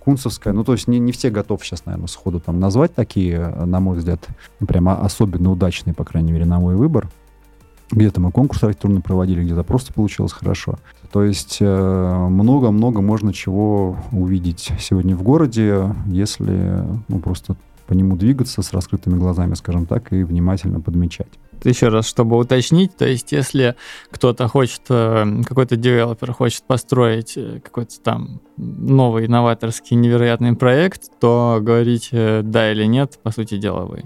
Кунцевская. 0.00 0.52
Ну, 0.52 0.62
то 0.62 0.72
есть 0.72 0.88
не, 0.88 0.98
не 0.98 1.12
все 1.12 1.30
готов 1.30 1.64
сейчас, 1.64 1.86
наверное, 1.86 2.08
сходу 2.08 2.38
там 2.38 2.60
назвать 2.60 2.94
такие, 2.94 3.48
на 3.64 3.80
мой 3.80 3.96
взгляд, 3.96 4.28
прямо 4.58 5.00
особенно 5.00 5.52
удачные, 5.52 5.94
по 5.94 6.04
крайней 6.04 6.32
мере, 6.32 6.44
на 6.44 6.60
мой 6.60 6.76
выбор. 6.76 7.08
Где-то 7.90 8.20
мы 8.20 8.30
конкурс 8.30 8.62
архитектурный 8.62 9.00
проводили, 9.00 9.42
где-то 9.42 9.62
просто 9.62 9.92
получилось 9.94 10.32
хорошо. 10.32 10.78
То 11.12 11.22
есть 11.22 11.58
э, 11.60 12.26
много-много 12.28 13.00
можно 13.00 13.32
чего 13.32 13.96
увидеть 14.12 14.70
сегодня 14.78 15.16
в 15.16 15.22
городе, 15.22 15.94
если 16.06 16.84
ну, 17.08 17.18
просто 17.20 17.56
по 17.86 17.94
нему 17.94 18.16
двигаться 18.16 18.60
с 18.60 18.72
раскрытыми 18.74 19.18
глазами, 19.18 19.54
скажем 19.54 19.86
так, 19.86 20.12
и 20.12 20.22
внимательно 20.22 20.80
подмечать. 20.80 21.28
Еще 21.64 21.88
раз, 21.88 22.06
чтобы 22.06 22.36
уточнить, 22.36 22.94
то 22.96 23.06
есть 23.06 23.32
если 23.32 23.74
кто-то 24.10 24.46
хочет, 24.48 24.82
э, 24.90 25.42
какой-то 25.46 25.76
девелопер 25.76 26.32
хочет 26.32 26.64
построить 26.64 27.38
э, 27.38 27.60
какой-то 27.64 27.98
там 28.00 28.40
новый 28.58 29.26
новаторский 29.28 29.96
невероятный 29.96 30.54
проект, 30.54 31.04
то 31.18 31.58
говорить 31.62 32.10
да 32.12 32.70
или 32.70 32.84
нет, 32.84 33.18
по 33.22 33.30
сути 33.30 33.56
дела, 33.56 33.86
вы. 33.86 34.04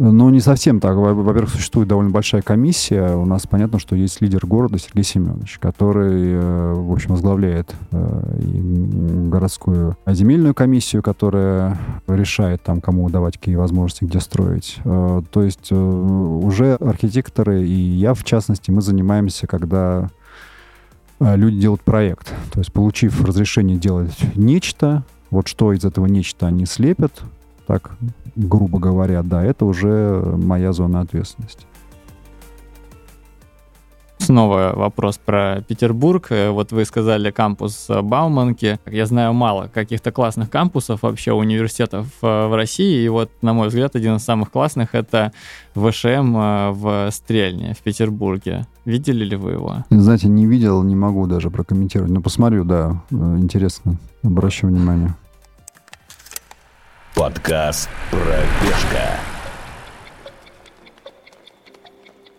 Ну, 0.00 0.30
не 0.30 0.38
совсем 0.38 0.78
так. 0.78 0.96
Во-первых, 0.96 1.50
существует 1.50 1.88
довольно 1.88 2.12
большая 2.12 2.40
комиссия. 2.40 3.16
У 3.16 3.24
нас 3.24 3.48
понятно, 3.48 3.80
что 3.80 3.96
есть 3.96 4.20
лидер 4.20 4.46
города 4.46 4.78
Сергей 4.78 5.02
Семенович, 5.02 5.58
который, 5.58 6.34
э, 6.34 6.72
в 6.72 6.92
общем, 6.92 7.10
возглавляет 7.10 7.74
э, 7.90 9.28
городскую 9.28 9.96
земельную 10.06 10.54
комиссию, 10.54 11.02
которая 11.02 11.76
решает 12.06 12.62
там, 12.62 12.80
кому 12.80 13.10
давать 13.10 13.38
какие 13.38 13.56
возможности, 13.56 14.04
где 14.04 14.20
строить. 14.20 14.76
Э, 14.84 15.20
то 15.32 15.42
есть 15.42 15.72
уже 15.72 16.74
архитекторы 16.74 17.64
и 17.64 17.72
я, 17.72 18.14
в 18.14 18.22
частности, 18.22 18.70
мы 18.70 18.82
занимаемся, 18.82 19.48
когда 19.48 20.10
люди 21.18 21.58
делают 21.58 21.82
проект. 21.82 22.32
То 22.52 22.60
есть, 22.60 22.72
получив 22.72 23.20
разрешение 23.24 23.76
делать 23.76 24.16
нечто, 24.36 25.02
вот 25.32 25.48
что 25.48 25.72
из 25.72 25.84
этого 25.84 26.06
нечто 26.06 26.46
они 26.46 26.66
слепят, 26.66 27.24
так 27.68 27.92
грубо 28.34 28.78
говоря, 28.78 29.22
да, 29.22 29.44
это 29.44 29.64
уже 29.66 30.22
моя 30.36 30.72
зона 30.72 31.00
ответственности. 31.00 31.66
Снова 34.18 34.72
вопрос 34.74 35.16
про 35.16 35.62
Петербург. 35.66 36.26
Э, 36.30 36.50
вот 36.50 36.72
вы 36.72 36.84
сказали 36.84 37.30
кампус 37.30 37.88
Бауманки. 37.88 38.78
Я 38.84 39.06
знаю 39.06 39.32
мало 39.32 39.70
каких-то 39.72 40.12
классных 40.12 40.50
кампусов 40.50 41.02
вообще 41.02 41.32
университетов 41.32 42.06
э, 42.20 42.46
в 42.46 42.54
России. 42.54 43.04
И 43.04 43.08
вот, 43.08 43.30
на 43.42 43.54
мой 43.54 43.68
взгляд, 43.68 43.96
один 43.96 44.16
из 44.16 44.24
самых 44.24 44.50
классных— 44.50 44.88
это 44.94 45.32
ВШМ 45.74 46.36
э, 46.36 46.70
в 46.72 47.10
Стрельне, 47.10 47.74
в 47.74 47.82
Петербурге. 47.82 48.66
Видели 48.84 49.24
ли 49.24 49.36
вы 49.36 49.52
его? 49.52 49.84
Знаете, 49.88 50.28
не 50.28 50.46
видел, 50.46 50.82
не 50.82 50.96
могу 50.96 51.26
даже 51.26 51.48
прокомментировать. 51.50 52.10
Но 52.10 52.20
посмотрю, 52.20 52.64
да, 52.64 53.02
интересно. 53.10 53.96
Обращу 54.22 54.66
внимание. 54.66 55.14
Подкаст 57.18 57.88
«Пробежка». 58.12 59.18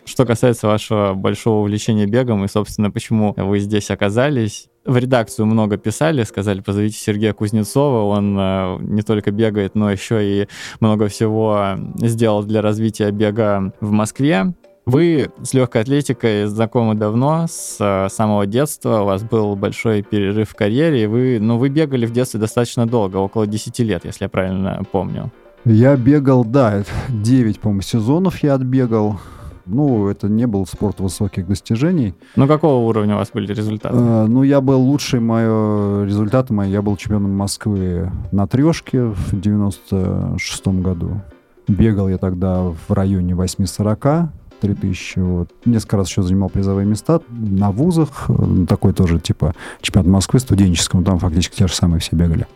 Что 0.06 0.26
касается 0.26 0.68
вашего 0.68 1.16
большого 1.16 1.60
увлечения 1.60 2.06
бегом 2.06 2.46
и, 2.46 2.48
собственно, 2.48 2.90
почему 2.90 3.34
вы 3.36 3.60
здесь 3.60 3.92
оказались, 3.92 4.70
в 4.86 4.96
редакцию 4.96 5.48
много 5.48 5.76
писали, 5.76 6.24
сказали, 6.24 6.62
позовите 6.62 6.98
Сергея 6.98 7.34
Кузнецова, 7.34 8.04
он 8.04 8.38
э, 8.40 8.78
не 8.80 9.02
только 9.02 9.32
бегает, 9.32 9.76
но 9.76 9.92
еще 9.92 10.24
и 10.24 10.48
много 10.80 11.10
всего 11.10 11.76
сделал 11.98 12.44
для 12.44 12.62
развития 12.62 13.12
бега 13.12 13.74
в 13.82 13.92
Москве. 13.92 14.54
Вы 14.90 15.30
с 15.44 15.54
легкой 15.54 15.84
атлетикой 15.84 16.46
знакомы 16.48 16.96
давно, 16.96 17.46
с 17.48 17.78
э, 17.80 18.10
самого 18.10 18.48
детства. 18.48 19.02
У 19.02 19.06
вас 19.06 19.22
был 19.22 19.56
большой 19.56 20.02
перерыв 20.02 20.50
в 20.50 20.56
карьере, 20.56 21.04
и 21.04 21.06
вы, 21.06 21.38
ну, 21.40 21.60
вы 21.60 21.70
бегали 21.70 22.08
в 22.08 22.12
детстве 22.12 22.40
достаточно 22.40 22.88
долго, 22.88 23.18
около 23.18 23.46
10 23.46 23.78
лет, 23.82 24.04
если 24.06 24.24
я 24.24 24.30
правильно 24.30 24.82
помню. 24.92 25.32
Я 25.64 25.96
бегал, 25.96 26.44
да, 26.44 26.84
9, 27.10 27.60
по-моему, 27.60 27.82
сезонов 27.82 28.42
я 28.42 28.56
отбегал. 28.56 29.20
Ну, 29.68 30.08
это 30.08 30.28
не 30.28 30.48
был 30.48 30.66
спорт 30.66 31.00
высоких 31.00 31.48
достижений. 31.48 32.16
Ну, 32.36 32.48
какого 32.48 32.84
уровня 32.90 33.14
у 33.14 33.20
вас 33.20 33.30
были 33.32 33.54
результаты? 33.54 33.96
Э, 33.96 34.26
ну, 34.26 34.42
я 34.42 34.60
был 34.60 34.82
лучший, 34.82 35.20
мой 35.20 36.08
результат 36.08 36.50
мой, 36.50 36.68
я 36.68 36.82
был 36.82 36.98
чемпионом 36.98 37.38
Москвы 37.38 38.12
на 38.32 38.48
трешке 38.48 39.04
в 39.04 39.40
96 39.40 40.68
году. 40.82 41.22
Бегал 41.68 42.10
я 42.10 42.18
тогда 42.18 42.64
в 42.64 42.92
районе 42.92 43.34
8.40, 43.34 44.30
3000. 44.60 45.20
Вот. 45.20 45.50
Несколько 45.66 45.98
раз 45.98 46.10
еще 46.10 46.22
занимал 46.22 46.50
призовые 46.50 46.86
места 46.86 47.22
на 47.30 47.72
вузах. 47.72 48.26
Э, 48.30 48.66
такой 48.68 48.94
тоже, 48.94 49.20
типа, 49.20 49.54
чемпионат 49.82 50.08
Москвы 50.12 50.40
студенческом. 50.40 51.04
Там 51.04 51.20
фактически 51.20 51.58
те 51.58 51.68
же 51.68 51.74
самые 51.74 52.00
все 52.00 52.16
бегали. 52.16 52.48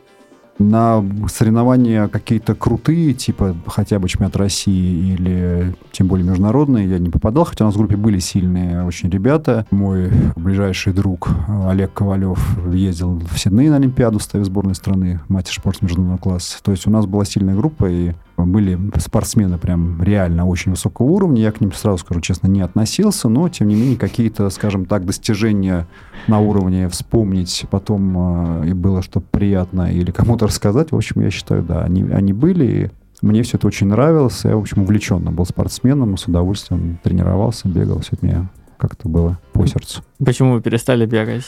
На 0.59 1.03
соревнования 1.29 2.07
какие-то 2.07 2.53
крутые, 2.53 3.13
типа 3.13 3.55
хотя 3.65 3.97
бы 3.97 4.07
чемпионат 4.07 4.35
России 4.35 5.13
или 5.13 5.75
тем 5.91 6.07
более 6.07 6.27
международные, 6.27 6.87
я 6.87 6.99
не 6.99 7.09
попадал, 7.09 7.45
хотя 7.45 7.65
у 7.65 7.67
нас 7.67 7.75
в 7.75 7.79
группе 7.79 7.95
были 7.95 8.19
сильные 8.19 8.83
очень 8.83 9.09
ребята. 9.09 9.65
Мой 9.71 10.11
ближайший 10.35 10.93
друг 10.93 11.29
Олег 11.67 11.93
Ковалев 11.93 12.39
ездил 12.71 13.19
в 13.19 13.39
Сидней 13.39 13.69
на 13.69 13.77
Олимпиаду, 13.77 14.19
ставив 14.19 14.45
сборной 14.45 14.75
страны, 14.75 15.21
мастер 15.27 15.53
спорта 15.53 15.83
международного 15.85 16.19
класса. 16.19 16.59
То 16.61 16.71
есть 16.71 16.85
у 16.85 16.91
нас 16.91 17.07
была 17.07 17.25
сильная 17.25 17.55
группа, 17.55 17.89
и 17.89 18.13
были 18.37 18.79
спортсмены 18.97 19.57
прям 19.57 20.01
реально 20.01 20.45
очень 20.45 20.71
высокого 20.71 21.07
уровня. 21.07 21.41
Я 21.41 21.51
к 21.51 21.61
ним, 21.61 21.71
сразу 21.73 21.99
скажу 21.99 22.21
честно, 22.21 22.47
не 22.47 22.61
относился, 22.61 23.29
но, 23.29 23.47
тем 23.49 23.67
не 23.67 23.75
менее, 23.75 23.97
какие-то, 23.97 24.49
скажем 24.49 24.85
так, 24.85 25.05
достижения 25.05 25.87
на 26.27 26.39
уровне 26.39 26.89
вспомнить 26.89 27.65
потом 27.69 28.61
э, 28.63 28.69
и 28.69 28.73
было 28.73 29.01
что 29.01 29.19
приятно 29.19 29.91
или 29.91 30.11
кому-то 30.11 30.47
рассказать, 30.47 30.91
в 30.91 30.95
общем, 30.95 31.21
я 31.21 31.29
считаю, 31.29 31.63
да, 31.63 31.83
они, 31.83 32.03
они 32.03 32.33
были, 32.33 32.65
и 32.65 32.91
мне 33.25 33.43
все 33.43 33.57
это 33.57 33.67
очень 33.67 33.87
нравилось. 33.87 34.43
Я, 34.43 34.57
в 34.57 34.61
общем, 34.61 34.81
увлеченно 34.81 35.31
был 35.31 35.45
спортсменом, 35.45 36.17
с 36.17 36.27
удовольствием 36.27 36.99
тренировался, 37.03 37.67
бегал, 37.67 37.99
все 37.99 38.11
это 38.13 38.25
мне 38.25 38.49
как-то 38.77 39.07
было 39.07 39.39
по 39.53 39.65
сердцу. 39.65 40.03
Почему 40.23 40.53
вы 40.53 40.61
перестали 40.61 41.05
бегать? 41.05 41.45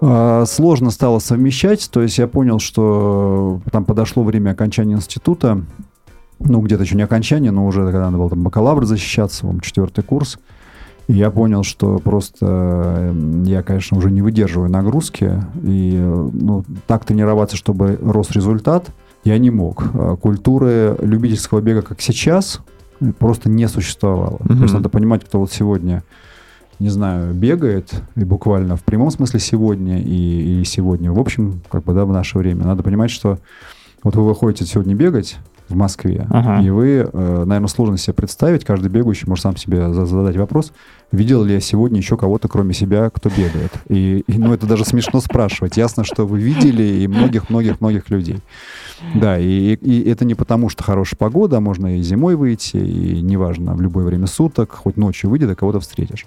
А, 0.00 0.44
сложно 0.44 0.90
стало 0.90 1.18
совмещать, 1.20 1.88
то 1.90 2.02
есть 2.02 2.18
я 2.18 2.26
понял, 2.26 2.58
что 2.58 3.62
там 3.72 3.84
подошло 3.86 4.24
время 4.24 4.50
окончания 4.50 4.94
института, 4.94 5.64
ну, 6.38 6.60
где-то 6.60 6.82
еще 6.82 6.96
не 6.96 7.02
окончание, 7.02 7.50
но 7.50 7.66
уже 7.66 7.84
когда 7.84 8.06
надо 8.06 8.18
было 8.18 8.30
там 8.30 8.42
бакалавр 8.42 8.84
защищаться, 8.84 9.46
вам 9.46 9.60
четвертый 9.60 10.02
курс, 10.04 10.38
и 11.08 11.14
я 11.14 11.30
понял, 11.30 11.62
что 11.62 11.98
просто 11.98 13.14
я, 13.44 13.62
конечно, 13.62 13.96
уже 13.96 14.10
не 14.10 14.22
выдерживаю 14.22 14.70
нагрузки, 14.70 15.42
и 15.62 15.98
ну, 15.98 16.64
так 16.86 17.04
тренироваться, 17.04 17.56
чтобы 17.56 17.98
рос 18.02 18.30
результат, 18.32 18.90
я 19.24 19.38
не 19.38 19.50
мог. 19.50 19.84
А 19.94 20.16
культуры 20.16 20.96
любительского 21.00 21.60
бега, 21.60 21.82
как 21.82 22.00
сейчас, 22.00 22.60
просто 23.18 23.48
не 23.48 23.68
существовало. 23.68 24.38
Mm-hmm. 24.38 24.56
То 24.56 24.62
есть 24.62 24.74
надо 24.74 24.88
понимать, 24.88 25.24
кто 25.24 25.38
вот 25.40 25.52
сегодня 25.52 26.02
не 26.78 26.88
знаю, 26.90 27.32
бегает, 27.32 28.02
и 28.16 28.24
буквально 28.24 28.76
в 28.76 28.84
прямом 28.84 29.10
смысле 29.10 29.40
сегодня 29.40 30.00
и, 30.00 30.60
и 30.60 30.64
сегодня, 30.64 31.10
в 31.10 31.18
общем, 31.18 31.62
как 31.70 31.84
бы, 31.84 31.94
да, 31.94 32.04
в 32.04 32.12
наше 32.12 32.36
время. 32.38 32.66
Надо 32.66 32.82
понимать, 32.82 33.10
что 33.10 33.38
вот 34.02 34.14
вы 34.14 34.24
выходите 34.26 34.66
сегодня 34.66 34.94
бегать, 34.94 35.38
в 35.68 35.74
Москве. 35.74 36.26
Ага. 36.30 36.62
И 36.62 36.70
вы, 36.70 37.08
э, 37.12 37.44
наверное, 37.44 37.68
сложно 37.68 37.98
себе 37.98 38.14
представить, 38.14 38.64
каждый 38.64 38.88
бегающий 38.88 39.26
может 39.26 39.42
сам 39.42 39.56
себе 39.56 39.92
задать 39.92 40.36
вопрос, 40.36 40.72
видел 41.12 41.42
ли 41.42 41.54
я 41.54 41.60
сегодня 41.60 41.98
еще 41.98 42.16
кого-то, 42.16 42.48
кроме 42.48 42.74
себя, 42.74 43.10
кто 43.10 43.28
бегает. 43.30 43.72
И, 43.88 44.24
и 44.26 44.38
ну, 44.38 44.52
это 44.52 44.66
даже 44.66 44.84
смешно 44.84 45.20
спрашивать. 45.20 45.76
Ясно, 45.76 46.04
что 46.04 46.26
вы 46.26 46.40
видели 46.40 46.82
и 46.82 47.06
многих-многих-многих 47.06 48.10
людей. 48.10 48.40
Да, 49.14 49.38
и, 49.38 49.74
и 49.74 50.08
это 50.08 50.24
не 50.24 50.34
потому, 50.34 50.68
что 50.68 50.82
хорошая 50.82 51.18
погода, 51.18 51.60
можно 51.60 51.98
и 51.98 52.02
зимой 52.02 52.36
выйти, 52.36 52.76
и 52.76 53.20
неважно, 53.20 53.74
в 53.74 53.80
любое 53.80 54.04
время 54.04 54.26
суток, 54.26 54.72
хоть 54.72 54.96
ночью 54.96 55.30
выйди, 55.30 55.46
да 55.46 55.54
кого-то 55.54 55.80
встретишь. 55.80 56.26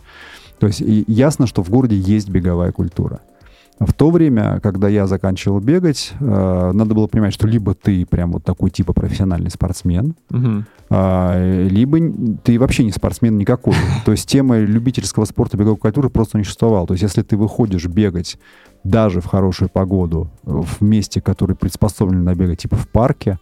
То 0.60 0.68
есть 0.68 0.84
ясно, 1.08 1.48
что 1.48 1.64
в 1.64 1.70
городе 1.70 1.98
есть 1.98 2.30
беговая 2.30 2.72
культура. 2.72 3.22
В 3.80 3.94
то 3.94 4.12
время, 4.12 4.60
когда 4.62 4.90
я 4.90 5.08
заканчивал 5.08 5.62
бегать, 5.62 6.12
э, 6.20 6.72
надо 6.74 6.94
было 6.94 7.08
понимать, 7.08 7.34
что 7.34 7.48
либо 7.48 7.74
ты 7.74 8.06
прям 8.06 8.34
вот 8.34 8.44
такой 8.44 8.72
типа 8.72 8.92
профессиональный 8.92 9.50
спортсмен, 9.50 10.16
Мгм. 10.30 10.66
а, 10.90 11.66
либо 11.68 11.98
ты 12.44 12.60
вообще 12.60 12.84
не 12.84 12.92
спортсмен 12.92 13.38
никакой. 13.38 13.74
То 14.06 14.12
есть 14.12 14.28
тема 14.28 14.58
любительского 14.60 15.24
спорта 15.24 15.56
беговой 15.56 15.78
культуры 15.78 16.10
просто 16.10 16.38
не 16.38 16.44
существовала. 16.44 16.88
То 16.88 16.94
есть 16.94 17.04
если 17.04 17.22
ты 17.22 17.38
выходишь 17.38 17.86
бегать 17.88 18.38
даже 18.84 19.22
в 19.22 19.28
хорошую 19.28 19.70
погоду, 19.70 20.30
в 20.44 20.82
месте, 20.82 21.22
которое 21.22 21.56
приспособлено 21.56 22.36
бегать, 22.36 22.60
типа 22.60 22.76
в 22.76 22.88
парке, 22.90 23.40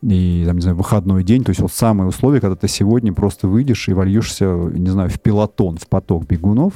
и, 0.00 0.44
там, 0.46 0.56
не 0.56 0.62
знаю, 0.62 0.76
выходной 0.76 1.24
день, 1.24 1.42
то 1.44 1.50
есть 1.50 1.60
вот 1.60 1.72
самые 1.72 2.08
условия, 2.08 2.40
когда 2.40 2.54
ты 2.56 2.68
сегодня 2.68 3.12
просто 3.12 3.48
выйдешь 3.48 3.88
и 3.88 3.92
вольешься, 3.92 4.46
не 4.46 4.88
знаю, 4.90 5.10
в 5.10 5.20
пилотон, 5.20 5.76
в 5.76 5.88
поток 5.88 6.24
бегунов, 6.24 6.74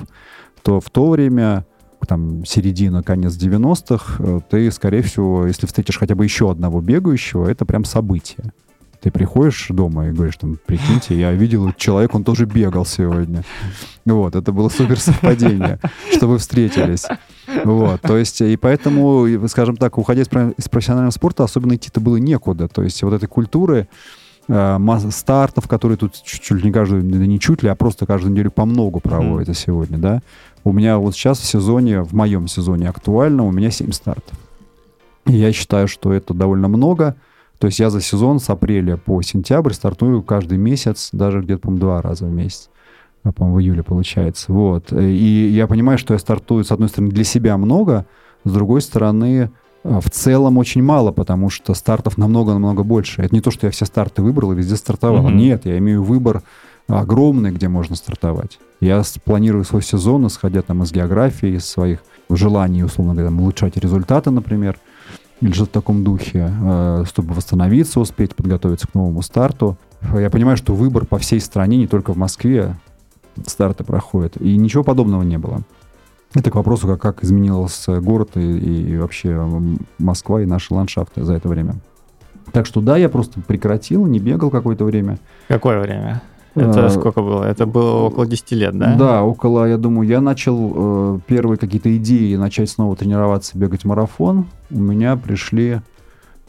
то 0.62 0.80
в 0.80 0.90
то 0.90 1.09
время, 1.11 1.64
там, 2.07 2.44
середина, 2.44 3.03
конец 3.03 3.36
90-х, 3.36 4.16
э, 4.18 4.40
ты, 4.50 4.70
скорее 4.70 5.03
всего, 5.03 5.46
если 5.46 5.66
встретишь 5.66 5.98
хотя 5.98 6.14
бы 6.14 6.24
еще 6.24 6.50
одного 6.50 6.80
бегающего, 6.80 7.48
это 7.48 7.64
прям 7.64 7.84
событие. 7.84 8.53
Ты 9.00 9.11
приходишь 9.11 9.66
дома 9.68 10.07
и 10.07 10.12
говоришь, 10.12 10.36
там, 10.36 10.59
прикиньте, 10.64 11.18
я 11.18 11.32
видел 11.32 11.72
человек, 11.76 12.14
он 12.14 12.22
тоже 12.22 12.46
бегал 12.46 12.86
сегодня. 12.86 13.42
Вот, 14.05 14.36
это 14.36 14.53
было 14.53 14.68
супер 14.68 14.98
совпадение, 15.00 15.80
что 16.12 16.28
вы 16.28 16.38
встретились. 16.38 17.07
Вот, 17.64 18.00
то 18.00 18.16
есть, 18.16 18.40
и 18.40 18.57
поэтому, 18.57 19.26
скажем 19.48 19.76
так, 19.76 19.98
уходя 19.98 20.22
из, 20.22 20.28
про- 20.28 20.50
из 20.57 20.68
профессионального 20.68 21.11
спорта, 21.11 21.42
особенно 21.42 21.74
идти-то 21.74 22.00
было 22.00 22.16
некуда. 22.16 22.68
То 22.68 22.82
есть 22.82 23.03
вот 23.03 23.12
этой 23.12 23.26
культуры, 23.26 23.88
э, 24.46 24.78
масса 24.78 25.11
стартов, 25.11 25.66
которые 25.66 25.98
тут 25.98 26.14
чуть, 26.22 26.40
чуть 26.40 26.59
ли 26.59 26.64
не 26.64 26.72
каждую, 26.72 27.03
да 27.03 27.18
не 27.18 27.40
чуть 27.40 27.64
ли, 27.64 27.68
а 27.68 27.74
просто 27.74 28.07
каждую 28.07 28.32
неделю 28.32 28.53
по 28.53 28.64
много 28.64 29.00
проводятся 29.00 29.55
сегодня, 29.55 29.98
да. 29.98 30.22
У 30.64 30.72
меня 30.72 30.98
вот 30.98 31.14
сейчас 31.14 31.40
в 31.40 31.44
сезоне, 31.44 32.02
в 32.02 32.12
моем 32.12 32.46
сезоне 32.46 32.88
актуально, 32.88 33.44
у 33.44 33.50
меня 33.50 33.70
7 33.70 33.92
стартов. 33.92 34.38
И 35.26 35.32
я 35.32 35.52
считаю, 35.52 35.88
что 35.88 36.12
это 36.12 36.34
довольно 36.34 36.68
много. 36.68 37.16
То 37.58 37.66
есть 37.66 37.78
я 37.78 37.90
за 37.90 38.00
сезон 38.00 38.40
с 38.40 38.50
апреля 38.50 38.96
по 38.96 39.22
сентябрь 39.22 39.72
стартую 39.72 40.22
каждый 40.22 40.58
месяц, 40.58 41.10
даже 41.12 41.40
где-то, 41.40 41.60
по-моему, 41.62 41.80
два 41.80 42.02
раза 42.02 42.26
в 42.26 42.30
месяц. 42.30 42.70
А, 43.22 43.32
по-моему, 43.32 43.56
в 43.56 43.60
июле 43.60 43.82
получается. 43.82 44.52
Вот. 44.52 44.92
И 44.92 45.48
я 45.48 45.66
понимаю, 45.66 45.98
что 45.98 46.14
я 46.14 46.18
стартую, 46.18 46.64
с 46.64 46.72
одной 46.72 46.88
стороны, 46.88 47.12
для 47.12 47.24
себя 47.24 47.56
много, 47.56 48.06
с 48.44 48.52
другой 48.52 48.82
стороны, 48.82 49.50
э, 49.84 50.00
в 50.00 50.10
целом 50.10 50.58
очень 50.58 50.82
мало, 50.82 51.12
потому 51.12 51.50
что 51.50 51.74
стартов 51.74 52.18
намного-намного 52.18 52.82
больше. 52.82 53.22
Это 53.22 53.32
не 53.32 53.40
то, 53.40 53.52
что 53.52 53.66
я 53.66 53.70
все 53.70 53.84
старты 53.84 54.22
выбрал 54.22 54.52
и 54.52 54.56
везде 54.56 54.74
стартовал. 54.74 55.28
Мгм. 55.28 55.36
Нет, 55.36 55.66
я 55.66 55.78
имею 55.78 56.02
выбор 56.02 56.42
огромный, 56.88 57.50
где 57.50 57.68
можно 57.68 57.96
стартовать. 57.96 58.58
Я 58.80 59.02
планирую 59.24 59.64
свой 59.64 59.82
сезон, 59.82 60.26
исходя 60.26 60.62
там 60.62 60.82
из 60.82 60.92
географии, 60.92 61.56
из 61.56 61.66
своих 61.66 62.00
желаний, 62.28 62.84
условно 62.84 63.14
говоря, 63.14 63.28
там, 63.28 63.40
улучшать 63.40 63.76
результаты, 63.76 64.30
например, 64.30 64.78
или 65.40 65.52
что-то 65.52 65.70
в 65.70 65.72
таком 65.72 66.04
духе, 66.04 66.52
э, 66.62 67.04
чтобы 67.06 67.34
восстановиться, 67.34 68.00
успеть 68.00 68.34
подготовиться 68.34 68.86
к 68.86 68.94
новому 68.94 69.22
старту. 69.22 69.76
Я 70.14 70.30
понимаю, 70.30 70.56
что 70.56 70.74
выбор 70.74 71.04
по 71.04 71.18
всей 71.18 71.40
стране, 71.40 71.76
не 71.76 71.86
только 71.86 72.12
в 72.12 72.16
Москве, 72.16 72.76
старты 73.46 73.84
проходят. 73.84 74.36
И 74.40 74.56
ничего 74.56 74.84
подобного 74.84 75.22
не 75.22 75.38
было. 75.38 75.62
Это 76.34 76.50
к 76.50 76.54
вопросу, 76.54 76.86
как, 76.86 77.00
как 77.00 77.24
изменился 77.24 78.00
город 78.00 78.30
и, 78.36 78.92
и 78.92 78.96
вообще 78.96 79.48
Москва 79.98 80.42
и 80.42 80.46
наши 80.46 80.72
ландшафты 80.72 81.24
за 81.24 81.34
это 81.34 81.48
время. 81.48 81.76
Так 82.52 82.66
что 82.66 82.80
да, 82.80 82.96
я 82.96 83.08
просто 83.08 83.40
прекратил, 83.40 84.06
не 84.06 84.18
бегал 84.18 84.50
какое-то 84.50 84.84
время. 84.84 85.18
Какое 85.48 85.80
время? 85.80 86.22
Это 86.55 86.86
А, 86.86 86.90
сколько 86.90 87.22
было? 87.22 87.44
Это 87.44 87.64
было 87.66 88.03
около 88.03 88.26
10 88.26 88.53
лет, 88.53 88.76
да? 88.78 88.94
Да, 88.96 89.22
около, 89.22 89.66
я 89.66 89.78
думаю, 89.78 90.09
я 90.09 90.20
начал 90.20 91.16
э, 91.16 91.18
первые 91.26 91.57
какие-то 91.59 91.94
идеи 91.96 92.36
начать 92.36 92.68
снова 92.70 92.94
тренироваться, 92.94 93.57
бегать 93.57 93.84
марафон. 93.84 94.46
У 94.70 94.78
меня 94.78 95.16
пришли 95.16 95.80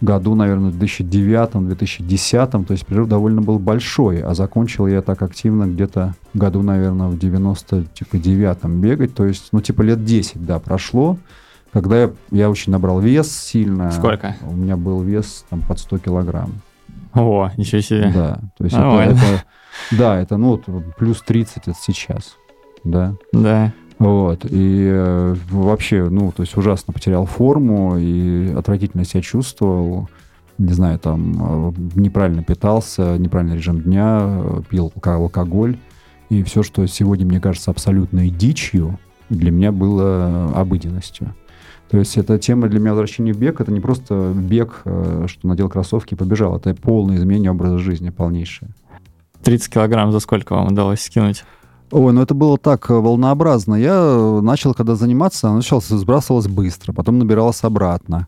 году, 0.01 0.35
наверное, 0.35 0.71
в 0.71 0.75
2009-2010, 0.77 2.65
то 2.65 2.71
есть 2.73 2.85
перерыв 2.85 3.07
довольно 3.07 3.41
был 3.41 3.59
большой, 3.59 4.21
а 4.21 4.33
закончил 4.33 4.87
я 4.87 5.01
так 5.01 5.21
активно 5.21 5.65
где-то 5.65 6.15
году, 6.33 6.61
наверное, 6.61 7.07
в 7.07 7.15
99-м 7.15 8.81
бегать, 8.81 9.13
то 9.15 9.25
есть, 9.25 9.49
ну, 9.51 9.61
типа 9.61 9.81
лет 9.81 10.03
10, 10.03 10.45
да, 10.45 10.59
прошло, 10.59 11.17
когда 11.71 12.01
я, 12.03 12.11
я 12.31 12.49
очень 12.49 12.71
набрал 12.71 12.99
вес 12.99 13.31
сильно. 13.31 13.91
Сколько? 13.91 14.35
У 14.47 14.53
меня 14.53 14.77
был 14.77 15.01
вес 15.01 15.45
там 15.49 15.61
под 15.61 15.79
100 15.79 15.99
килограмм. 15.99 16.51
О, 17.13 17.49
ничего 17.57 17.81
себе. 17.81 18.11
Да, 18.13 18.39
то 18.57 18.63
есть 18.63 18.75
это, 18.75 18.83
Нормально. 18.83 19.13
это- 19.13 19.43
да, 19.91 20.19
это, 20.19 20.37
ну, 20.37 20.61
вот 20.65 20.95
плюс 20.95 21.21
30 21.21 21.67
это 21.67 21.73
сейчас, 21.79 22.37
да. 22.83 23.15
Да. 23.31 23.73
Вот, 23.99 24.45
и 24.49 24.89
э, 24.91 25.35
вообще, 25.49 26.09
ну, 26.09 26.31
то 26.31 26.41
есть 26.41 26.57
ужасно 26.57 26.93
потерял 26.93 27.25
форму 27.25 27.97
и 27.97 28.51
отвратительно 28.53 29.05
себя 29.05 29.21
чувствовал. 29.21 30.09
Не 30.57 30.73
знаю, 30.73 30.99
там 30.99 31.69
э, 31.69 31.73
неправильно 31.95 32.43
питался, 32.43 33.17
неправильный 33.17 33.55
режим 33.55 33.81
дня, 33.81 34.19
э, 34.21 34.61
пил 34.69 34.91
алко- 34.93 35.15
алкоголь. 35.15 35.77
И 36.29 36.43
все, 36.43 36.63
что 36.63 36.85
сегодня 36.87 37.25
мне 37.25 37.39
кажется 37.39 37.71
абсолютной 37.71 38.29
дичью, 38.29 38.99
для 39.29 39.51
меня 39.51 39.71
было 39.71 40.51
обыденностью. 40.53 41.33
То 41.89 41.99
есть 41.99 42.17
эта 42.17 42.39
тема 42.39 42.67
для 42.69 42.79
меня 42.79 42.91
возвращения 42.91 43.33
в 43.33 43.37
бег, 43.37 43.61
это 43.61 43.71
не 43.71 43.79
просто 43.79 44.33
бег, 44.35 44.81
э, 44.85 45.25
что 45.27 45.47
надел 45.47 45.69
кроссовки 45.69 46.15
и 46.15 46.17
побежал, 46.17 46.57
это 46.57 46.73
полное 46.73 47.17
изменение 47.17 47.51
образа 47.51 47.77
жизни, 47.77 48.09
полнейшее. 48.09 48.71
30 49.43 49.71
килограмм 49.71 50.11
за 50.11 50.19
сколько 50.19 50.53
вам 50.53 50.67
удалось 50.67 51.01
скинуть? 51.01 51.43
Ой, 51.91 52.11
ну 52.11 52.23
это 52.23 52.33
было 52.33 52.57
так 52.57 52.89
э, 52.89 52.93
волнообразно. 52.93 53.75
Я 53.75 53.93
э, 53.93 54.41
начал, 54.41 54.73
когда 54.73 54.95
заниматься, 54.95 55.51
начал 55.51 55.79
сбрасывалось 55.79 56.47
быстро, 56.47 56.91
потом 56.91 57.19
набиралось 57.19 57.63
обратно. 57.63 58.27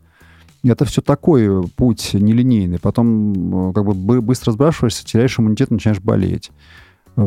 Это 0.63 0.85
все 0.85 1.01
такой 1.01 1.47
э, 1.47 1.63
путь 1.75 2.13
нелинейный. 2.13 2.77
Потом 2.77 3.73
как 3.73 3.83
бы 3.85 3.93
бы- 3.95 4.21
быстро 4.21 4.51
сбрасываешься, 4.51 5.03
теряешь 5.03 5.39
иммунитет, 5.39 5.71
начинаешь 5.71 5.99
болеть. 5.99 6.51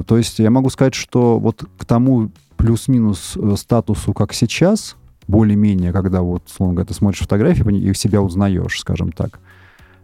То 0.07 0.17
есть 0.17 0.39
я 0.39 0.51
могу 0.51 0.71
сказать, 0.71 0.95
что 0.95 1.41
вот 1.41 1.65
к 1.77 1.85
тому 1.85 2.31
плюс-минус 2.57 3.37
статусу, 3.57 4.13
как 4.13 4.33
сейчас, 4.35 4.97
более-менее, 5.27 5.93
когда 5.93 6.21
вот, 6.21 6.43
словно 6.47 6.75
говоря, 6.75 6.89
ты 6.89 6.95
смотришь 6.95 7.21
фотографии 7.23 7.75
и 7.75 7.95
себя 7.95 8.21
узнаешь, 8.21 8.79
скажем 8.79 9.11
так, 9.11 9.41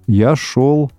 я 0.06 0.34
шел 0.36 0.90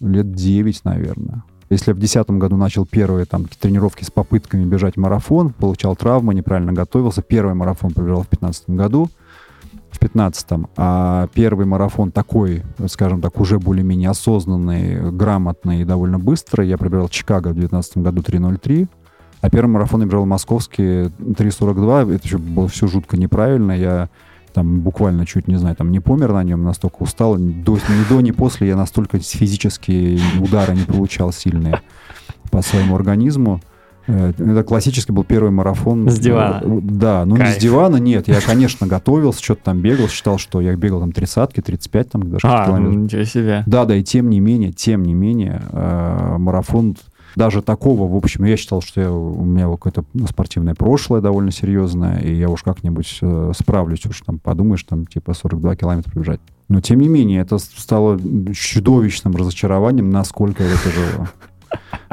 лет 0.00 0.32
9, 0.32 0.84
наверное. 0.84 1.42
Если 1.70 1.92
в 1.92 1.98
2010 1.98 2.30
году 2.38 2.56
начал 2.56 2.86
первые 2.86 3.26
там 3.26 3.44
тренировки 3.44 4.02
с 4.02 4.10
попытками 4.10 4.64
бежать 4.64 4.96
марафон, 4.96 5.52
получал 5.52 5.96
травмы, 5.96 6.34
неправильно 6.34 6.72
готовился. 6.72 7.20
Первый 7.20 7.54
марафон 7.54 7.92
пробежал 7.92 8.22
в 8.22 8.30
2015 8.30 8.70
году, 8.70 9.10
в 9.90 9.98
2015, 10.00 10.46
а 10.76 11.28
первый 11.34 11.66
марафон 11.66 12.10
такой, 12.10 12.62
скажем 12.86 13.20
так, 13.20 13.38
уже 13.38 13.58
более-менее 13.58 14.10
осознанный, 14.10 15.10
грамотный 15.12 15.82
и 15.82 15.84
довольно 15.84 16.18
быстрый. 16.18 16.68
Я 16.68 16.78
пробежал 16.78 17.08
Чикаго 17.08 17.48
в 17.48 17.54
2019 17.54 17.98
году 17.98 18.22
3.03, 18.22 18.88
а 19.42 19.50
первый 19.50 19.70
марафон 19.70 20.00
я 20.00 20.06
бежал 20.06 20.24
московский 20.24 21.08
3.42. 21.08 22.14
Это 22.14 22.26
еще 22.26 22.38
было 22.38 22.66
все 22.68 22.86
жутко 22.86 23.18
неправильно. 23.18 23.72
Я 23.72 24.08
там 24.58 24.80
буквально 24.80 25.24
чуть, 25.24 25.46
не 25.46 25.54
знаю, 25.56 25.76
там 25.76 25.92
не 25.92 26.00
помер 26.00 26.32
на 26.32 26.42
нем, 26.42 26.64
настолько 26.64 26.96
устал. 27.04 27.36
До, 27.36 27.74
ни 27.76 28.08
до, 28.08 28.20
ни 28.20 28.32
после 28.32 28.66
я 28.66 28.74
настолько 28.76 29.20
физические 29.20 30.18
удары 30.40 30.74
не 30.74 30.82
получал 30.82 31.32
сильные 31.32 31.80
по 32.50 32.60
своему 32.60 32.96
организму. 32.96 33.60
Э, 34.08 34.30
Это 34.36 34.64
классический 34.64 35.12
был 35.12 35.22
первый 35.22 35.52
марафон. 35.52 36.10
С 36.10 36.18
дивана? 36.18 36.60
Э, 36.64 36.80
Да, 36.82 37.24
ну 37.24 37.36
не 37.36 37.42
Кайф. 37.42 37.54
с 37.54 37.58
дивана, 37.58 37.98
нет. 37.98 38.26
Я, 38.26 38.40
конечно, 38.40 38.88
готовился, 38.88 39.44
что-то 39.44 39.62
там 39.66 39.78
бегал, 39.78 40.08
считал, 40.08 40.38
что 40.38 40.60
я 40.60 40.74
бегал 40.74 40.98
там 40.98 41.12
тридцатки, 41.12 41.60
35 41.60 42.10
там 42.10 42.30
даже 42.30 42.40
А, 42.44 42.66
километров. 42.66 42.96
ничего 42.96 43.22
себе. 43.24 43.62
Да, 43.66 43.84
да, 43.84 43.94
и 43.94 44.02
тем 44.02 44.28
не 44.28 44.40
менее, 44.40 44.72
тем 44.72 45.04
не 45.04 45.14
менее, 45.14 45.62
э, 45.70 46.36
марафон 46.36 46.96
даже 47.36 47.62
такого, 47.62 48.10
в 48.10 48.16
общем, 48.16 48.44
я 48.44 48.56
считал, 48.56 48.80
что 48.80 49.00
я- 49.00 49.12
у 49.12 49.44
меня 49.44 49.68
какое-то 49.70 50.04
спортивное 50.28 50.74
прошлое 50.74 51.20
довольно 51.20 51.50
серьезное, 51.50 52.18
и 52.20 52.34
я 52.34 52.48
уж 52.48 52.62
как-нибудь 52.62 53.18
э, 53.22 53.52
справлюсь, 53.56 54.04
уж 54.06 54.20
там 54.22 54.38
подумаешь, 54.38 54.82
там 54.84 55.06
типа 55.06 55.34
42 55.34 55.76
километра 55.76 56.10
пробежать. 56.10 56.40
Но 56.68 56.80
тем 56.80 57.00
не 57.00 57.08
менее, 57.08 57.40
это 57.40 57.58
стало 57.58 58.18
чудовищным 58.54 59.34
разочарованием, 59.36 60.10
насколько 60.10 60.62
это 60.62 60.76
тяжело. 60.84 61.28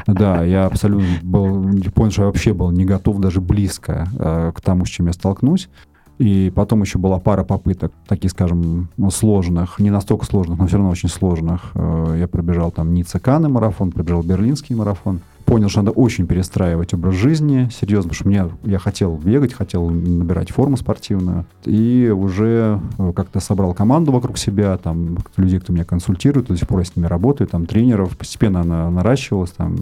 Да, 0.07 0.43
я 0.43 0.65
абсолютно 0.65 1.07
был, 1.23 1.63
понял, 1.93 2.11
что 2.11 2.21
я 2.23 2.27
вообще 2.27 2.53
был 2.53 2.71
не 2.71 2.85
готов 2.85 3.19
даже 3.19 3.41
близко 3.41 4.07
э, 4.17 4.51
к 4.55 4.61
тому, 4.61 4.85
с 4.85 4.89
чем 4.89 5.07
я 5.07 5.13
столкнусь. 5.13 5.69
И 6.17 6.51
потом 6.55 6.81
еще 6.81 6.97
была 6.97 7.19
пара 7.19 7.43
попыток, 7.43 7.91
таких, 8.07 8.31
скажем, 8.31 8.87
ну, 8.95 9.11
сложных, 9.11 9.79
не 9.79 9.89
настолько 9.89 10.25
сложных, 10.25 10.57
но 10.57 10.67
все 10.67 10.77
равно 10.77 10.91
очень 10.91 11.09
сложных. 11.09 11.71
Э, 11.75 12.15
Я 12.19 12.27
пробежал 12.27 12.71
там 12.71 12.93
Ницца 12.93 13.19
Каны 13.19 13.49
марафон, 13.49 13.91
пробежал 13.91 14.23
Берлинский 14.23 14.75
марафон. 14.75 15.19
Понял, 15.43 15.69
что 15.69 15.81
надо 15.81 15.91
очень 15.91 16.25
перестраивать 16.25 16.95
образ 16.95 17.13
жизни, 17.13 17.69
серьезно, 17.71 18.09
потому 18.09 18.15
что 18.15 18.27
мне, 18.27 18.49
я 18.63 18.79
хотел 18.79 19.15
бегать, 19.17 19.53
хотел 19.53 19.87
набирать 19.89 20.49
форму 20.49 20.75
спортивную. 20.75 21.45
И 21.65 22.11
уже 22.15 22.79
э, 22.97 23.13
как-то 23.13 23.39
собрал 23.41 23.73
команду 23.73 24.11
вокруг 24.11 24.37
себя, 24.37 24.77
там, 24.77 25.17
людей, 25.35 25.59
кто 25.59 25.73
меня 25.73 25.83
консультирует, 25.83 26.47
до 26.47 26.57
сих 26.57 26.67
пор 26.67 26.79
я 26.79 26.85
с 26.85 26.95
ними 26.95 27.07
работаю, 27.07 27.47
там, 27.47 27.65
тренеров. 27.65 28.17
Постепенно 28.17 28.61
она 28.61 28.89
наращивалась, 28.89 29.51
там, 29.51 29.75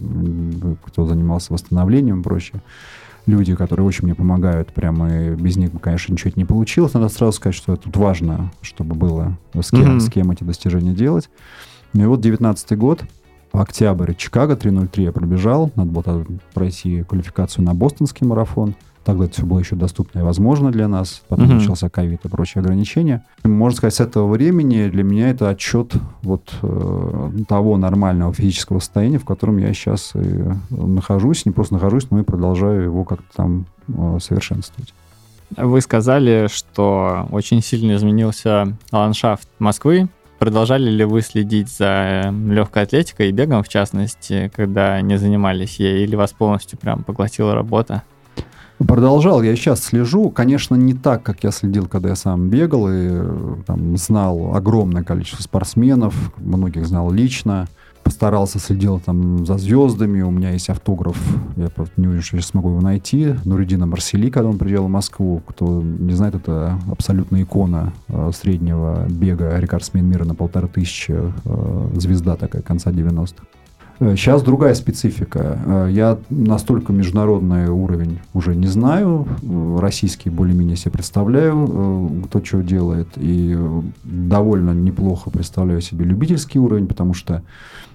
кто 0.83 1.05
занимался 1.05 1.53
восстановлением 1.53 2.21
и 2.21 2.23
прочее. 2.23 2.61
Люди, 3.25 3.55
которые 3.55 3.85
очень 3.85 4.05
мне 4.05 4.15
помогают, 4.15 4.73
прямо 4.73 5.09
и 5.09 5.35
без 5.35 5.55
них 5.57 5.71
бы, 5.71 5.79
конечно, 5.79 6.13
ничего 6.13 6.31
не 6.35 6.45
получилось. 6.45 6.93
Надо 6.93 7.09
сразу 7.09 7.33
сказать, 7.33 7.55
что 7.55 7.75
тут 7.75 7.95
важно, 7.95 8.51
чтобы 8.61 8.95
было 8.95 9.37
с 9.53 9.69
кем, 9.69 9.97
mm-hmm. 9.97 9.99
с 9.99 10.09
кем 10.09 10.31
эти 10.31 10.43
достижения 10.43 10.93
делать. 10.93 11.29
И 11.93 12.03
вот 12.03 12.21
19 12.21 12.77
год, 12.77 13.03
октябрь, 13.51 14.13
Чикаго 14.15 14.55
3.03 14.55 15.03
я 15.03 15.11
пробежал, 15.11 15.71
надо 15.75 15.91
было 15.91 16.25
пройти 16.53 17.03
квалификацию 17.03 17.63
на 17.63 17.73
бостонский 17.73 18.25
марафон. 18.25 18.75
Тогда 19.03 19.25
это 19.25 19.33
все 19.33 19.45
было 19.45 19.59
еще 19.59 19.75
доступно 19.75 20.19
и 20.19 20.21
возможно 20.21 20.71
для 20.71 20.87
нас. 20.87 21.23
Потом 21.27 21.45
mm-hmm. 21.45 21.55
начался 21.55 21.89
ковид 21.89 22.23
и 22.23 22.29
прочие 22.29 22.61
ограничения. 22.61 23.25
Можно 23.43 23.77
сказать, 23.77 23.95
с 23.95 23.99
этого 23.99 24.31
времени 24.31 24.87
для 24.87 25.03
меня 25.03 25.29
это 25.29 25.49
отчет 25.49 25.93
вот 26.21 26.53
э, 26.61 27.29
того 27.47 27.77
нормального 27.77 28.33
физического 28.33 28.79
состояния, 28.79 29.19
в 29.19 29.25
котором 29.25 29.57
я 29.57 29.73
сейчас 29.73 30.11
э, 30.13 30.53
нахожусь. 30.69 31.45
Не 31.45 31.51
просто 31.51 31.73
нахожусь, 31.73 32.09
но 32.11 32.19
и 32.21 32.23
продолжаю 32.23 32.83
его 32.83 33.03
как-то 33.03 33.27
там 33.35 33.65
э, 33.89 34.19
совершенствовать. 34.21 34.93
Вы 35.57 35.81
сказали, 35.81 36.47
что 36.51 37.27
очень 37.31 37.61
сильно 37.61 37.95
изменился 37.95 38.77
ландшафт 38.91 39.47
Москвы. 39.59 40.07
Продолжали 40.39 40.89
ли 40.89 41.05
вы 41.05 41.21
следить 41.21 41.69
за 41.69 42.23
э, 42.25 42.31
легкой 42.31 42.83
атлетикой 42.83 43.29
и 43.29 43.31
бегом, 43.31 43.63
в 43.63 43.69
частности, 43.69 44.51
когда 44.55 45.01
не 45.01 45.17
занимались 45.17 45.79
ей, 45.79 46.03
или 46.03 46.15
вас 46.15 46.31
полностью 46.31 46.79
прям 46.79 47.03
поглотила 47.03 47.53
работа? 47.53 48.03
Продолжал, 48.79 49.41
я 49.43 49.55
сейчас 49.55 49.83
слежу, 49.83 50.29
конечно, 50.29 50.75
не 50.75 50.93
так, 50.93 51.23
как 51.23 51.43
я 51.43 51.51
следил, 51.51 51.87
когда 51.87 52.09
я 52.09 52.15
сам 52.15 52.49
бегал 52.49 52.89
и 52.89 53.63
там, 53.65 53.95
знал 53.97 54.55
огромное 54.55 55.03
количество 55.03 55.43
спортсменов, 55.43 56.15
многих 56.37 56.85
знал 56.87 57.11
лично, 57.11 57.67
постарался, 58.03 58.59
следил 58.59 58.99
там 58.99 59.45
за 59.45 59.57
звездами, 59.57 60.21
у 60.21 60.31
меня 60.31 60.51
есть 60.51 60.69
автограф, 60.69 61.17
я, 61.55 61.69
правда, 61.69 61.93
не 61.97 62.07
уверен, 62.07 62.23
что 62.23 62.37
я 62.37 62.43
смогу 62.43 62.69
его 62.69 62.81
найти, 62.81 63.35
Нуридина 63.45 63.85
Марсели, 63.85 64.29
когда 64.29 64.49
он 64.49 64.57
приезжал 64.57 64.85
в 64.85 64.89
Москву, 64.89 65.41
кто 65.47 65.81
не 65.81 66.13
знает, 66.13 66.35
это 66.35 66.79
абсолютная 66.91 67.43
икона 67.43 67.93
э, 68.09 68.31
среднего 68.35 69.07
бега, 69.09 69.57
рекордсмен 69.59 70.05
мира 70.05 70.25
на 70.25 70.35
полторы 70.35 70.67
тысячи, 70.67 71.13
э, 71.13 71.89
звезда 71.95 72.35
такая 72.35 72.61
конца 72.61 72.91
90-х. 72.91 73.45
Сейчас 74.11 74.41
э, 74.41 74.45
другая 74.45 74.73
специфика. 74.75 75.59
Э, 75.65 75.87
я 75.91 76.17
настолько 76.29 76.93
международный 76.93 77.67
уровень 77.67 78.19
уже 78.33 78.55
не 78.55 78.67
знаю. 78.67 79.27
Э, 79.41 79.77
российский 79.79 80.29
более-менее 80.29 80.75
себе 80.75 80.91
представляю, 80.91 82.21
кто 82.25 82.43
что 82.43 82.61
делает. 82.61 83.07
И 83.15 83.57
довольно 84.03 84.71
неплохо 84.71 85.29
представляю 85.29 85.81
себе 85.81 86.05
любительский 86.05 86.59
уровень, 86.59 86.87
потому 86.87 87.13
что 87.13 87.43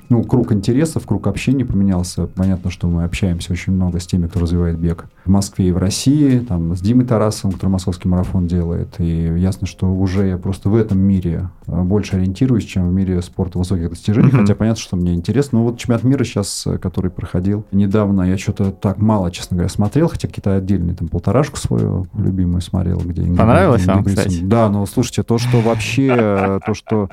ну, 0.09 0.23
круг 0.25 0.53
интересов, 0.53 1.07
круг 1.07 1.27
общения 1.27 1.65
поменялся. 1.65 2.27
Понятно, 2.27 2.71
что 2.71 2.87
мы 2.87 3.05
общаемся 3.05 3.53
очень 3.53 3.75
много 3.75 4.01
с 4.01 4.07
теми, 4.07 4.27
кто 4.27 4.41
развивает 4.41 4.79
бег 4.79 5.07
в 5.25 5.31
Москве 5.31 5.69
и 5.69 5.73
в 5.73 5.77
России, 5.77 6.39
там, 6.39 6.75
с 6.75 6.81
Димой 6.81 7.05
Тарасовым, 7.05 7.53
который 7.55 7.71
московский 7.71 8.09
марафон 8.09 8.47
делает. 8.47 8.95
И 8.99 9.05
ясно, 9.05 9.67
что 9.67 9.87
уже 9.87 10.27
я 10.27 10.39
просто 10.39 10.71
в 10.71 10.77
этом 10.77 10.99
мире 10.99 11.51
э, 11.67 11.83
больше 11.83 12.17
ориентируюсь, 12.17 12.65
чем 12.65 12.89
в 12.89 12.93
мире 12.93 13.21
спорта 13.21 13.59
высоких 13.59 13.91
достижений. 13.91 14.29
Mm-hmm. 14.29 14.41
Хотя 14.41 14.55
понятно, 14.55 14.81
что 14.81 14.97
мне 14.97 15.13
интересно. 15.13 15.59
Но 15.59 15.65
вот 15.65 15.79
чемпионат 15.79 16.05
мира 16.05 16.25
сейчас, 16.25 16.67
э, 16.67 16.79
который 16.79 17.11
проходил 17.11 17.67
недавно, 17.71 18.23
я 18.23 18.39
что-то 18.39 18.71
так 18.71 18.99
мало, 18.99 19.31
честно 19.31 19.57
говоря, 19.57 19.69
смотрел, 19.69 20.09
хотя 20.09 20.27
какие-то 20.27 20.57
отдельные, 20.57 20.97
там, 20.97 21.09
полторашку 21.09 21.59
свою 21.59 22.07
любимую 22.15 22.63
смотрел. 22.63 22.99
Где 22.99 23.23
Понравилось 23.23 23.85
вам, 23.85 24.05
кстати? 24.05 24.41
Да, 24.43 24.71
но 24.71 24.87
слушайте, 24.87 25.23
то, 25.23 25.37
что 25.37 25.61
вообще, 25.61 26.07
э, 26.09 26.61
то, 26.65 26.73
что 26.73 27.11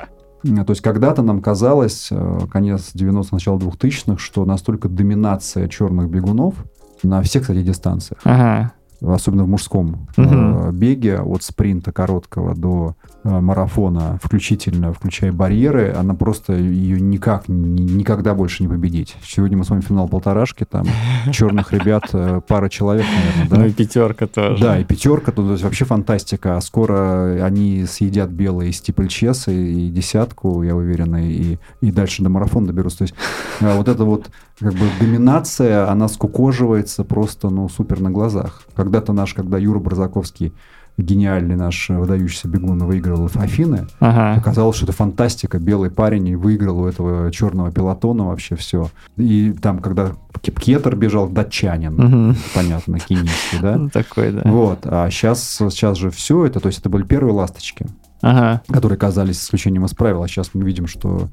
то 0.65 0.71
есть 0.71 0.81
когда-то 0.81 1.21
нам 1.21 1.41
казалось, 1.41 2.09
э, 2.11 2.39
конец 2.51 2.91
90-х, 2.93 3.29
начало 3.31 3.57
2000-х, 3.57 4.17
что 4.17 4.45
настолько 4.45 4.89
доминация 4.89 5.67
черных 5.67 6.09
бегунов 6.09 6.55
на 7.03 7.21
всех, 7.21 7.43
кстати, 7.43 7.63
дистанциях, 7.63 8.19
ага 8.23 8.73
особенно 9.01 9.43
в 9.43 9.47
мужском 9.47 10.07
угу. 10.17 10.71
беге, 10.71 11.19
от 11.19 11.43
спринта 11.43 11.91
короткого 11.91 12.55
до 12.55 12.95
марафона, 13.25 14.19
включительно, 14.21 14.93
включая 14.93 15.31
барьеры, 15.31 15.93
она 15.93 16.13
просто 16.13 16.53
ее 16.53 16.99
никак, 17.01 17.47
ни, 17.47 17.81
никогда 17.81 18.35
больше 18.35 18.63
не 18.63 18.69
победить. 18.69 19.15
Сегодня 19.23 19.57
мы 19.57 19.63
смотрим 19.63 19.87
финал 19.87 20.07
полторашки, 20.07 20.63
там 20.63 20.85
черных 21.31 21.73
ребят 21.73 22.03
э, 22.13 22.41
пара 22.47 22.69
человек, 22.69 23.05
наверное, 23.05 23.49
да? 23.49 23.57
Ну 23.57 23.65
и 23.65 23.71
пятерка 23.71 24.27
тоже. 24.27 24.61
Да, 24.61 24.79
и 24.79 24.83
пятерка, 24.83 25.31
то, 25.31 25.41
то 25.41 25.51
есть 25.53 25.63
вообще 25.63 25.85
фантастика. 25.85 26.57
А 26.57 26.61
скоро 26.61 27.43
они 27.43 27.85
съедят 27.85 28.29
белые 28.29 28.71
стипльчесы 28.71 29.55
и 29.55 29.89
десятку, 29.89 30.61
я 30.63 30.75
уверен, 30.75 31.15
и, 31.15 31.57
и 31.81 31.91
дальше 31.91 32.21
до 32.21 32.29
марафона 32.29 32.67
доберутся. 32.67 32.99
То 32.99 33.03
есть 33.05 33.15
вот 33.59 33.87
это 33.87 34.05
вот 34.05 34.29
как 34.59 34.73
бы 34.73 34.85
доминация, 34.99 35.89
она 35.89 36.07
скукоживается 36.07 37.03
просто, 37.03 37.49
ну, 37.49 37.67
супер 37.69 37.99
на 37.99 38.11
глазах. 38.11 38.61
Когда-то 38.75 39.13
наш, 39.13 39.33
когда 39.33 39.57
Юра 39.57 39.79
Барзаковский, 39.79 40.53
гениальный 40.97 41.55
наш 41.55 41.89
выдающийся 41.89 42.47
бегун, 42.47 42.79
выиграл 42.85 43.29
Афины, 43.35 43.87
ага. 43.99 44.39
оказалось, 44.39 44.77
что 44.77 44.85
это 44.85 44.93
фантастика. 44.93 45.59
Белый 45.59 45.89
парень 45.89 46.35
выиграл 46.35 46.81
у 46.81 46.87
этого 46.87 47.31
черного 47.31 47.71
пилотона 47.71 48.27
вообще 48.27 48.55
все. 48.55 48.89
И 49.17 49.53
там, 49.61 49.79
когда 49.79 50.13
Кепкетер 50.41 50.95
бежал, 50.95 51.27
датчанин, 51.27 51.99
угу. 51.99 52.35
понятно, 52.53 52.99
кенийский, 52.99 53.59
да? 53.61 53.77
Ну, 53.85 53.89
такой, 53.89 54.31
да. 54.31 54.41
Вот. 54.45 54.79
А 54.83 55.09
сейчас, 55.09 55.43
сейчас 55.43 55.97
же 55.97 56.09
все 56.09 56.45
это, 56.45 56.59
то 56.59 56.67
есть 56.67 56.79
это 56.79 56.89
были 56.89 57.03
первые 57.03 57.33
ласточки, 57.33 57.87
ага. 58.21 58.61
которые 58.67 58.97
казались 58.97 59.41
исключением 59.41 59.85
из 59.85 59.93
правил. 59.93 60.23
А 60.23 60.27
сейчас 60.27 60.51
мы 60.53 60.63
видим, 60.63 60.87
что 60.87 61.29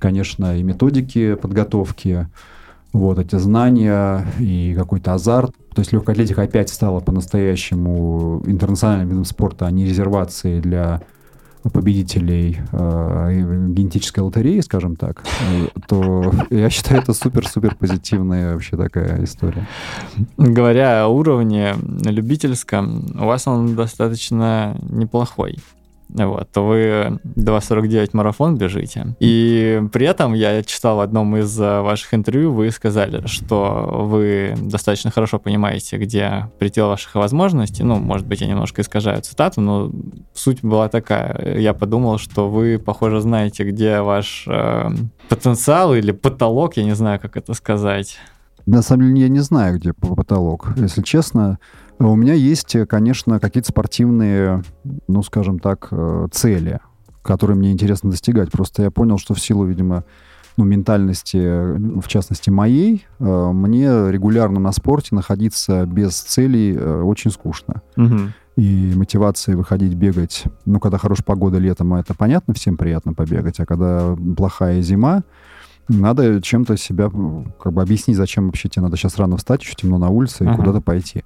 конечно, 0.00 0.58
и 0.58 0.62
методики 0.64 1.34
подготовки, 1.34 2.26
вот 2.92 3.20
эти 3.20 3.36
знания 3.36 4.26
и 4.40 4.74
какой-то 4.76 5.14
азарт. 5.14 5.54
То 5.74 5.80
есть 5.80 5.92
легкая 5.92 6.14
атлетика 6.14 6.42
опять 6.42 6.68
стала 6.68 7.00
по-настоящему 7.00 8.42
интернациональным 8.46 9.08
видом 9.08 9.24
спорта, 9.24 9.66
а 9.66 9.70
не 9.70 9.86
резервацией 9.86 10.60
для 10.60 11.00
победителей 11.62 12.58
э, 12.72 13.68
генетической 13.68 14.20
лотереи, 14.20 14.60
скажем 14.60 14.96
так, 14.96 15.22
то 15.88 16.32
я 16.48 16.70
считаю, 16.70 17.02
это 17.02 17.12
супер-супер 17.12 17.74
позитивная 17.74 18.54
вообще 18.54 18.76
такая 18.76 19.22
история. 19.24 19.66
Говоря 20.38 21.04
о 21.04 21.08
уровне 21.08 21.74
любительском, 22.04 23.04
у 23.14 23.26
вас 23.26 23.46
он 23.46 23.76
достаточно 23.76 24.76
неплохой 24.88 25.58
вот, 26.14 26.50
то 26.50 26.66
вы 26.66 27.20
2.49 27.24 28.10
марафон 28.12 28.56
бежите. 28.56 29.14
И 29.20 29.82
при 29.92 30.06
этом 30.06 30.34
я 30.34 30.62
читал 30.62 30.96
в 30.96 31.00
одном 31.00 31.36
из 31.36 31.60
э, 31.60 31.80
ваших 31.80 32.14
интервью, 32.14 32.52
вы 32.52 32.70
сказали, 32.70 33.26
что 33.26 33.88
вы 34.08 34.54
достаточно 34.56 35.10
хорошо 35.10 35.38
понимаете, 35.38 35.96
где 35.96 36.50
предел 36.58 36.88
ваших 36.88 37.14
возможностей. 37.14 37.82
Ну, 37.82 37.96
может 37.96 38.26
быть, 38.26 38.40
я 38.40 38.46
немножко 38.46 38.82
искажаю 38.82 39.22
цитату, 39.22 39.60
но 39.60 39.90
суть 40.34 40.62
была 40.62 40.88
такая. 40.88 41.58
Я 41.58 41.74
подумал, 41.74 42.18
что 42.18 42.48
вы, 42.48 42.78
похоже, 42.78 43.20
знаете, 43.20 43.64
где 43.64 44.00
ваш 44.00 44.44
э, 44.46 44.90
потенциал 45.28 45.94
или 45.94 46.12
потолок, 46.12 46.76
я 46.76 46.84
не 46.84 46.94
знаю, 46.94 47.20
как 47.20 47.36
это 47.36 47.54
сказать. 47.54 48.18
На 48.66 48.82
самом 48.82 49.08
деле 49.08 49.22
я 49.22 49.28
не 49.28 49.40
знаю, 49.40 49.78
где 49.78 49.92
потолок. 49.92 50.72
Если 50.76 51.02
честно, 51.02 51.58
у 52.08 52.16
меня 52.16 52.32
есть, 52.32 52.76
конечно, 52.88 53.38
какие-то 53.40 53.68
спортивные, 53.68 54.62
ну, 55.06 55.22
скажем 55.22 55.58
так, 55.58 55.88
э, 55.90 56.28
цели, 56.32 56.80
которые 57.22 57.56
мне 57.56 57.72
интересно 57.72 58.10
достигать. 58.10 58.50
Просто 58.50 58.84
я 58.84 58.90
понял, 58.90 59.18
что 59.18 59.34
в 59.34 59.40
силу, 59.40 59.66
видимо, 59.66 60.04
ну, 60.56 60.64
ментальности, 60.64 61.38
в 62.00 62.08
частности, 62.08 62.50
моей, 62.50 63.06
э, 63.18 63.50
мне 63.52 64.10
регулярно 64.10 64.60
на 64.60 64.72
спорте 64.72 65.14
находиться 65.14 65.84
без 65.84 66.18
целей 66.18 66.74
э, 66.74 67.02
очень 67.02 67.30
скучно. 67.30 67.82
Угу. 67.96 68.18
И 68.56 68.92
мотивация 68.94 69.56
выходить 69.56 69.94
бегать, 69.94 70.44
ну, 70.64 70.80
когда 70.80 70.98
хорошая 70.98 71.24
погода 71.24 71.58
летом, 71.58 71.94
это 71.94 72.14
понятно, 72.14 72.54
всем 72.54 72.76
приятно 72.76 73.14
побегать, 73.14 73.60
а 73.60 73.66
когда 73.66 74.16
плохая 74.36 74.82
зима, 74.82 75.22
надо 75.88 76.40
чем-то 76.40 76.76
себя 76.76 77.10
как 77.60 77.72
бы 77.72 77.82
объяснить, 77.82 78.16
зачем 78.16 78.46
вообще 78.46 78.68
тебе 78.68 78.82
надо 78.82 78.96
сейчас 78.96 79.16
рано 79.18 79.36
встать, 79.36 79.62
еще 79.62 79.74
темно 79.74 79.98
на 79.98 80.08
улице, 80.08 80.44
и 80.44 80.46
ага. 80.46 80.56
куда-то 80.56 80.80
пойти. 80.80 81.24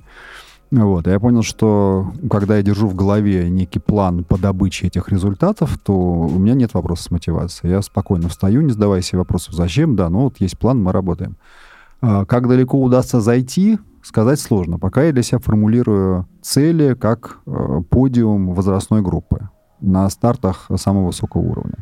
Вот, 0.82 1.06
я 1.06 1.20
понял, 1.20 1.42
что 1.42 2.12
когда 2.28 2.56
я 2.56 2.62
держу 2.62 2.88
в 2.88 2.96
голове 2.96 3.48
некий 3.48 3.78
план 3.78 4.24
по 4.24 4.36
добыче 4.36 4.88
этих 4.88 5.08
результатов, 5.08 5.78
то 5.78 5.92
у 5.94 6.38
меня 6.38 6.54
нет 6.54 6.74
вопроса 6.74 7.04
с 7.04 7.10
мотивацией. 7.12 7.72
Я 7.72 7.82
спокойно 7.82 8.28
встаю, 8.28 8.60
не 8.60 8.72
задавая 8.72 9.00
себе 9.00 9.18
вопросов, 9.18 9.54
зачем, 9.54 9.94
да, 9.94 10.08
ну 10.08 10.24
вот 10.24 10.40
есть 10.40 10.58
план, 10.58 10.82
мы 10.82 10.90
работаем. 10.90 11.36
А 12.00 12.24
как 12.24 12.48
далеко 12.48 12.82
удастся 12.82 13.20
зайти, 13.20 13.78
сказать 14.02 14.40
сложно. 14.40 14.80
Пока 14.80 15.04
я 15.04 15.12
для 15.12 15.22
себя 15.22 15.38
формулирую 15.38 16.26
цели 16.42 16.94
как 16.94 17.38
э, 17.46 17.82
подиум 17.88 18.52
возрастной 18.52 19.00
группы 19.00 19.48
на 19.80 20.10
стартах 20.10 20.68
самого 20.76 21.06
высокого 21.06 21.42
уровня 21.42 21.76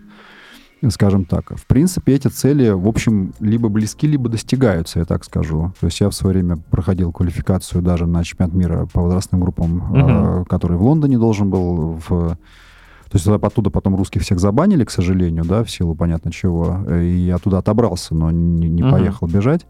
скажем 0.91 1.25
так. 1.25 1.57
В 1.57 1.67
принципе, 1.67 2.15
эти 2.15 2.29
цели, 2.29 2.71
в 2.71 2.89
общем, 2.89 3.33
либо 3.41 3.69
близки, 3.69 4.07
либо 4.07 4.29
достигаются, 4.29 4.99
я 4.99 5.05
так 5.05 5.25
скажу. 5.25 5.73
То 5.81 5.87
есть 5.87 6.01
я 6.01 6.11
в 6.11 6.15
свое 6.15 6.35
время 6.35 6.57
проходил 6.71 7.13
квалификацию 7.13 7.83
даже 7.83 8.07
на 8.07 8.25
чемпионат 8.25 8.55
мира 8.55 8.89
по 8.93 9.03
возрастным 9.03 9.41
группам, 9.41 9.95
э, 9.95 10.45
который 10.49 10.77
в 10.77 10.83
Лондоне 10.83 11.19
должен 11.19 11.51
был 11.51 12.01
в 12.09 12.37
то 13.13 13.19
есть 13.19 13.29
оттуда 13.29 13.69
потом 13.69 13.95
русских 13.95 14.23
всех 14.23 14.41
забанили, 14.41 14.85
к 14.85 14.91
сожалению, 14.91 15.45
да, 15.45 15.65
в 15.65 15.71
силу 15.71 15.95
понятно 15.95 16.33
чего. 16.33 16.79
И 16.91 17.11
я 17.11 17.37
туда 17.37 17.59
отобрался, 17.59 18.15
но 18.15 18.31
не, 18.31 18.71
не 18.71 18.81
uh-huh. 18.81 18.91
поехал 18.91 19.27
бежать. 19.27 19.67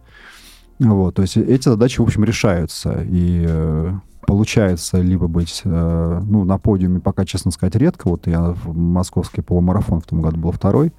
Вот, 0.79 1.17
то 1.17 1.23
есть 1.23 1.37
эти 1.37 1.69
задачи, 1.69 2.01
в 2.01 2.05
общем, 2.05 2.23
решаются. 2.23 3.03
И 3.03 3.45
э, 3.49 3.95
получается 4.27 5.01
либо 5.01 5.27
быть, 5.27 5.63
э, 5.65 6.21
ну, 6.25 6.45
на 6.45 6.59
подиуме 6.59 7.01
пока, 7.01 7.25
честно 7.25 7.51
сказать, 7.51 7.75
редко. 7.77 8.09
Вот 8.09 8.27
я 8.27 8.51
в 8.51 8.77
московский 8.77 9.43
полумарафон 9.43 10.01
в 10.01 10.07
том 10.07 10.23
году 10.23 10.39
был 10.39 10.53
второй, 10.53 10.93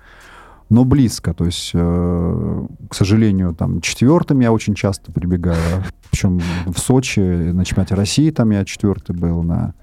но 0.70 0.86
близко. 0.86 1.34
То 1.34 1.46
есть, 1.46 1.72
э, 1.74 2.68
к 2.90 2.96
сожалению, 2.96 3.54
там 3.54 3.82
четвертым 3.82 4.40
я 4.40 4.52
очень 4.52 4.76
часто 4.76 5.12
прибегаю. 5.12 5.84
Причем 6.12 6.42
в 6.66 6.78
Сочи 6.78 7.20
на 7.20 7.66
чемпионате 7.66 7.96
России 7.96 8.30
там 8.30 8.52
я 8.52 8.66
четвертый 8.66 9.16
был 9.16 9.44
на 9.44 9.74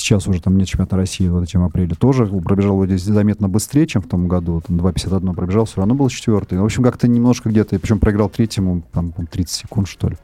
Сейчас 0.00 0.26
уже 0.26 0.40
там 0.40 0.56
нет 0.56 0.66
чемпионата 0.66 0.96
России 0.96 1.28
в 1.28 1.42
этом 1.42 1.64
апреле. 1.64 1.94
Тоже 1.94 2.24
пробежал 2.24 2.84
здесь 2.86 3.02
заметно 3.02 3.50
быстрее, 3.50 3.86
чем 3.86 4.00
в 4.00 4.08
том 4.08 4.28
году. 4.28 4.62
Там 4.66 4.78
2.51 4.78 5.34
пробежал, 5.34 5.66
все 5.66 5.76
равно 5.76 5.94
был 5.94 6.08
четвертый. 6.08 6.58
В 6.58 6.64
общем, 6.64 6.82
как-то 6.82 7.06
немножко 7.06 7.50
где-то, 7.50 7.78
причем 7.78 7.98
проиграл 7.98 8.30
третьему, 8.30 8.82
там, 8.92 9.12
30 9.12 9.50
секунд, 9.50 9.88
что 9.88 10.08
ли. 10.08 10.16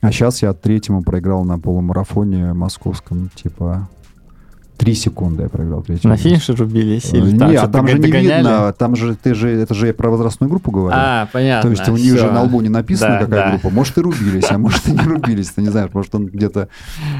А 0.00 0.12
сейчас 0.12 0.42
я 0.42 0.52
третьему 0.52 1.02
проиграл 1.02 1.44
на 1.44 1.58
полумарафоне 1.58 2.52
московском, 2.52 3.30
типа 3.34 3.88
Три 4.78 4.94
секунды 4.94 5.42
я 5.42 5.48
проиграл 5.48 5.82
третий. 5.82 6.06
На 6.06 6.16
финише 6.16 6.54
рубились? 6.54 7.12
Или 7.12 7.36
там 7.36 7.50
Нет, 7.50 7.72
там 7.72 7.88
же 7.88 7.98
не 7.98 8.10
видно, 8.10 8.72
там 8.72 8.94
же 8.94 9.16
ты 9.16 9.34
же, 9.34 9.50
это 9.50 9.74
же 9.74 9.88
я 9.88 9.94
про 9.94 10.08
возрастную 10.08 10.48
группу 10.48 10.70
говорю. 10.70 10.96
А, 10.96 11.28
понятно. 11.32 11.68
То 11.68 11.70
есть 11.70 11.88
у 11.88 11.96
них 11.96 12.16
же 12.16 12.30
на 12.30 12.42
лбу 12.42 12.60
не 12.60 12.68
написано, 12.68 13.18
да, 13.18 13.24
какая 13.24 13.44
да. 13.44 13.50
группа. 13.50 13.70
Может, 13.74 13.98
и 13.98 14.00
рубились, 14.00 14.50
а 14.50 14.58
может, 14.58 14.86
и 14.88 14.92
не 14.92 15.02
рубились. 15.02 15.50
Ты 15.50 15.62
не 15.62 15.68
знаешь, 15.68 15.90
может, 15.92 16.14
он 16.14 16.26
где-то 16.26 16.68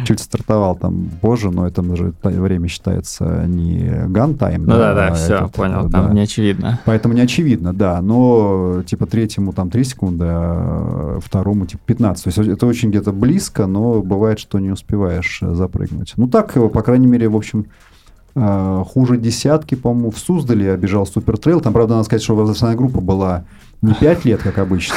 чуть 0.06 0.20
стартовал 0.20 0.76
там 0.76 1.10
позже, 1.20 1.50
но 1.50 1.66
это 1.66 1.82
же 1.96 2.12
время 2.22 2.68
считается 2.68 3.44
не 3.46 4.06
ган-тайм. 4.06 4.64
Ну 4.64 4.72
да, 4.72 4.94
да, 4.94 5.08
да 5.08 5.14
все, 5.14 5.48
понял, 5.48 5.88
да. 5.88 6.02
там 6.02 6.14
не 6.14 6.20
очевидно. 6.20 6.78
Поэтому 6.84 7.14
не 7.14 7.22
очевидно, 7.22 7.74
да. 7.74 8.00
Но 8.00 8.84
типа 8.86 9.06
третьему 9.06 9.52
там 9.52 9.68
3 9.68 9.84
секунды, 9.84 10.26
а 10.28 11.18
второму 11.20 11.66
типа 11.66 11.82
15. 11.86 12.24
То 12.24 12.28
есть 12.28 12.52
это 12.52 12.66
очень 12.66 12.90
где-то 12.90 13.10
близко, 13.10 13.66
но 13.66 14.00
бывает, 14.00 14.38
что 14.38 14.60
не 14.60 14.70
успеваешь 14.70 15.40
запрыгнуть. 15.42 16.12
Ну 16.16 16.28
так, 16.28 16.52
по 16.52 16.82
крайней 16.82 17.08
мере, 17.08 17.28
в 17.28 17.34
общем, 17.34 17.47
общем, 17.48 17.66
э, 18.34 18.84
хуже 18.86 19.16
десятки, 19.16 19.74
по-моему, 19.74 20.10
в 20.10 20.18
Суздале 20.18 20.66
я 20.66 20.76
бежал 20.76 21.06
Супер 21.06 21.38
Трейл. 21.38 21.60
Там, 21.60 21.72
правда, 21.72 21.94
надо 21.94 22.04
сказать, 22.04 22.22
что 22.22 22.36
возрастная 22.36 22.76
группа 22.76 23.00
была 23.00 23.44
не 23.82 23.94
5 23.94 24.24
лет, 24.24 24.42
как 24.42 24.58
обычно, 24.58 24.96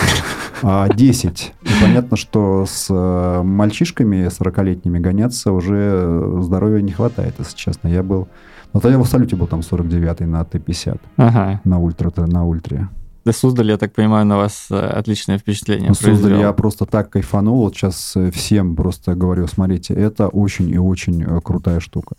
а 0.61 0.89
10. 0.89 1.53
И 1.61 1.69
понятно, 1.81 2.17
что 2.17 2.65
с 2.67 2.87
э, 2.89 3.41
мальчишками 3.43 4.27
40-летними 4.27 4.99
гоняться 4.99 5.51
уже 5.51 6.39
здоровья 6.41 6.81
не 6.81 6.91
хватает, 6.91 7.35
если 7.39 7.55
честно. 7.55 7.87
Я 7.87 8.03
был... 8.03 8.27
Но 8.73 8.79
тогда 8.79 8.97
я 8.97 9.03
в 9.03 9.07
Салюте 9.07 9.35
был 9.35 9.47
там 9.47 9.59
49-й 9.59 10.25
на 10.25 10.43
Т-50. 10.45 10.99
Ага. 11.17 11.61
На, 11.63 11.79
ультра, 11.79 12.11
на 12.25 12.45
ультре. 12.45 12.87
Да 13.23 13.33
Суздаль, 13.33 13.69
я 13.69 13.77
так 13.77 13.93
понимаю, 13.93 14.25
на 14.25 14.37
вас 14.37 14.67
э, 14.71 14.75
отличное 14.75 15.37
впечатление 15.37 15.89
ну, 15.89 15.93
Суздаль 15.93 16.39
я 16.39 16.51
просто 16.53 16.85
так 16.85 17.11
кайфанул. 17.11 17.57
Вот 17.57 17.75
сейчас 17.75 18.15
всем 18.33 18.75
просто 18.75 19.13
говорю, 19.13 19.45
смотрите, 19.47 19.93
это 19.93 20.27
очень 20.27 20.69
и 20.69 20.79
очень 20.79 21.23
крутая 21.41 21.79
штука. 21.79 22.15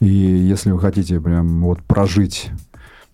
И 0.00 0.06
если 0.06 0.70
вы 0.70 0.80
хотите 0.80 1.20
прям 1.20 1.62
вот 1.62 1.82
прожить 1.82 2.50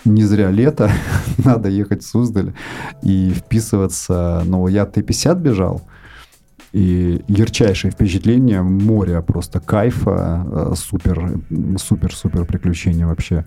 не 0.04 0.24
зря 0.24 0.50
лето, 0.50 0.90
надо 1.38 1.68
ехать 1.68 2.02
в 2.02 2.06
Суздаль 2.06 2.54
и 3.02 3.30
вписываться. 3.30 4.42
Но 4.46 4.68
я 4.68 4.86
Т-50 4.86 5.40
бежал, 5.40 5.82
и 6.72 7.22
ярчайшее 7.28 7.90
впечатление, 7.90 8.62
море 8.62 9.20
просто 9.20 9.60
кайфа, 9.60 10.46
э, 10.50 10.72
супер, 10.74 11.38
супер, 11.76 12.14
супер 12.14 12.46
приключение 12.46 13.06
вообще 13.06 13.44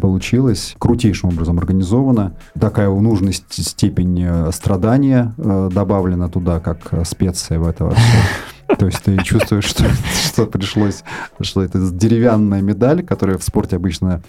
получилось. 0.00 0.74
Крутейшим 0.78 1.30
образом 1.30 1.58
организовано. 1.58 2.34
Такая 2.58 2.88
нужная 2.88 3.32
степень 3.32 4.22
э, 4.24 4.50
страдания 4.52 5.34
э, 5.38 5.70
добавлена 5.72 6.28
туда, 6.28 6.60
как 6.60 7.04
специя 7.04 7.58
в 7.58 7.66
это 7.68 7.84
вообще. 7.86 8.02
То 8.78 8.86
есть 8.86 9.02
ты 9.02 9.16
чувствуешь, 9.22 9.64
что, 9.64 9.84
что 10.24 10.46
пришлось, 10.46 11.02
что 11.40 11.62
это 11.62 11.78
деревянная 11.90 12.62
медаль, 12.62 13.02
которая 13.02 13.38
в 13.38 13.44
спорте 13.44 13.76
обычно, 13.76 14.22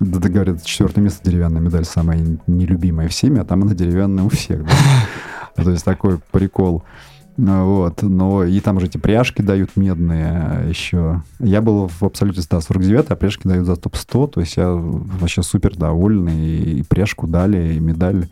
да, 0.00 0.18
да 0.18 0.28
говорят, 0.28 0.64
четвертое 0.64 1.00
место 1.00 1.28
деревянная 1.28 1.60
медаль 1.60 1.84
самая 1.84 2.20
нелюбимая 2.46 3.08
всеми, 3.08 3.40
а 3.40 3.44
там 3.44 3.62
она 3.62 3.74
деревянная 3.74 4.24
у 4.24 4.28
всех. 4.28 4.64
Да? 4.64 4.72
То 5.62 5.70
есть 5.70 5.84
такой 5.84 6.20
прикол. 6.30 6.84
Ну 7.38 7.66
вот, 7.66 8.02
но 8.02 8.42
и 8.42 8.58
там 8.58 8.80
же 8.80 8.86
эти 8.86 8.98
пряжки 8.98 9.42
дают 9.42 9.76
медные 9.76 10.68
еще. 10.68 11.22
Я 11.38 11.62
был 11.62 11.86
в 11.86 12.02
абсолюте 12.02 12.42
149, 12.42 13.06
а 13.10 13.16
пряжки 13.16 13.48
дают 13.48 13.64
за 13.64 13.76
топ-100, 13.76 14.28
то 14.32 14.40
есть 14.40 14.56
я 14.56 14.72
вообще 14.72 15.44
супер 15.44 15.76
довольный, 15.76 16.56
и 16.56 16.82
пряжку 16.82 17.28
дали, 17.28 17.74
и 17.74 17.78
медаль. 17.78 18.26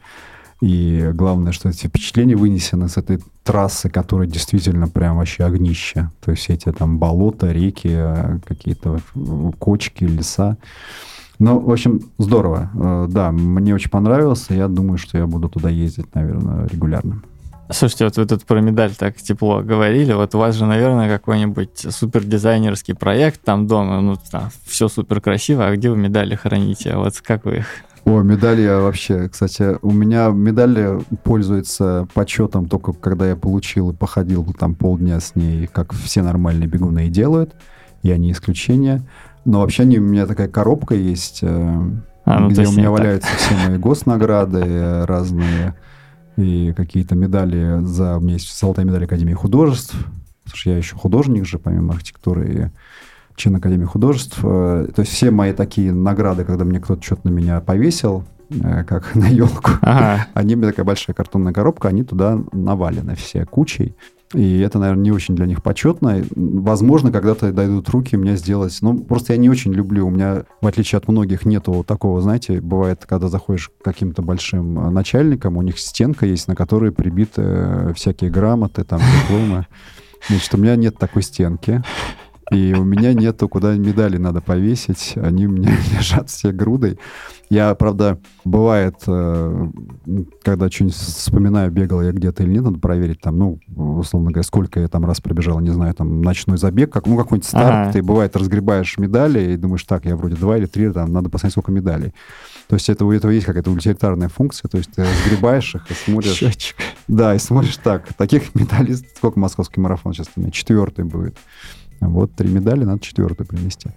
И 0.61 1.11
главное, 1.13 1.53
что 1.53 1.69
эти 1.69 1.87
впечатления 1.87 2.37
вынесены 2.37 2.89
с 2.89 2.97
этой 2.97 3.21
трассы, 3.45 3.91
которая 3.91 4.27
действительно 4.27 4.89
прям 4.89 5.19
вообще 5.19 5.45
огнище. 5.45 6.11
То 6.25 6.31
есть 6.31 6.49
эти 6.49 6.73
там 6.73 6.99
болота, 6.99 7.53
реки, 7.53 7.97
какие-то 8.45 9.01
кочки, 9.59 10.05
леса. 10.05 10.57
Ну, 11.39 11.59
в 11.59 11.71
общем, 11.71 12.01
здорово. 12.19 12.71
Э, 12.75 13.07
да, 13.11 13.31
мне 13.31 13.75
очень 13.75 13.91
понравилось. 13.91 14.47
Я 14.49 14.69
думаю, 14.69 14.97
что 14.97 15.19
я 15.19 15.27
буду 15.27 15.49
туда 15.51 15.69
ездить, 15.69 16.15
наверное, 16.15 16.67
регулярно. 16.67 17.23
Слушайте, 17.69 18.05
вот 18.05 18.17
вы 18.17 18.27
тут 18.27 18.45
про 18.45 18.61
медаль 18.61 18.95
так 18.95 19.17
тепло 19.17 19.61
говорили. 19.61 20.13
Вот 20.13 20.35
у 20.35 20.39
вас 20.39 20.55
же, 20.55 20.65
наверное, 20.67 21.11
какой-нибудь 21.11 21.87
супер 21.91 22.25
дизайнерский 22.25 22.95
проект 22.95 23.43
там 23.43 23.67
дома. 23.67 24.01
Ну, 24.01 24.17
там 24.31 24.51
все 24.65 24.89
супер 24.89 25.21
красиво. 25.21 25.67
А 25.67 25.77
где 25.77 25.91
вы 25.91 25.97
медали 25.97 26.37
храните? 26.37 26.97
Вот 26.97 27.21
как 27.21 27.45
вы 27.45 27.59
их 27.59 27.67
о, 28.07 28.23
медали 28.23 28.63
я 28.63 28.79
вообще, 28.79 29.29
кстати, 29.29 29.79
у 29.83 29.91
меня 29.91 30.29
медаль 30.29 31.01
пользуется 31.25 32.07
почетом 32.15 32.69
только 32.69 32.93
когда 32.93 33.27
я 33.27 33.35
получил 33.35 33.91
и 33.91 33.95
походил 33.95 34.47
там 34.57 34.77
полдня 34.77 35.19
с 35.19 35.35
ней, 35.35 35.67
как 35.67 35.93
все 35.93 36.23
нормальные 36.23 36.69
бегуны 36.69 37.09
и 37.09 37.11
делают. 37.11 37.57
Я 38.05 38.17
не 38.17 38.31
исключение. 38.31 39.03
Но 39.45 39.61
вообще 39.61 39.85
не, 39.85 39.99
у 39.99 40.03
меня 40.03 40.27
такая 40.27 40.47
коробка 40.47 40.95
есть, 40.95 41.41
э, 41.43 41.47
а, 42.25 42.39
ну, 42.39 42.49
где 42.49 42.69
у 42.69 42.73
меня 42.73 42.93
валяются 42.93 43.29
так. 43.29 43.39
все 43.41 43.69
мои 43.69 43.77
госнаграды 43.77 45.05
разные 45.05 45.75
и 46.37 46.73
какие-то 46.77 47.17
медали 47.17 47.85
за... 47.85 48.19
У 48.19 48.21
меня 48.21 48.35
есть 48.35 48.57
золотая 48.57 48.85
медаль 48.85 49.05
Академии 49.05 49.35
художеств, 49.35 49.97
потому 50.45 50.57
что 50.57 50.71
я 50.71 50.77
еще 50.77 50.95
художник 50.95 51.45
же, 51.45 51.59
помимо 51.59 51.95
архитектуры, 51.95 52.53
и 52.53 52.71
член 53.37 53.57
Академии 53.57 53.85
художеств. 53.85 54.39
Э, 54.43 54.89
то 54.95 55.01
есть 55.01 55.13
все 55.13 55.31
мои 55.31 55.53
такие 55.53 55.93
награды, 55.93 56.45
когда 56.45 56.65
мне 56.65 56.81
кто-то 56.81 57.03
что-то 57.03 57.29
на 57.29 57.33
меня 57.33 57.61
повесил, 57.61 58.25
э, 58.51 58.85
как 58.85 59.15
на 59.15 59.27
елку, 59.27 59.73
ага. 59.83 60.27
они, 60.35 60.57
мне 60.57 60.69
такая 60.69 60.85
большая 60.85 61.15
картонная 61.15 61.53
коробка, 61.53 61.89
они 61.89 62.03
туда 62.03 62.41
навалены 62.53 63.15
все 63.15 63.45
кучей. 63.45 63.95
И 64.35 64.59
это, 64.59 64.81
наверное, 64.81 65.05
не 65.05 65.13
очень 65.13 65.37
для 65.37 65.47
них 65.47 65.63
почетно. 65.63 66.25
Возможно, 66.35 67.13
когда-то 67.13 67.53
дойдут 67.53 67.89
руки 67.91 68.17
мне 68.17 68.37
сделать. 68.37 68.77
Ну, 68.81 68.99
просто 68.99 69.35
я 69.35 69.39
не 69.39 69.49
очень 69.49 69.73
люблю. 69.73 70.07
У 70.07 70.11
меня, 70.11 70.45
в 70.61 70.67
отличие 70.67 70.97
от 70.97 71.07
многих, 71.07 71.47
нету 71.47 71.85
такого, 71.87 72.21
знаете, 72.21 72.61
бывает, 72.61 73.05
когда 73.07 73.29
заходишь 73.29 73.69
к 73.69 73.85
каким-то 73.85 74.23
большим 74.23 74.81
э, 74.81 74.91
начальникам, 74.91 75.57
у 75.57 75.63
них 75.63 75.79
стенка 75.79 76.27
есть, 76.27 76.49
на 76.49 76.57
которой 76.57 76.91
прибиты 76.91 77.93
всякие 77.95 78.31
грамоты, 78.31 78.83
там, 78.83 79.01
дипломы. 79.01 79.67
Значит, 80.29 80.55
у 80.55 80.59
меня 80.59 80.75
нет 80.75 80.99
такой 80.99 81.23
стенки. 81.23 81.85
И 82.53 82.75
у 82.75 82.85
меня 82.85 83.13
нету, 83.13 83.49
куда 83.49 83.75
медали 83.75 84.19
надо 84.19 84.41
повесить. 84.41 85.15
Они 85.17 85.47
у 85.47 85.51
меня 85.51 85.71
лежат 85.99 86.31
все 86.31 86.53
грудой. 86.53 86.99
Я, 87.49 87.75
правда, 87.77 88.19
бывает, 88.45 88.97
э, 89.07 89.69
когда 90.43 90.69
что-нибудь 90.69 90.97
вспоминаю, 90.97 91.71
бегал 91.71 92.03
я 92.03 92.11
где-то 92.11 92.43
или 92.43 92.55
нет, 92.55 92.65
надо 92.65 92.81
проверить 92.81 93.21
там, 93.21 93.39
ну, 93.39 93.61
условно 93.77 94.31
говоря, 94.31 94.43
сколько 94.43 94.81
я 94.81 94.89
там 94.89 95.05
раз 95.05 95.21
пробежал, 95.21 95.61
не 95.61 95.71
знаю, 95.71 95.95
там, 95.95 96.23
ночной 96.23 96.59
забег, 96.59 96.93
как, 96.93 97.07
ну, 97.07 97.17
какой-нибудь 97.17 97.49
старт, 97.49 97.75
ага. 97.75 97.93
ты, 97.93 98.03
бывает, 98.03 98.35
разгребаешь 98.37 98.99
медали 98.99 99.53
и 99.53 99.57
думаешь, 99.57 99.85
так, 99.85 100.07
я 100.07 100.17
вроде 100.17 100.35
два 100.35 100.59
или 100.59 100.67
три, 100.67 100.91
там, 100.91 101.13
надо 101.13 101.31
посмотреть, 101.31 101.53
сколько 101.53 101.71
медалей. 101.71 102.13
То 102.67 102.75
есть 102.75 102.89
это, 102.89 103.05
у 103.05 103.13
этого 103.13 103.31
есть 103.31 103.47
какая-то 103.47 103.71
утилитарная 103.71 104.29
функция, 104.29 104.69
то 104.69 104.79
есть 104.79 104.91
ты 104.93 105.05
разгребаешь 105.05 105.77
их 105.77 105.89
и 105.89 105.95
смотришь... 105.95 106.33
Счетчик. 106.33 106.77
Да, 107.07 107.33
и 107.33 107.39
смотришь 107.39 107.77
так, 107.77 108.13
таких 108.15 108.57
медалей, 108.57 108.97
сколько 108.97 109.39
московский 109.39 109.81
марафон 109.81 110.15
сейчас 110.15 110.27
у 110.35 110.41
меня, 110.41 110.51
четвертый 110.51 111.05
будет. 111.05 111.37
Вот 112.01 112.33
три 112.35 112.49
медали, 112.49 112.85
надо 112.85 113.01
четвертую 113.01 113.47
принести. 113.47 113.91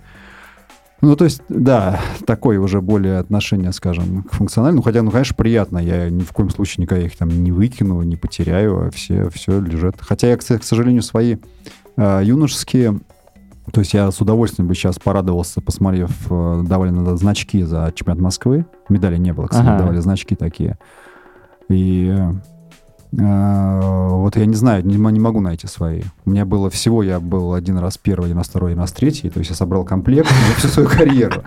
Ну, 1.02 1.16
то 1.16 1.24
есть, 1.24 1.42
да, 1.48 2.02
такое 2.26 2.60
уже 2.60 2.82
более 2.82 3.20
отношение, 3.20 3.72
скажем, 3.72 4.24
к 4.24 4.34
функциональному. 4.34 4.84
Хотя, 4.84 5.02
ну, 5.02 5.12
конечно, 5.12 5.34
приятно. 5.36 5.78
Я 5.78 6.10
ни 6.10 6.24
в 6.24 6.34
коем 6.34 6.50
случае 6.50 6.84
никогда 6.84 7.06
их 7.06 7.16
там 7.16 7.30
не 7.30 7.54
выкину, 7.54 8.02
не 8.02 8.18
потеряю, 8.18 8.88
а 8.88 8.92
все, 8.92 9.30
все 9.30 9.62
лежат. 9.62 9.96
Хотя 10.00 10.28
я, 10.28 10.38
к, 10.38 10.42
к 10.42 10.64
сожалению, 10.64 11.02
свои 11.02 11.38
э, 11.96 12.22
юношеские 12.24 13.00
то 13.72 13.82
есть 13.82 13.94
я 13.94 14.10
с 14.10 14.20
удовольствием 14.20 14.68
бы 14.68 14.74
сейчас 14.74 14.98
порадовался, 14.98 15.62
посмотрев, 15.62 16.10
э, 16.30 16.64
давали 16.66 16.90
надо 16.90 17.16
значки 17.18 17.62
за 17.62 17.92
чемпионат 17.94 18.20
Москвы. 18.20 18.66
Медали 18.90 19.18
не 19.18 19.32
было, 19.32 19.46
кстати, 19.46 19.68
ага. 19.68 19.78
давали 19.78 20.00
значки 20.00 20.36
такие. 20.36 20.80
И 21.70 22.12
Э, 22.12 22.34
вот 23.12 24.36
я 24.36 24.46
не 24.46 24.56
знаю, 24.56 24.86
не, 24.86 24.96
не 24.96 25.20
могу 25.20 25.42
найти 25.42 25.66
свои. 25.68 26.04
У 26.26 26.30
меня 26.30 26.46
было 26.46 26.70
всего, 26.70 27.02
я 27.02 27.20
был 27.20 27.54
один 27.54 27.78
раз 27.80 27.98
первый, 27.98 28.26
один 28.26 28.38
раз 28.38 28.50
второй, 28.50 28.72
один 28.72 28.82
раз 28.82 28.92
третий. 28.92 29.30
То 29.30 29.40
есть 29.40 29.50
я 29.50 29.56
собрал 29.56 29.84
комплект 29.84 30.30
на 30.30 30.56
всю 30.56 30.68
свою 30.68 30.90
карьеру. 30.90 31.44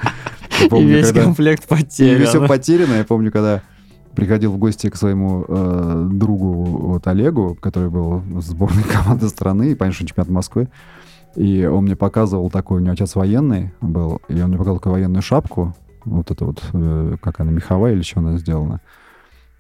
Помню, 0.69 0.89
и 0.89 0.93
весь 0.93 1.07
когда... 1.09 1.23
комплект 1.23 1.69
потерян. 1.69 2.23
И 2.23 2.25
все 2.25 2.47
потеряно. 2.47 2.95
Я 2.95 3.05
помню, 3.05 3.31
когда 3.31 3.63
приходил 4.15 4.53
в 4.53 4.59
гости 4.59 4.91
к 4.91 4.97
своему 4.97 5.45
э, 5.49 6.09
другу 6.13 6.65
вот 6.65 7.07
Олегу, 7.07 7.57
который 7.61 7.91
был 7.91 8.19
в 8.19 8.43
сборной 8.43 8.83
команды 8.85 9.29
страны, 9.29 9.73
и, 9.73 9.75
конечно, 9.75 10.07
чемпионат 10.07 10.31
Москвы. 10.31 10.69
И 11.35 11.65
он 11.65 11.85
мне 11.85 11.97
показывал 11.97 12.51
такой, 12.51 12.79
у 12.79 12.81
него 12.81 12.93
отец 12.93 13.15
военный 13.15 13.73
был, 13.81 14.21
и 14.29 14.41
он 14.41 14.49
мне 14.49 14.59
показал 14.59 14.77
такую 14.77 14.93
военную 14.95 15.23
шапку, 15.23 15.75
вот 16.05 16.31
это 16.31 16.45
вот, 16.45 16.63
э, 16.73 17.17
как 17.23 17.41
она, 17.41 17.53
меховая 17.53 17.93
или 17.93 18.03
что 18.03 18.21
она 18.21 18.37
сделана. 18.37 18.81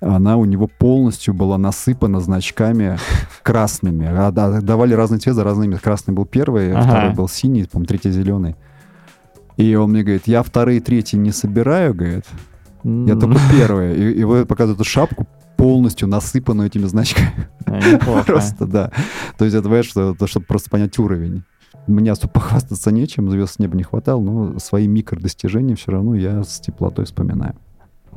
Она 0.02 0.36
у 0.36 0.44
него 0.44 0.66
полностью 0.66 1.32
была 1.32 1.58
насыпана 1.58 2.20
значками 2.20 2.98
красными. 3.42 4.06
А, 4.10 4.32
да, 4.32 4.60
давали 4.60 4.94
разные 4.94 5.20
цвета 5.20 5.36
за 5.36 5.44
разными. 5.44 5.76
Красный 5.76 6.12
был 6.12 6.26
первый, 6.26 6.72
Ага. 6.72 6.82
второй 6.82 7.14
был 7.14 7.28
синий, 7.28 7.64
по-моему, 7.64 7.86
третий 7.86 8.10
зеленый. 8.10 8.56
И 9.56 9.74
он 9.76 9.90
мне 9.90 10.02
говорит, 10.02 10.22
я 10.26 10.42
вторые, 10.42 10.80
третьи 10.80 11.16
не 11.16 11.30
собираю, 11.30 11.94
говорит, 11.94 12.24
я 12.82 13.14
только 13.14 13.38
первые. 13.52 13.96
И, 13.96 14.20
и 14.20 14.24
вы 14.24 14.44
показывают 14.44 14.80
эту 14.80 14.88
шапку 14.90 15.26
полностью 15.56 16.08
насыпанную 16.08 16.66
этими 16.66 16.86
значками. 16.86 17.48
Неплохо. 17.66 18.24
Просто, 18.26 18.66
да. 18.66 18.90
То 19.38 19.44
есть 19.44 19.54
это, 19.54 19.62
понимаешь, 19.64 19.86
что, 19.86 20.14
то, 20.14 20.26
чтобы 20.26 20.46
просто 20.46 20.68
понять 20.68 20.98
уровень. 20.98 21.44
Мне 21.86 22.10
особо 22.10 22.28
похвастаться 22.32 22.90
нечем, 22.90 23.30
звезд 23.30 23.54
с 23.54 23.58
неба 23.60 23.76
не 23.76 23.84
хватало, 23.84 24.20
но 24.20 24.58
свои 24.58 24.88
микродостижения 24.88 25.76
все 25.76 25.92
равно 25.92 26.16
я 26.16 26.42
с 26.42 26.58
теплотой 26.58 27.04
вспоминаю. 27.04 27.54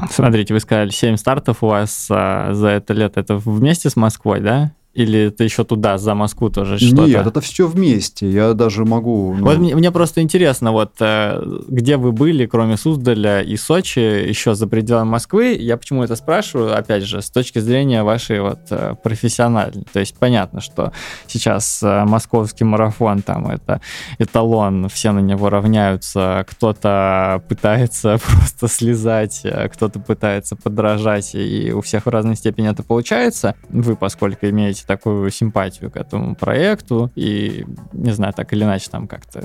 Смотрите, 0.10 0.54
вы 0.54 0.60
сказали, 0.60 0.90
7 0.90 1.16
стартов 1.16 1.64
у 1.64 1.68
вас 1.68 2.08
а, 2.12 2.54
за 2.54 2.70
это 2.70 2.94
лето. 2.94 3.20
Это 3.20 3.38
вместе 3.38 3.90
с 3.90 3.96
Москвой, 3.96 4.42
да? 4.42 4.72
Или 4.96 5.28
это 5.28 5.44
еще 5.44 5.66
туда, 5.66 5.98
за 5.98 6.16
Москву 6.16 6.50
тоже 6.50 6.80
что-то? 6.80 7.06
Нет, 7.06 7.28
это 7.28 7.42
все 7.42 7.68
вместе. 7.68 8.30
Я 8.30 8.54
даже 8.54 8.86
могу... 8.86 9.36
ну, 9.38 9.46
Вот 9.46 9.58
мне, 9.58 9.76
мне 9.76 9.92
просто 9.92 10.22
интересно, 10.22 10.72
вот 10.72 10.94
э, 11.02 11.44
где 11.68 11.98
вы 11.98 12.14
были, 12.14 12.46
кроме 12.46 12.78
Суздаля 12.78 13.42
и 13.42 13.58
Сочи, 13.58 14.00
еще 14.00 14.56
за 14.56 14.68
пределами 14.68 15.10
Москвы? 15.10 15.58
Я 15.60 15.76
почему 15.76 16.04
это 16.06 16.16
спрашиваю, 16.16 16.78
опять 16.78 17.04
же, 17.04 17.22
с 17.22 17.30
точки 17.30 17.60
зрения 17.60 18.04
вашей 18.04 18.40
вот 18.40 18.60
э, 18.70 18.96
профессиональной. 19.04 19.86
То 19.92 20.00
есть 20.00 20.16
понятно, 20.18 20.62
что 20.62 20.94
сейчас 21.28 21.84
э, 21.84 22.06
московский 22.06 22.64
марафон, 22.64 23.22
там 23.22 23.48
это 23.48 23.82
эталон, 24.18 24.88
все 24.88 25.12
на 25.12 25.20
него 25.20 25.50
равняются, 25.50 26.46
кто-то 26.50 27.44
пытается 27.50 28.18
просто 28.26 28.70
слезать, 28.70 29.46
кто-то 29.74 30.00
пытается 30.00 30.56
подражать, 30.56 31.36
и 31.36 31.74
у 31.74 31.82
всех 31.82 32.06
в 32.06 32.10
разной 32.10 32.38
степени 32.38 32.70
это 32.70 32.82
получается. 32.82 33.56
Вы, 33.68 33.98
поскольку 33.98 34.46
имеете 34.46 34.85
такую 34.86 35.30
симпатию 35.32 35.92
к 35.92 35.98
этому 35.98 36.36
проекту, 36.36 37.12
и, 37.16 37.66
не 37.94 38.12
знаю, 38.12 38.34
так 38.34 38.54
или 38.54 38.64
иначе 38.64 38.90
там 38.90 39.08
как-то 39.08 39.44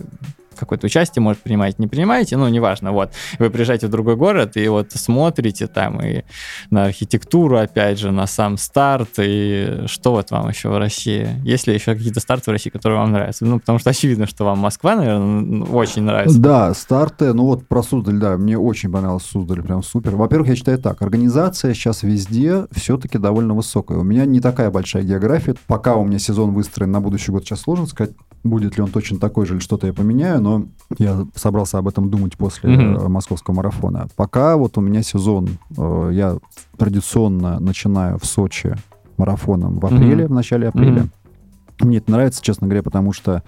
какое-то 0.58 0.86
участие, 0.86 1.22
может, 1.22 1.42
принимаете, 1.42 1.76
не 1.78 1.86
принимаете, 1.86 2.36
ну, 2.36 2.48
неважно, 2.48 2.92
вот. 2.92 3.12
Вы 3.38 3.50
приезжаете 3.50 3.86
в 3.86 3.90
другой 3.90 4.16
город 4.16 4.56
и 4.56 4.68
вот 4.68 4.92
смотрите 4.92 5.66
там 5.66 6.00
и 6.00 6.22
на 6.70 6.84
архитектуру, 6.84 7.58
опять 7.58 7.98
же, 7.98 8.10
на 8.10 8.26
сам 8.26 8.56
старт, 8.56 9.10
и 9.18 9.82
что 9.86 10.12
вот 10.12 10.30
вам 10.30 10.48
еще 10.48 10.68
в 10.68 10.78
России? 10.78 11.28
Есть 11.44 11.66
ли 11.66 11.74
еще 11.74 11.94
какие-то 11.94 12.20
старты 12.20 12.50
в 12.50 12.52
России, 12.52 12.70
которые 12.70 12.98
вам 13.00 13.12
нравятся? 13.12 13.44
Ну, 13.44 13.58
потому 13.58 13.78
что 13.78 13.90
очевидно, 13.90 14.26
что 14.26 14.44
вам 14.44 14.58
Москва, 14.58 14.96
наверное, 14.96 15.64
очень 15.64 16.02
нравится. 16.02 16.38
Да, 16.38 16.74
старты, 16.74 17.32
ну 17.32 17.46
вот 17.46 17.66
про 17.66 17.82
Суздаль, 17.82 18.18
да, 18.18 18.36
мне 18.36 18.58
очень 18.58 18.90
понравился 18.90 19.28
Суздаль, 19.28 19.62
прям 19.62 19.82
супер. 19.82 20.16
Во-первых, 20.16 20.48
я 20.48 20.56
считаю 20.56 20.78
так, 20.78 21.02
организация 21.02 21.74
сейчас 21.74 22.02
везде 22.02 22.66
все-таки 22.72 23.18
довольно 23.18 23.54
высокая. 23.54 23.98
У 23.98 24.02
меня 24.02 24.24
не 24.24 24.40
такая 24.40 24.70
большая 24.70 25.02
география, 25.02 25.54
пока 25.66 25.96
у 25.96 26.04
меня 26.04 26.18
сезон 26.18 26.52
выстроен 26.52 26.90
на 26.90 27.00
будущий 27.00 27.32
год, 27.32 27.44
сейчас 27.44 27.60
сложно 27.60 27.86
сказать, 27.86 28.14
будет 28.42 28.76
ли 28.76 28.82
он 28.82 28.90
точно 28.90 29.18
такой 29.18 29.46
же 29.46 29.54
или 29.54 29.60
что-то 29.60 29.86
я 29.86 29.92
поменяю, 29.92 30.39
но 30.40 30.66
я 30.98 31.26
собрался 31.34 31.78
об 31.78 31.88
этом 31.88 32.10
думать 32.10 32.36
после 32.36 32.74
э, 32.74 33.08
московского 33.08 33.54
марафона. 33.54 34.08
Пока 34.16 34.56
вот 34.56 34.76
у 34.78 34.80
меня 34.80 35.02
сезон, 35.02 35.48
э, 35.76 36.10
я 36.12 36.36
традиционно 36.76 37.60
начинаю 37.60 38.18
в 38.18 38.24
Сочи 38.26 38.74
марафоном 39.16 39.78
в 39.78 39.86
апреле, 39.86 40.24
Мгм. 40.24 40.32
в 40.32 40.36
начале 40.36 40.68
апреля. 40.68 41.02
Мгм. 41.02 41.10
Мне 41.80 41.98
это 41.98 42.10
нравится, 42.10 42.42
честно 42.42 42.66
говоря, 42.66 42.82
потому 42.82 43.12
что 43.12 43.42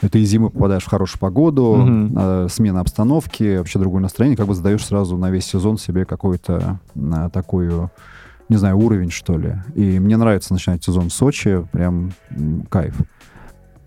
ты 0.00 0.20
и 0.20 0.24
зимой 0.24 0.50
попадаешь 0.50 0.82
в 0.84 0.88
хорошую 0.90 1.20
погоду, 1.20 1.86
э, 2.16 2.46
смена 2.50 2.80
обстановки, 2.80 3.58
вообще 3.58 3.78
другое 3.78 4.02
настроение, 4.02 4.36
как 4.36 4.46
бы 4.48 4.54
задаешь 4.54 4.84
сразу 4.84 5.16
на 5.16 5.30
весь 5.30 5.44
сезон 5.46 5.78
себе 5.78 6.04
какой-то 6.04 6.80
э, 6.94 7.30
такую, 7.32 7.90
не 8.48 8.56
знаю, 8.56 8.78
уровень, 8.78 9.10
что 9.10 9.36
ли. 9.38 9.54
И 9.74 9.98
мне 10.00 10.16
нравится 10.16 10.52
начинать 10.52 10.82
сезон 10.82 11.08
в 11.08 11.12
Сочи, 11.12 11.64
прям 11.72 12.12
кайф. 12.68 12.96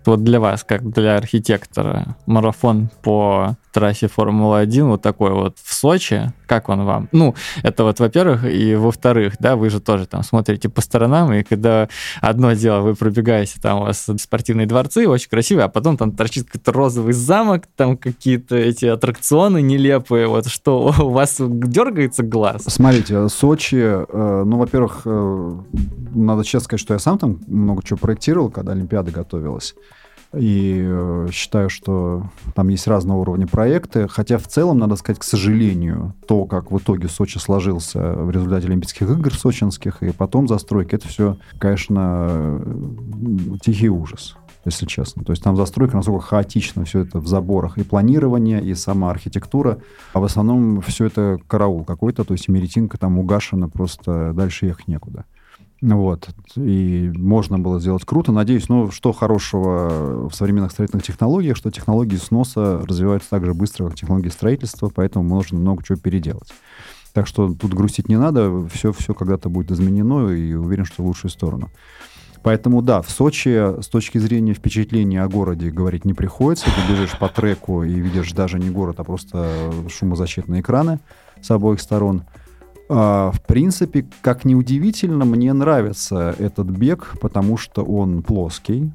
Вот 0.06 0.22
для 0.22 0.40
вас, 0.40 0.64
как 0.64 0.88
для 0.88 1.16
архитектора, 1.16 2.16
марафон 2.26 2.88
по 3.02 3.56
трассе 3.72 4.08
Формулы-1 4.08 4.84
вот 4.84 5.02
такой 5.02 5.32
вот 5.32 5.58
в 5.62 5.74
Сочи, 5.74 6.32
как 6.46 6.70
он 6.70 6.84
вам? 6.84 7.08
Ну, 7.12 7.34
это 7.62 7.84
вот 7.84 8.00
во-первых, 8.00 8.44
и 8.44 8.74
во-вторых, 8.74 9.34
да, 9.38 9.54
вы 9.54 9.68
же 9.68 9.80
тоже 9.80 10.06
там 10.06 10.22
смотрите 10.22 10.70
по 10.70 10.80
сторонам, 10.80 11.32
и 11.34 11.42
когда 11.42 11.88
одно 12.22 12.52
дело, 12.52 12.80
вы 12.80 12.94
пробегаете, 12.94 13.60
там 13.60 13.80
у 13.80 13.82
вас 13.82 14.08
спортивные 14.18 14.66
дворцы, 14.66 15.06
очень 15.06 15.28
красивые, 15.28 15.64
а 15.64 15.68
потом 15.68 15.98
там 15.98 16.12
торчит 16.12 16.46
какой-то 16.46 16.72
розовый 16.72 17.12
замок, 17.12 17.64
там 17.76 17.98
какие-то 17.98 18.56
эти 18.56 18.86
аттракционы 18.86 19.60
нелепые, 19.60 20.26
вот 20.26 20.46
что 20.46 20.94
у 20.98 21.10
вас 21.10 21.36
дергается 21.38 22.22
глаз? 22.22 22.62
Смотрите, 22.68 23.28
Сочи, 23.28 23.76
э, 23.76 24.42
ну, 24.46 24.56
во-первых, 24.56 25.02
э, 25.04 25.52
надо 26.14 26.44
честно 26.44 26.60
сказать, 26.60 26.80
что 26.80 26.94
я 26.94 26.98
сам 26.98 27.18
там 27.18 27.40
много 27.46 27.82
чего 27.82 27.98
проектировал, 27.98 28.50
когда 28.50 28.72
Олимпиада 28.72 29.10
готовилась. 29.10 29.74
И 30.38 30.84
э, 30.86 31.28
считаю, 31.32 31.70
что 31.70 32.24
там 32.54 32.68
есть 32.68 32.86
разного 32.86 33.18
уровня 33.18 33.46
проекты. 33.46 34.08
Хотя 34.08 34.38
в 34.38 34.46
целом, 34.46 34.78
надо 34.78 34.96
сказать, 34.96 35.18
к 35.18 35.24
сожалению, 35.24 36.14
то, 36.26 36.44
как 36.44 36.70
в 36.70 36.78
итоге 36.78 37.08
Сочи 37.08 37.38
сложился 37.38 38.12
в 38.14 38.30
результате 38.30 38.66
Олимпийских 38.66 39.10
игр 39.10 39.34
сочинских, 39.34 40.02
и 40.02 40.12
потом 40.12 40.48
застройки, 40.48 40.94
это 40.94 41.08
все, 41.08 41.38
конечно, 41.58 42.26
э, 42.28 43.58
тихий 43.62 43.88
ужас 43.88 44.36
если 44.66 44.84
честно. 44.84 45.24
То 45.24 45.30
есть 45.30 45.42
там 45.42 45.56
застройка 45.56 45.96
настолько 45.96 46.26
хаотично, 46.26 46.84
все 46.84 47.00
это 47.00 47.20
в 47.20 47.26
заборах, 47.26 47.78
и 47.78 47.84
планирование, 47.84 48.60
и 48.62 48.74
сама 48.74 49.10
архитектура, 49.10 49.78
а 50.12 50.20
в 50.20 50.24
основном 50.24 50.82
все 50.82 51.06
это 51.06 51.38
караул 51.46 51.84
какой-то, 51.84 52.24
то 52.24 52.34
есть 52.34 52.48
меретинка 52.48 52.98
там 52.98 53.18
угашена, 53.18 53.68
просто 53.68 54.32
дальше 54.34 54.66
ехать 54.66 54.88
некуда. 54.88 55.24
Вот. 55.94 56.30
И 56.56 57.12
можно 57.14 57.60
было 57.60 57.78
сделать 57.78 58.04
круто. 58.04 58.32
Надеюсь, 58.32 58.68
ну, 58.68 58.90
что 58.90 59.12
хорошего 59.12 60.28
в 60.28 60.34
современных 60.34 60.72
строительных 60.72 61.04
технологиях, 61.04 61.56
что 61.56 61.70
технологии 61.70 62.16
сноса 62.16 62.82
развиваются 62.84 63.30
так 63.30 63.44
же 63.44 63.54
быстро, 63.54 63.86
как 63.86 63.94
технологии 63.94 64.30
строительства, 64.30 64.90
поэтому 64.92 65.24
можно 65.24 65.58
много 65.58 65.84
чего 65.84 65.96
переделать. 65.96 66.52
Так 67.12 67.28
что 67.28 67.54
тут 67.54 67.72
грустить 67.72 68.08
не 68.08 68.18
надо, 68.18 68.66
все, 68.66 68.92
все 68.92 69.14
когда-то 69.14 69.48
будет 69.48 69.70
изменено, 69.70 70.28
и 70.30 70.54
уверен, 70.54 70.84
что 70.84 71.04
в 71.04 71.06
лучшую 71.06 71.30
сторону. 71.30 71.70
Поэтому 72.42 72.82
да, 72.82 73.00
в 73.00 73.10
Сочи 73.10 73.80
с 73.80 73.86
точки 73.86 74.18
зрения 74.18 74.54
впечатления 74.54 75.22
о 75.22 75.28
городе 75.28 75.70
говорить 75.70 76.04
не 76.04 76.14
приходится. 76.14 76.66
Ты 76.66 76.92
бежишь 76.92 77.16
по 77.18 77.28
треку 77.28 77.84
и 77.84 77.92
видишь 77.92 78.32
даже 78.32 78.58
не 78.58 78.70
город, 78.70 78.96
а 78.98 79.04
просто 79.04 79.50
шумозащитные 79.88 80.62
экраны 80.62 80.98
с 81.40 81.50
обоих 81.50 81.80
сторон. 81.80 82.24
А, 82.88 83.30
в 83.32 83.40
принципе, 83.42 84.06
как 84.22 84.44
ни 84.44 84.54
удивительно, 84.54 85.24
мне 85.24 85.52
нравится 85.52 86.34
этот 86.38 86.68
бег, 86.68 87.14
потому 87.20 87.56
что 87.56 87.82
он 87.82 88.22
плоский, 88.22 88.92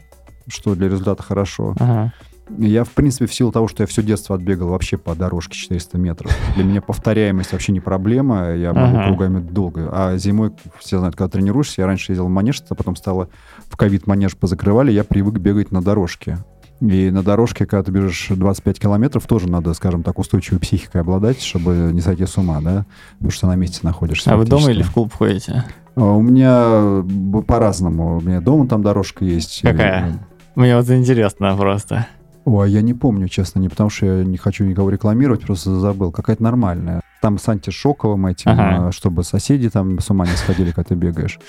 что 0.47 0.75
для 0.75 0.87
результата 0.87 1.21
хорошо. 1.21 1.75
Ага. 1.79 2.13
Я, 2.57 2.83
в 2.83 2.89
принципе, 2.89 3.27
в 3.27 3.33
силу 3.33 3.51
того, 3.51 3.69
что 3.69 3.83
я 3.83 3.87
все 3.87 4.03
детство 4.03 4.35
отбегал 4.35 4.69
вообще 4.69 4.97
по 4.97 5.15
дорожке 5.15 5.55
400 5.55 5.97
метров, 5.97 6.37
для 6.55 6.65
меня 6.65 6.81
повторяемость 6.81 7.53
вообще 7.53 7.71
не 7.71 7.79
проблема, 7.79 8.51
я 8.53 8.73
могу 8.73 8.97
Ага. 8.97 9.05
кругами 9.05 9.39
долго. 9.39 9.89
А 9.91 10.17
зимой, 10.17 10.51
все 10.79 10.97
знают, 10.97 11.15
когда 11.15 11.29
тренируешься, 11.29 11.81
я 11.81 11.87
раньше 11.87 12.11
ездил 12.11 12.25
в 12.25 12.29
манеж, 12.29 12.61
а 12.69 12.75
потом 12.75 12.97
стало 12.97 13.29
в 13.69 13.77
ковид 13.77 14.05
манеж 14.05 14.35
позакрывали, 14.35 14.91
я 14.91 15.05
привык 15.05 15.37
бегать 15.37 15.71
на 15.71 15.81
дорожке. 15.81 16.39
И 16.81 17.11
на 17.11 17.21
дорожке, 17.21 17.65
когда 17.67 17.83
ты 17.83 17.91
бежишь 17.91 18.27
25 18.31 18.79
километров, 18.79 19.27
тоже 19.27 19.47
надо, 19.47 19.73
скажем 19.75 20.01
так, 20.01 20.17
устойчивой 20.17 20.59
психикой 20.59 21.01
обладать, 21.01 21.39
чтобы 21.41 21.91
не 21.93 22.01
сойти 22.01 22.25
с 22.25 22.35
ума, 22.37 22.59
да? 22.59 22.85
Потому 23.17 23.31
что 23.31 23.47
на 23.47 23.55
месте 23.55 23.79
находишься. 23.83 24.33
А 24.33 24.37
вы 24.37 24.45
дома 24.45 24.71
или 24.71 24.81
в 24.81 24.91
клуб 24.91 25.13
ходите? 25.13 25.63
А 25.95 26.01
У 26.03 26.21
меня 26.21 27.03
по-разному. 27.45 28.17
У 28.17 28.21
меня 28.21 28.41
дома 28.41 28.67
там 28.67 28.81
дорожка 28.81 29.23
есть. 29.23 29.61
Какая? 29.61 30.19
Мне 30.55 30.75
вот 30.75 30.89
интересно 30.89 31.55
просто. 31.55 32.07
Ой, 32.45 32.71
я 32.71 32.81
не 32.81 32.95
помню, 32.95 33.27
честно, 33.27 33.59
не 33.59 33.69
потому 33.69 33.91
что 33.91 34.07
я 34.07 34.23
не 34.23 34.37
хочу 34.37 34.65
никого 34.65 34.89
рекламировать, 34.89 35.41
просто 35.41 35.75
забыл. 35.79 36.11
Какая-то 36.11 36.41
нормальная. 36.41 37.01
Там 37.21 37.37
с 37.37 37.47
антишоковым 37.47 38.25
этим, 38.25 38.49
Ага. 38.51 38.87
а, 38.87 38.91
чтобы 38.91 39.23
соседи 39.23 39.69
там 39.69 39.99
с 39.99 40.09
ума 40.09 40.25
не 40.25 40.35
сходили, 40.35 40.71
когда 40.71 40.87
ты 40.89 40.95
бегаешь. 40.95 41.39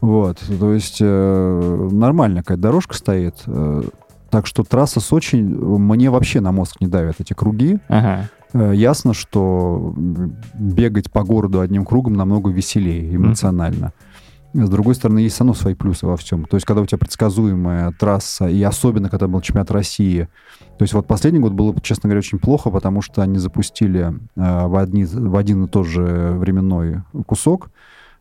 Вот, 0.00 0.40
то 0.58 0.72
есть 0.72 0.98
э, 1.00 1.88
нормальная 1.92 2.42
какая-то 2.42 2.60
дорожка 2.62 2.94
стоит. 2.96 3.36
э, 3.46 3.82
так 4.32 4.46
что 4.46 4.64
трасса 4.64 4.98
Сочи 5.00 5.36
мне 5.36 6.08
вообще 6.08 6.40
на 6.40 6.52
мозг 6.52 6.80
не 6.80 6.86
давят 6.86 7.16
эти 7.18 7.34
круги. 7.34 7.78
Ага. 7.88 8.30
Э, 8.54 8.72
Ясно, 8.74 9.12
что 9.12 9.94
бегать 10.54 11.12
по 11.12 11.22
городу 11.22 11.60
одним 11.60 11.84
кругом 11.84 12.14
намного 12.14 12.50
веселее 12.50 13.14
эмоционально. 13.14 13.92
С 14.54 14.70
другой 14.70 14.94
стороны, 14.94 15.18
есть 15.18 15.38
равно 15.38 15.52
свои 15.52 15.74
плюсы 15.74 16.06
во 16.06 16.16
всем. 16.16 16.44
То 16.44 16.56
есть, 16.56 16.64
когда 16.66 16.80
у 16.80 16.86
тебя 16.86 16.96
предсказуемая 16.96 17.92
трасса, 17.92 18.48
и 18.48 18.62
особенно, 18.62 19.10
когда 19.10 19.28
был 19.28 19.42
чемпионат 19.42 19.70
России, 19.70 20.28
то 20.78 20.82
есть 20.82 20.94
вот 20.94 21.06
последний 21.06 21.40
год 21.40 21.52
было, 21.52 21.78
честно 21.82 22.08
говоря, 22.08 22.20
очень 22.20 22.38
плохо, 22.38 22.70
потому 22.70 23.02
что 23.02 23.20
они 23.20 23.38
запустили 23.38 24.14
э, 24.36 24.66
в, 24.66 24.76
одни, 24.76 25.04
в 25.04 25.36
один 25.36 25.64
и 25.64 25.68
тот 25.68 25.86
же 25.86 26.32
временной 26.38 27.02
кусок, 27.26 27.70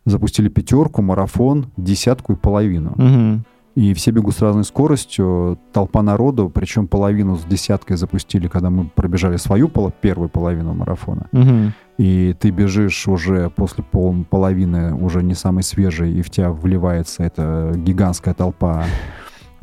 запустили 0.05 0.49
пятерку, 0.49 1.01
марафон, 1.01 1.71
десятку 1.77 2.33
и 2.33 2.35
половину. 2.35 2.95
Мгм. 2.97 3.45
И 3.75 3.93
все 3.93 4.11
бегут 4.11 4.35
с 4.35 4.41
разной 4.41 4.65
скоростью, 4.65 5.57
толпа 5.71 6.01
народу, 6.01 6.51
причем 6.53 6.87
половину 6.87 7.37
с 7.37 7.43
десяткой 7.45 7.95
запустили, 7.95 8.47
когда 8.47 8.69
мы 8.69 8.89
пробежали 8.93 9.37
свою 9.37 9.69
поло- 9.69 9.93
первую 10.01 10.27
половину 10.27 10.73
марафона. 10.73 11.27
Мгм. 11.31 11.73
И 11.97 12.35
ты 12.39 12.49
бежишь 12.49 13.07
уже 13.07 13.49
после 13.49 13.83
пол- 13.83 14.25
половины, 14.29 14.93
уже 14.93 15.23
не 15.23 15.35
самый 15.35 15.63
свежий, 15.63 16.13
и 16.13 16.21
в 16.21 16.29
тебя 16.29 16.51
вливается 16.51 17.23
эта 17.23 17.71
гигантская 17.75 18.33
толпа 18.33 18.83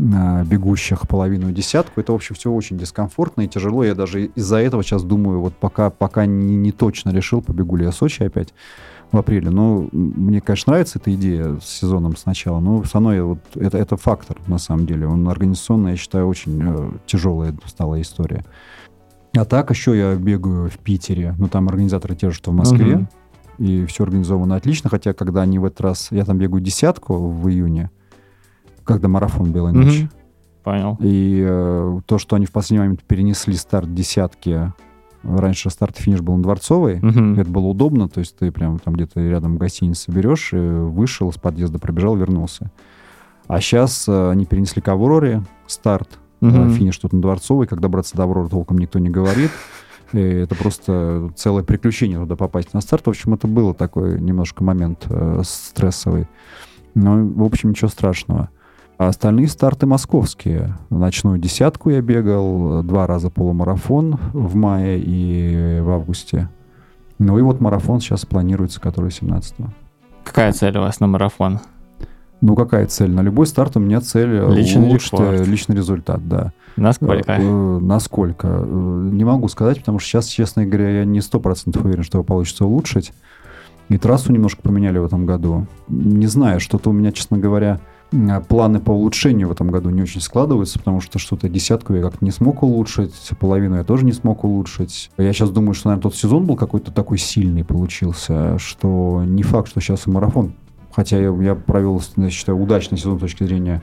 а, 0.01 0.45
бегущих 0.45 1.09
половину 1.09 1.51
десятку. 1.51 2.01
Это, 2.01 2.13
в 2.13 2.15
общем, 2.15 2.35
все 2.37 2.53
очень 2.53 2.79
дискомфортно 2.79 3.43
и 3.43 3.49
тяжело. 3.49 3.83
Я 3.83 3.95
даже 3.95 4.27
из-за 4.27 4.59
этого 4.59 4.83
сейчас 4.85 5.03
думаю, 5.03 5.41
вот 5.41 5.55
пока, 5.55 5.91
пока 5.91 6.25
не, 6.25 6.57
не 6.57 6.71
точно 6.71 7.11
решил, 7.11 7.43
побегу 7.43 7.77
ли 7.77 7.85
я 7.85 7.93
Сочи 7.93 8.23
опять 8.23 8.55
в 9.13 9.17
апреле. 9.17 9.51
Но 9.51 9.89
м, 9.93 10.13
мне, 10.17 10.41
конечно, 10.41 10.73
нравится 10.73 10.99
эта 10.99 11.15
идея 11.15 11.57
с 11.61 11.65
сезоном 11.65 12.17
сначала, 12.17 12.61
но 12.61 12.83
равно 12.93 13.15
я 13.15 13.25
вот, 13.25 13.39
это, 13.55 13.79
это 13.79 13.97
фактор, 13.97 14.37
на 14.47 14.59
самом 14.59 14.87
деле. 14.87 15.07
Он 15.07 15.29
организационно, 15.29 15.89
я 15.89 15.97
считаю, 15.97 16.27
очень 16.29 16.61
э, 16.63 16.91
тяжелая 17.07 17.55
стала 17.67 18.01
история. 18.01 18.45
А 19.37 19.45
так 19.45 19.71
еще 19.71 19.97
я 19.97 20.15
бегаю 20.17 20.69
в 20.71 20.79
Питере, 20.79 21.35
ну 21.39 21.49
там 21.49 21.69
организаторы 21.69 22.17
те 22.17 22.31
же, 22.31 22.37
что 22.37 22.51
в 22.51 22.55
Москве, 22.55 22.97
Мгм. 22.97 23.09
и 23.59 23.87
все 23.87 24.05
организовано 24.05 24.57
отлично, 24.57 24.91
хотя 24.91 25.13
когда 25.13 25.43
они 25.43 25.59
в 25.59 25.65
этот 25.65 25.81
раз, 25.83 26.09
я 26.11 26.25
там 26.25 26.39
бегаю 26.39 26.63
десятку 26.63 27.15
в 27.29 27.49
июне, 27.49 27.91
когда 28.85 29.09
марафон 29.09 29.53
«Белая 29.53 29.73
ночь», 29.75 30.07
Понял. 30.65 30.97
и 31.01 31.45
э, 31.47 32.01
то, 32.07 32.19
что 32.19 32.37
они 32.37 32.47
в 32.47 32.53
последний 32.53 32.79
момент 32.81 33.03
перенесли 33.05 33.55
старт 33.55 33.95
десятки, 33.95 34.73
раньше 35.23 35.71
старт 35.71 35.99
и 35.99 36.03
финиш 36.03 36.21
был 36.21 36.37
на 36.37 36.43
Дворцовой, 36.43 36.99
Мгм. 37.01 37.39
это 37.41 37.51
было 37.51 37.67
удобно, 37.67 38.09
то 38.09 38.21
есть 38.21 38.37
ты 38.37 38.51
прям 38.53 38.79
там 38.79 38.95
где-то 38.95 39.21
рядом 39.21 39.57
в 39.57 39.59
гостинице 39.59 40.11
берешь, 40.11 40.53
и 40.53 40.57
вышел 40.57 41.33
с 41.33 41.37
подъезда, 41.37 41.79
пробежал, 41.79 42.17
вернулся. 42.17 42.71
А 43.47 43.61
сейчас 43.61 44.09
они 44.09 44.45
перенесли 44.47 44.83
к 44.83 44.89
Авроре 44.89 45.43
старт, 45.67 46.19
Мгм. 46.41 46.69
э, 46.71 46.75
финиш 46.75 46.97
тут 46.99 47.13
на 47.13 47.21
Дворцовой, 47.23 47.67
как 47.67 47.81
добраться 47.81 48.17
до 48.17 48.25
Авроры 48.25 48.49
толком 48.49 48.79
никто 48.79 48.99
не 48.99 49.11
говорит. 49.11 49.51
И 50.13 50.19
это 50.21 50.55
просто 50.55 51.31
целое 51.37 51.65
приключение 51.65 52.19
туда 52.19 52.37
попасть 52.37 52.73
на 52.75 52.81
старт. 52.81 53.07
В 53.07 53.11
общем, 53.11 53.35
это 53.35 53.47
было 53.49 53.75
такой 53.75 54.21
немножко 54.21 54.63
момент 54.63 55.07
э, 55.11 55.41
стрессовый. 55.45 56.27
Но, 56.95 57.17
в 57.25 57.43
общем, 57.43 57.71
ничего 57.71 57.89
страшного. 57.89 58.51
А 58.99 59.07
остальные 59.07 59.47
старты 59.47 59.87
московские. 59.87 60.77
Ночную 60.91 61.39
десятку 61.39 61.91
я 61.91 62.01
бегал, 62.03 62.83
два 62.83 63.07
раза 63.07 63.31
полумарафон 63.31 64.19
в 64.33 64.57
мае 64.57 65.01
и 65.01 65.81
в 65.81 65.91
августе. 65.91 66.49
Ну 67.21 67.39
и 67.39 67.43
вот 67.43 67.61
марафон 67.61 68.01
сейчас 68.01 68.27
планируется, 68.27 68.81
который 68.81 69.11
17 69.13 69.55
Какая 70.25 70.53
цель 70.53 70.77
у 70.77 70.81
вас 70.81 70.99
на 70.99 71.07
марафон? 71.07 71.61
Ну, 72.41 72.55
какая 72.55 72.87
цель? 72.87 73.11
На 73.11 73.21
любой 73.21 73.47
старт 73.47 73.77
у 73.77 73.81
меня 73.81 74.01
цель 74.01 74.31
э, 74.31 74.53
Личный 74.53 74.87
улучшить 74.87 75.13
э, 75.15 75.33
рекорд. 75.33 75.49
личный 75.49 75.77
результат, 75.77 76.29
да. 76.29 76.53
Насколько? 76.77 77.33
Э, 77.33 77.79
Насколько? 77.81 78.47
Не 78.49 79.25
могу 79.25 79.49
сказать, 79.49 79.81
потому 79.81 79.99
что 79.99 80.09
сейчас, 80.09 80.27
честно 80.27 80.65
говоря, 80.65 80.99
я 81.01 81.05
не 81.05 81.21
сто 81.21 81.41
процентов 81.41 81.85
уверен, 81.85 82.05
что 82.05 82.19
его 82.19 82.25
получится 82.25 82.65
улучшить. 82.65 83.13
И 83.89 83.97
трассу 83.99 84.33
немножко 84.33 84.63
поменяли 84.63 84.99
в 84.99 85.05
этом 85.05 85.25
году. 85.27 85.67
Не 85.89 86.27
знаю, 86.27 86.61
что-то 86.61 86.91
у 86.91 86.93
меня, 86.93 87.11
честно 87.11 87.39
говоря, 87.39 87.81
планы 88.49 88.81
по 88.81 88.91
улучшению 88.91 89.49
в 89.49 89.53
этом 89.53 89.69
году 89.71 89.91
не 89.91 90.03
очень 90.03 90.21
складываются, 90.21 90.79
потому 90.79 91.01
что 91.01 91.19
что-то 91.19 91.49
десятку 91.49 91.95
я 91.95 92.03
как-то 92.03 92.25
не 92.25 92.31
смог 92.31 92.63
улучшить, 92.63 93.15
половину 93.39 93.77
я 93.77 93.85
тоже 93.85 94.05
не 94.05 94.13
смог 94.13 94.45
улучшить. 94.45 95.11
Я 95.19 95.33
сейчас 95.33 95.51
думаю, 95.51 95.75
что, 95.75 95.89
наверное, 95.89 96.03
тот 96.03 96.15
сезон 96.15 96.47
был 96.47 96.57
какой-то 96.57 96.91
такой 96.91 97.19
сильный 97.19 97.65
получился, 97.65 98.59
что 98.59 99.23
не 99.27 99.43
факт, 99.43 99.69
что 99.69 99.81
сейчас 99.81 100.07
и 100.07 100.11
марафон. 100.11 100.55
Хотя 100.91 101.19
я, 101.19 101.31
я 101.43 101.55
провел, 101.55 102.03
я 102.17 102.31
считаю, 102.31 102.59
удачный 102.61 102.99
сезон 102.99 103.19
с 103.19 103.21
точки 103.21 103.45
зрения 103.45 103.83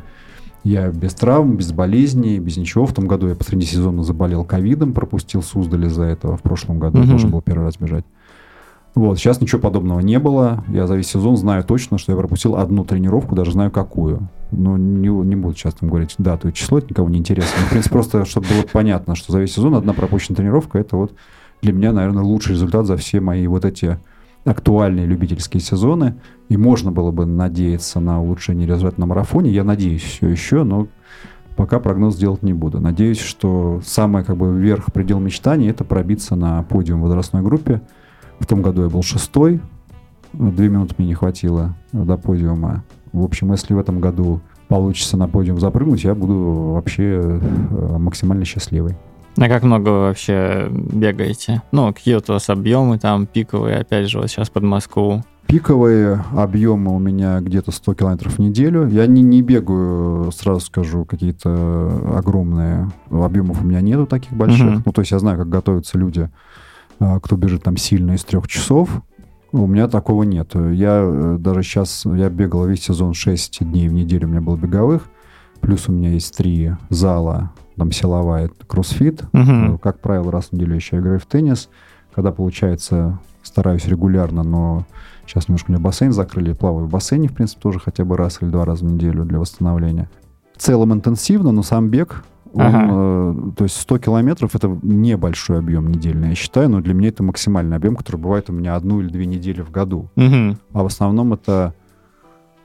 я 0.63 0.89
без 0.89 1.13
травм, 1.13 1.57
без 1.57 1.71
болезней, 1.71 2.39
без 2.39 2.57
ничего. 2.57 2.87
В 2.87 2.93
том 2.93 3.07
году 3.07 3.27
я 3.27 3.35
посреди 3.35 3.67
сезона 3.67 4.01
заболел 4.03 4.43
ковидом, 4.43 4.93
пропустил 4.93 5.43
Суздаль 5.43 5.85
из-за 5.85 6.03
этого. 6.03 6.37
В 6.37 6.41
прошлом 6.41 6.79
году 6.79 6.97
Мгм. 6.97 7.07
должен 7.09 7.29
был 7.29 7.41
первый 7.43 7.65
раз 7.65 7.77
бежать. 7.77 8.03
Вот, 8.95 9.19
сейчас 9.19 9.41
ничего 9.41 9.61
подобного 9.61 9.99
не 9.99 10.19
было. 10.19 10.63
Я 10.69 10.87
за 10.87 10.95
весь 10.95 11.07
сезон 11.07 11.35
знаю 11.35 11.65
точно, 11.65 11.97
что 11.97 12.13
я 12.13 12.17
пропустил 12.17 12.55
одну 12.55 12.85
тренировку, 12.85 13.35
даже 13.35 13.51
знаю 13.51 13.69
какую. 13.69 14.29
Но 14.51 14.77
не, 14.77 15.09
не 15.09 15.35
буду 15.35 15.53
сейчас 15.55 15.73
там 15.73 15.89
говорить 15.89 16.15
дату 16.17 16.47
и 16.47 16.53
число, 16.53 16.77
это 16.77 16.87
никому 16.89 17.09
не 17.09 17.19
интересно. 17.19 17.51
Ну, 17.59 17.67
в 17.67 17.69
принципе, 17.71 17.91
просто, 17.91 18.23
чтобы 18.23 18.47
было 18.47 18.63
понятно, 18.71 19.15
что 19.15 19.33
за 19.33 19.41
весь 19.41 19.53
сезон 19.53 19.75
одна 19.75 19.91
пропущенная 19.91 20.37
тренировка, 20.37 20.79
это 20.79 20.95
вот 20.95 21.13
для 21.61 21.73
меня, 21.73 21.91
наверное, 21.91 22.23
лучший 22.23 22.53
результат 22.53 22.85
за 22.85 22.95
все 22.95 23.19
мои 23.19 23.47
вот 23.47 23.65
эти 23.65 23.99
актуальные 24.45 25.07
любительские 25.07 25.59
сезоны. 25.59 26.15
И 26.47 26.55
можно 26.55 26.91
было 26.91 27.11
бы 27.11 27.25
надеяться 27.25 27.99
на 27.99 28.21
улучшение 28.21 28.65
результата 28.65 28.99
на 28.99 29.07
марафоне. 29.07 29.51
Я 29.51 29.65
надеюсь 29.65 30.03
все 30.03 30.29
еще, 30.29 30.63
но 30.63 30.87
пока 31.57 31.79
прогноз 31.79 32.15
делать 32.15 32.43
не 32.43 32.53
буду. 32.53 32.79
Надеюсь, 32.79 33.19
что 33.19 33.81
самый 33.83 34.23
как 34.23 34.37
бы 34.37 34.57
верх 34.57 34.93
предел 34.93 35.19
мечтаний 35.19 35.69
это 35.69 35.83
пробиться 35.83 36.35
на 36.35 36.63
подиум 36.63 37.01
в 37.01 37.03
возрастной 37.05 37.41
группе. 37.41 37.81
В 38.39 38.47
том 38.47 38.61
году 38.61 38.83
я 38.83 38.89
был 38.89 39.03
шестой. 39.03 39.61
Две 40.33 40.69
минуты 40.69 40.95
мне 40.97 41.07
не 41.07 41.13
хватило 41.13 41.75
до 41.91 42.17
подиума. 42.17 42.83
В 43.13 43.23
общем, 43.23 43.51
если 43.51 43.73
в 43.73 43.79
этом 43.79 44.01
году 44.01 44.41
получится 44.67 45.17
на 45.17 45.27
подиум 45.27 45.59
запрыгнуть, 45.59 46.03
я 46.03 46.15
буду 46.15 46.73
вообще 46.73 47.39
э, 47.41 47.97
максимально 47.97 48.45
счастливый. 48.45 48.95
А 49.37 49.47
как 49.47 49.63
много 49.63 49.89
вы 49.89 49.99
вообще 50.01 50.69
бегаете? 50.69 51.61
Ну, 51.71 51.93
какие 51.93 52.15
вот 52.15 52.29
у 52.29 52.33
вас 52.33 52.49
объемы 52.49 52.97
там 52.99 53.25
пиковые, 53.25 53.77
опять 53.77 54.09
же, 54.09 54.19
вот 54.19 54.29
сейчас 54.29 54.49
под 54.49 54.63
Москву. 54.63 55.23
Пиковые 55.47 56.23
объемы 56.35 56.95
у 56.95 56.99
меня 56.99 57.39
где-то 57.39 57.71
100 57.71 57.93
километров 57.93 58.33
в 58.33 58.39
неделю. 58.39 58.87
Я 58.87 59.05
не, 59.05 59.21
не 59.21 59.41
бегаю, 59.41 60.31
сразу 60.31 60.61
скажу, 60.61 61.05
какие-то 61.05 62.17
огромные 62.17 62.89
объемов 63.11 63.61
у 63.61 63.65
меня 63.65 63.81
нету 63.81 64.07
таких 64.07 64.31
больших. 64.33 64.65
Мгм. 64.65 64.83
Ну, 64.85 64.91
то 64.91 65.01
есть 65.01 65.11
я 65.11 65.19
знаю, 65.19 65.37
как 65.37 65.49
готовятся 65.49 65.97
люди, 65.97 66.29
кто 66.99 67.35
бежит 67.35 67.63
там 67.63 67.77
сильно 67.77 68.13
из 68.13 68.23
трех 68.23 68.47
часов. 68.47 69.01
У 69.51 69.67
меня 69.67 69.87
такого 69.87 70.23
нет. 70.23 70.53
Я 70.55 70.99
э, 71.01 71.37
даже 71.39 71.63
сейчас, 71.63 72.03
я 72.05 72.29
бегал 72.29 72.65
весь 72.65 72.83
сезон 72.83 73.13
6 73.13 73.59
дней 73.69 73.87
в 73.87 73.93
неделю 73.93 74.27
у 74.27 74.31
меня 74.31 74.41
было 74.41 74.57
беговых. 74.57 75.07
Плюс 75.61 75.87
у 75.87 75.93
меня 75.93 76.09
есть 76.09 76.35
три 76.35 76.73
зала, 76.89 77.51
там 77.77 77.91
силовая, 77.91 78.49
кроссфит. 78.67 79.23
Э, 79.75 79.77
Как 79.81 79.99
правило, 79.99 80.31
раз 80.31 80.45
в 80.47 80.51
неделю 80.53 80.75
еще 80.75 80.99
играю 80.99 81.19
в 81.19 81.25
теннис. 81.25 81.69
Когда 82.13 82.31
получается, 82.31 83.19
стараюсь 83.43 83.85
регулярно, 83.87 84.43
но 84.43 84.85
сейчас 85.25 85.47
немножко 85.47 85.69
у 85.69 85.73
меня 85.73 85.81
бассейн 85.81 86.11
закрыли. 86.11 86.53
Плаваю 86.53 86.87
в 86.87 86.89
бассейне, 86.89 87.29
в 87.29 87.33
принципе, 87.33 87.61
тоже 87.61 87.79
хотя 87.79 88.03
бы 88.03 88.17
раз 88.17 88.41
или 88.41 88.49
два 88.49 88.65
раза 88.65 88.85
в 88.85 88.91
неделю 88.91 89.23
для 89.23 89.39
восстановления. 89.39 90.09
В 90.55 90.61
целом 90.61 90.93
интенсивно, 90.93 91.51
но 91.51 91.63
сам 91.63 91.89
бег, 91.89 92.23
он, 92.55 92.61
Ага. 92.61 92.87
э, 92.89 93.51
то 93.57 93.63
есть 93.65 93.75
100 93.81 93.97
километров 93.99 94.55
это 94.55 94.79
небольшой 94.81 95.59
объем 95.59 95.91
недельный, 95.91 96.29
я 96.29 96.35
считаю, 96.35 96.69
но 96.69 96.79
для 96.81 96.93
меня 96.93 97.09
это 97.09 97.21
максимальный 97.21 97.75
объем, 97.75 97.95
который 97.97 98.15
бывает 98.15 98.49
у 98.49 98.53
меня 98.53 98.75
одну 98.75 99.01
или 99.01 99.09
две 99.09 99.25
недели 99.25 99.61
в 99.61 99.71
году. 99.71 100.09
Мгм. 100.15 100.57
А 100.73 100.83
в 100.83 100.85
основном 100.85 101.33
это, 101.33 101.73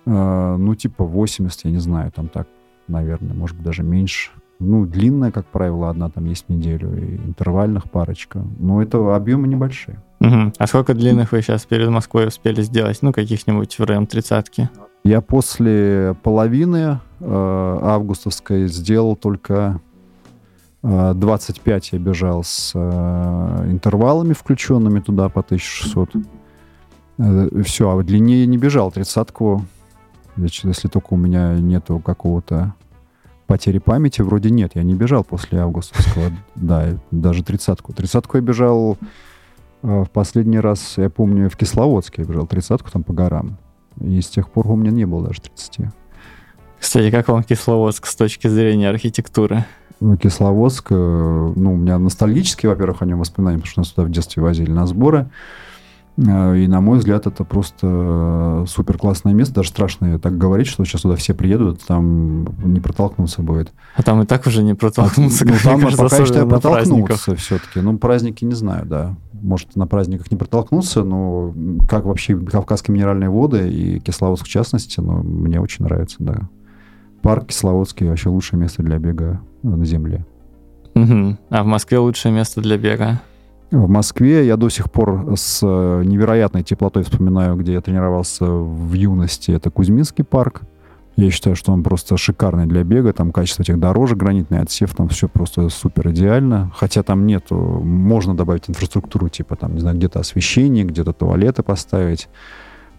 э, 0.07 0.57
ну, 0.57 0.75
типа 0.77 1.05
80, 1.05 1.65
я 1.65 1.71
не 1.73 1.79
знаю, 1.79 2.13
там 2.13 2.29
так, 2.29 2.47
наверное, 2.87 3.35
может 3.35 3.57
быть, 3.57 3.67
даже 3.67 3.83
меньше. 3.83 4.31
Ну, 4.61 4.85
длинная, 4.87 5.33
как 5.33 5.47
правило, 5.47 5.89
одна 5.91 6.09
там 6.11 6.27
есть 6.27 6.45
в 6.47 6.53
неделю, 6.53 6.95
и 6.97 7.17
интервальных 7.17 7.91
парочка. 7.91 8.45
Но 8.59 8.83
это 8.83 9.17
объемы 9.17 9.49
небольшие. 9.49 10.03
Мгм. 10.21 10.53
А 10.59 10.67
сколько 10.67 10.93
длинных 10.95 11.33
вы 11.33 11.41
сейчас 11.43 11.65
перед 11.65 11.89
Москвой 11.89 12.27
успели 12.29 12.61
сделать? 12.63 12.99
Ну, 13.01 13.13
каких-нибудь 13.13 13.79
в 13.79 13.85
район 13.85 14.07
тридцатки. 14.07 14.69
Я 15.03 15.21
после 15.21 16.15
половины 16.23 17.01
э, 17.21 17.79
августовской 17.83 18.69
сделал 18.69 19.17
только 19.17 19.81
э, 20.83 21.13
25 21.15 21.93
я 21.93 21.99
бежал 21.99 22.45
с 22.45 22.73
э, 22.75 23.67
интервалами 23.71 24.35
включенными 24.35 25.01
туда 25.01 25.29
по 25.29 25.41
1600. 25.41 26.11
все, 27.65 27.91
а 27.91 28.03
я 28.03 28.47
не 28.47 28.59
бежал 28.59 28.93
тридцатку. 28.93 29.65
Если 30.37 30.89
только 30.89 31.15
у 31.15 31.17
меня 31.17 31.55
нету 31.55 31.99
какого-то 31.99 32.75
потери 33.51 33.79
памяти, 33.79 34.23
вроде 34.23 34.49
нет, 34.51 34.73
я 34.75 34.85
не 34.85 34.95
бежал 34.95 35.25
после 35.25 35.61
августовского, 35.61 36.31
да, 36.55 36.91
даже 37.11 37.43
тридцатку. 37.43 37.93
Тридцатку 37.93 38.37
я 38.37 38.43
бежал 38.43 38.97
э, 39.83 40.05
в 40.05 40.11
последний 40.11 40.61
раз, 40.61 40.99
я 40.99 41.11
помню, 41.11 41.51
в 41.51 41.57
Кисловодске 41.57 42.23
я 42.23 42.29
бежал 42.29 42.47
тридцатку 42.47 42.91
там 42.93 43.03
по 43.03 43.13
горам. 43.13 43.59
И 44.01 44.21
с 44.21 44.29
тех 44.29 44.51
пор 44.51 44.69
у 44.69 44.77
меня 44.77 44.91
не 44.91 45.05
было 45.05 45.29
даже 45.29 45.41
30. 45.43 45.93
Кстати, 46.79 47.11
как 47.11 47.29
вам 47.29 47.43
Кисловодск 47.43 48.07
с 48.07 48.17
точки 48.17 48.49
зрения 48.49 48.89
архитектуры? 48.89 49.65
Ну, 50.01 50.17
Кисловодск, 50.17 50.89
э, 50.91 50.95
ну, 50.95 51.75
у 51.75 51.77
меня 51.77 51.99
ностальгические, 51.99 52.71
во-первых, 52.71 53.03
о 53.03 53.07
нем 53.07 53.19
воспоминания, 53.19 53.59
потому 53.59 53.71
что 53.71 53.81
нас 53.81 53.89
туда 53.91 54.07
в 54.07 54.11
детстве 54.11 54.43
возили 54.43 54.71
на 54.71 54.87
сборы. 54.87 55.29
Э, 56.27 56.57
и, 56.57 56.67
на 56.67 56.81
мой 56.81 56.99
взгляд, 56.99 57.27
это 57.27 57.45
просто 57.45 58.65
супер 58.69 58.99
классное 58.99 59.33
место. 59.33 59.57
Даже 59.57 59.71
страшно 59.71 60.19
так 60.19 60.37
говорить, 60.37 60.67
что 60.67 60.85
сейчас 60.85 61.03
туда 61.03 61.17
все 61.17 61.35
приедут, 61.35 61.83
там 61.87 62.45
не 62.65 62.81
протолкнуться 62.81 63.43
будет. 63.43 63.73
А 63.97 64.03
там 64.03 64.23
и 64.23 64.27
так 64.27 64.47
уже 64.47 64.63
не 64.63 64.75
протолкнуться. 64.75 65.47
Ну, 65.47 65.55
там 65.63 65.81
кажется, 65.81 66.03
пока, 66.03 66.25
считаю, 66.25 66.49
протолкнуться 66.49 67.35
все-таки. 67.37 67.81
Ну, 67.81 67.99
праздники 67.99 68.45
не 68.45 68.55
знаю, 68.55 68.87
да. 68.87 69.17
Может, 69.33 69.75
на 69.77 69.87
праздниках 69.87 70.31
не 70.31 70.37
протолкнуться, 70.37 71.03
но 71.03 71.55
как 71.89 72.05
вообще 72.05 72.37
Кавказские 72.37 72.95
минеральные 72.95 73.31
воды 73.31 73.71
и 73.71 73.99
Кисловодск 74.01 74.45
в 74.45 74.49
частности, 74.49 75.01
ну, 75.01 75.23
мне 75.23 75.61
очень 75.61 75.85
нравится, 75.85 76.17
да. 76.19 76.49
Парк 77.23 77.47
Кисловодский 77.47 78.09
вообще 78.09 78.29
лучшее 78.29 78.61
место 78.61 78.83
для 78.83 78.99
бега 78.99 79.41
на 79.63 79.85
земле. 79.85 80.27
Угу. 80.95 81.39
А 81.51 81.63
в 81.63 81.67
Москве 81.67 81.99
лучшее 81.99 82.33
место 82.33 82.61
для 82.61 82.77
бега? 82.77 83.23
В 83.71 83.89
Москве 83.89 84.47
я 84.47 84.57
до 84.57 84.69
сих 84.69 84.91
пор 84.91 85.33
с 85.37 85.61
э, 85.63 86.03
невероятной 86.05 86.65
теплотой 86.65 87.05
вспоминаю, 87.05 87.55
где 87.55 87.75
я 87.75 87.81
тренировался 87.81 88.45
в 88.45 88.93
юности. 88.95 89.53
Это 89.53 89.71
Кузьминский 89.71 90.25
парк. 90.25 90.63
Я 91.15 91.31
считаю, 91.31 91.55
что 91.55 91.73
он 91.73 91.85
просто 91.85 92.17
шикарный 92.17 92.67
для 92.67 92.83
бега. 92.83 93.13
Там 93.13 93.31
качество 93.31 93.63
этих 93.63 93.79
дорожек, 93.79 94.19
гранитный 94.19 94.61
отсев, 94.61 94.93
там 94.95 95.09
все 95.09 95.29
просто 95.29 95.69
супер 95.69 96.11
идеально. 96.11 96.73
Хотя 96.75 97.05
там 97.05 97.27
нету, 97.27 97.57
можно 97.57 98.37
добавить 98.37 98.69
инфраструктуру, 98.69 99.29
типа 99.29 99.55
там, 99.55 99.75
не 99.75 99.81
знаю, 99.81 99.97
где-то 99.97 100.19
освещение, 100.19 100.85
где-то 100.85 101.13
туалеты 101.13 101.63
поставить, 101.63 102.29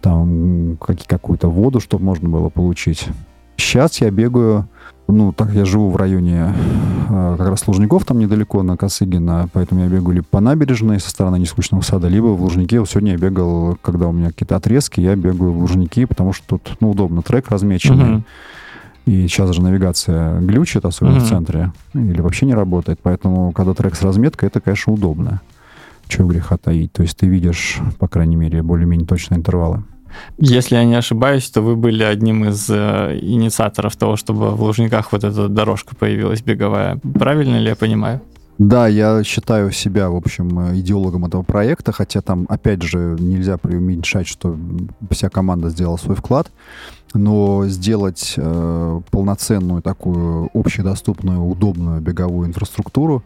там 0.00 0.78
какую-то 0.78 1.48
воду, 1.48 1.80
чтобы 1.80 2.04
можно 2.04 2.30
было 2.30 2.48
получить. 2.48 3.08
Сейчас 3.62 4.00
я 4.00 4.10
бегаю 4.10 4.68
ну, 5.08 5.32
так 5.32 5.52
я 5.52 5.64
живу 5.64 5.90
в 5.90 5.96
районе 5.96 6.54
э, 7.08 7.34
как 7.38 7.48
раз 7.48 7.66
Лужников, 7.66 8.04
там 8.04 8.18
недалеко, 8.18 8.62
на 8.62 8.76
Косыгина, 8.76 9.48
поэтому 9.52 9.82
я 9.82 9.88
бегаю 9.88 10.16
либо 10.16 10.26
по 10.30 10.40
набережной 10.40 11.00
со 11.00 11.10
стороны 11.10 11.36
Нескучного 11.36 11.82
сада, 11.82 12.08
либо 12.08 12.26
в 12.28 12.40
Лужнике. 12.42 12.80
Вот 12.80 12.88
сегодня 12.88 13.12
я 13.12 13.18
бегал, 13.18 13.76
когда 13.82 14.08
у 14.08 14.12
меня 14.12 14.28
какие-то 14.28 14.56
отрезки, 14.56 15.00
я 15.00 15.14
бегаю 15.14 15.52
в 15.52 15.58
Лужники, 15.58 16.04
потому 16.06 16.32
что 16.32 16.44
тут, 16.46 16.76
ну, 16.80 16.90
удобно, 16.90 17.22
трек 17.22 17.50
размеченный. 17.50 18.16
Угу. 18.16 18.24
И 19.04 19.26
сейчас 19.26 19.54
же 19.54 19.62
навигация 19.62 20.38
глючит, 20.40 20.84
особенно 20.84 21.16
угу. 21.16 21.24
в 21.24 21.28
центре, 21.28 21.72
или 21.92 22.20
вообще 22.20 22.46
не 22.46 22.54
работает. 22.54 23.00
Поэтому, 23.02 23.52
когда 23.52 23.74
трек 23.74 23.96
с 23.96 24.02
разметкой, 24.02 24.48
это, 24.48 24.60
конечно, 24.60 24.92
удобно. 24.92 25.40
Чего 26.06 26.28
греха 26.28 26.56
таить. 26.56 26.92
То 26.92 27.02
есть 27.02 27.16
ты 27.16 27.26
видишь, 27.26 27.78
по 27.98 28.06
крайней 28.06 28.36
мере, 28.36 28.62
более-менее 28.62 29.06
точные 29.06 29.38
интервалы. 29.38 29.82
Если 30.38 30.76
я 30.76 30.84
не 30.84 30.94
ошибаюсь, 30.94 31.50
то 31.50 31.62
вы 31.62 31.76
были 31.76 32.02
одним 32.02 32.44
из 32.44 32.68
э, 32.70 33.18
инициаторов 33.20 33.96
того, 33.96 34.16
чтобы 34.16 34.50
в 34.50 34.62
Лужниках 34.62 35.12
вот 35.12 35.24
эта 35.24 35.48
дорожка 35.48 35.94
появилась 35.94 36.42
беговая. 36.42 36.98
Правильно 37.14 37.58
ли 37.58 37.68
я 37.68 37.76
понимаю? 37.76 38.20
Да, 38.58 38.86
я 38.86 39.24
считаю 39.24 39.72
себя, 39.72 40.10
в 40.10 40.16
общем, 40.16 40.76
идеологом 40.76 41.24
этого 41.24 41.42
проекта, 41.42 41.90
хотя 41.90 42.20
там, 42.20 42.46
опять 42.48 42.82
же, 42.82 43.16
нельзя 43.18 43.56
преуменьшать, 43.56 44.28
что 44.28 44.56
вся 45.10 45.30
команда 45.30 45.70
сделала 45.70 45.96
свой 45.96 46.16
вклад, 46.16 46.50
но 47.14 47.66
сделать 47.66 48.34
э, 48.36 49.00
полноценную 49.10 49.82
такую 49.82 50.50
общедоступную, 50.54 51.42
удобную 51.42 52.00
беговую 52.00 52.48
инфраструктуру, 52.48 53.24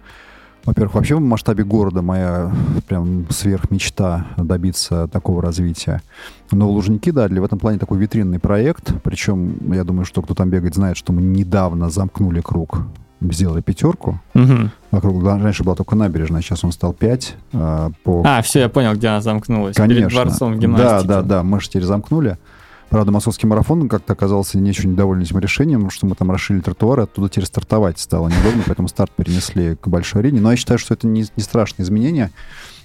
во-первых, 0.67 0.95
вообще 0.95 1.15
в 1.15 1.21
масштабе 1.21 1.65
города 1.65 2.03
моя 2.03 2.53
прям 2.89 3.27
сверхмечта 3.31 4.27
добиться 4.37 5.09
такого 5.09 5.41
развития. 5.41 6.03
Но 6.51 6.69
Лужники, 6.69 7.11
да, 7.11 7.29
для 7.29 7.41
в 7.41 7.45
этом 7.45 7.59
плане 7.59 7.79
такой 7.79 7.99
витринный 7.99 8.41
проект. 8.41 8.93
Причем, 9.03 9.73
я 9.73 9.85
думаю, 9.85 10.05
что 10.05 10.23
кто 10.23 10.35
там 10.35 10.51
бегает, 10.51 10.75
знает, 10.75 10.97
что 10.97 11.13
мы 11.13 11.23
недавно 11.23 11.89
замкнули 11.89 12.41
круг 12.41 12.81
сделали 13.21 13.63
пятерку. 13.63 14.21
Угу. 14.35 14.71
Вокруг 14.91 15.25
раньше 15.25 15.65
была 15.65 15.75
только 15.75 15.97
набережная, 15.97 16.43
сейчас 16.43 16.65
он 16.65 16.73
стал 16.73 16.93
пять. 16.93 17.35
А, 17.53 17.91
по... 18.05 18.23
а 18.27 18.43
все, 18.43 18.61
я 18.61 18.69
понял, 18.69 18.93
где 18.93 19.09
она 19.09 19.21
замкнулась. 19.21 19.75
Конечно. 19.75 20.03
Перед 20.03 20.13
дворцом 20.13 20.55
в 20.55 20.59
гимнастике. 20.59 21.09
Да, 21.09 21.23
да, 21.23 21.23
да, 21.23 21.43
мы 21.43 21.61
же 21.61 21.69
теперь 21.69 21.85
замкнули. 21.85 22.37
Правда, 22.89 23.11
московский 23.11 23.47
марафон 23.47 23.89
как-то 23.89 24.13
оказался 24.13 24.59
не 24.59 24.71
очень 24.71 24.93
недоволен 24.93 25.23
этим 25.23 25.39
решением, 25.39 25.91
что 25.91 26.07
мы 26.07 26.15
там 26.15 26.31
расширили 26.31 26.63
тротуары, 26.63 27.03
оттуда 27.03 27.29
теперь 27.29 27.47
стартовать 27.47 27.99
стало 27.99 28.29
неудобно, 28.29 28.63
поэтому 28.67 28.89
старт 28.89 29.11
перенесли 29.11 29.75
к 29.77 29.89
большой 29.89 30.23
арене. 30.23 30.41
Но 30.41 30.51
я 30.51 30.57
считаю, 30.57 30.79
что 30.79 30.95
это 30.95 31.07
не, 31.07 31.27
не 31.37 31.43
страшные 31.43 31.85
изменения, 31.85 32.31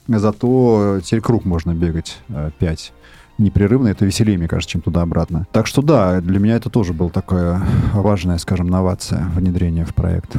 зато 0.08 1.00
теперь 1.04 1.22
круг 1.22 1.46
можно 1.46 1.74
бегать 1.74 2.18
5 2.60 2.94
э, 2.96 3.42
непрерывно, 3.42 3.90
это 3.90 4.06
веселее, 4.06 4.38
мне 4.38 4.48
кажется, 4.48 4.72
чем 4.72 4.82
туда-обратно. 4.82 5.48
Так 5.52 5.68
что 5.68 5.82
да, 5.82 6.20
для 6.22 6.40
меня 6.40 6.56
это 6.56 6.70
тоже 6.70 6.94
была 6.94 7.10
такая 7.10 7.62
важная, 7.94 8.38
скажем, 8.38 8.68
новация 8.68 9.26
внедрения 9.36 9.86
в 9.86 9.94
проект. 9.94 10.36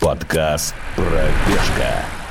Подкаст 0.00 0.74
«Пробежка». 0.96 2.21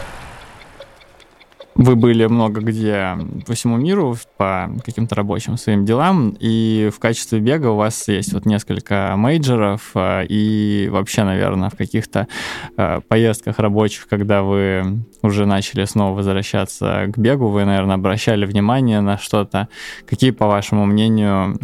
Вы 1.75 1.95
были 1.95 2.25
много 2.25 2.61
где 2.61 3.17
по 3.47 3.53
всему 3.53 3.77
миру 3.77 4.15
по 4.37 4.69
каким-то 4.83 5.15
рабочим 5.15 5.57
своим 5.57 5.85
делам, 5.85 6.35
и 6.39 6.89
в 6.93 6.99
качестве 6.99 7.39
бега 7.39 7.67
у 7.67 7.75
вас 7.75 8.07
есть 8.07 8.33
вот 8.33 8.45
несколько 8.45 9.13
мейджеров, 9.15 9.91
а, 9.95 10.23
и 10.23 10.89
вообще, 10.91 11.23
наверное, 11.23 11.69
в 11.69 11.77
каких-то 11.77 12.27
а, 12.75 12.99
поездках 13.01 13.59
рабочих, 13.59 14.07
когда 14.07 14.43
вы 14.43 15.05
уже 15.21 15.45
начали 15.45 15.85
снова 15.85 16.15
возвращаться 16.15 17.05
к 17.07 17.17
бегу, 17.17 17.47
вы, 17.47 17.63
наверное, 17.63 17.95
обращали 17.95 18.45
внимание 18.45 19.01
на 19.01 19.17
что-то. 19.17 19.69
Какие, 20.05 20.31
по 20.31 20.47
вашему 20.47 20.85
мнению, 20.85 21.57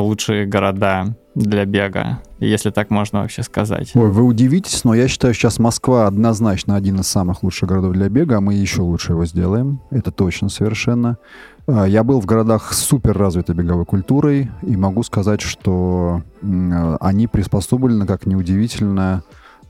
лучшие 0.00 0.46
города 0.46 1.14
для 1.34 1.64
бега, 1.64 2.20
если 2.38 2.70
так 2.70 2.90
можно 2.90 3.20
вообще 3.20 3.42
сказать. 3.42 3.92
Ой, 3.94 4.10
вы 4.10 4.22
удивитесь, 4.22 4.84
но 4.84 4.94
я 4.94 5.08
считаю, 5.08 5.32
сейчас 5.34 5.58
Москва 5.58 6.06
однозначно 6.06 6.76
один 6.76 7.00
из 7.00 7.08
самых 7.08 7.42
лучших 7.42 7.68
городов 7.68 7.92
для 7.92 8.08
бега, 8.08 8.38
а 8.38 8.40
мы 8.40 8.54
еще 8.54 8.82
лучше 8.82 9.12
его 9.12 9.24
сделаем. 9.24 9.80
Это 9.90 10.10
точно 10.10 10.48
совершенно. 10.48 11.18
А, 11.66 11.84
я 11.86 12.04
был 12.04 12.20
в 12.20 12.26
городах 12.26 12.72
с 12.72 12.78
супер 12.78 13.16
развитой 13.16 13.54
беговой 13.54 13.86
культурой, 13.86 14.50
и 14.62 14.76
могу 14.76 15.02
сказать, 15.02 15.40
что 15.40 16.22
они 16.42 17.26
приспособлены, 17.26 18.06
как 18.06 18.26
неудивительно, 18.26 19.22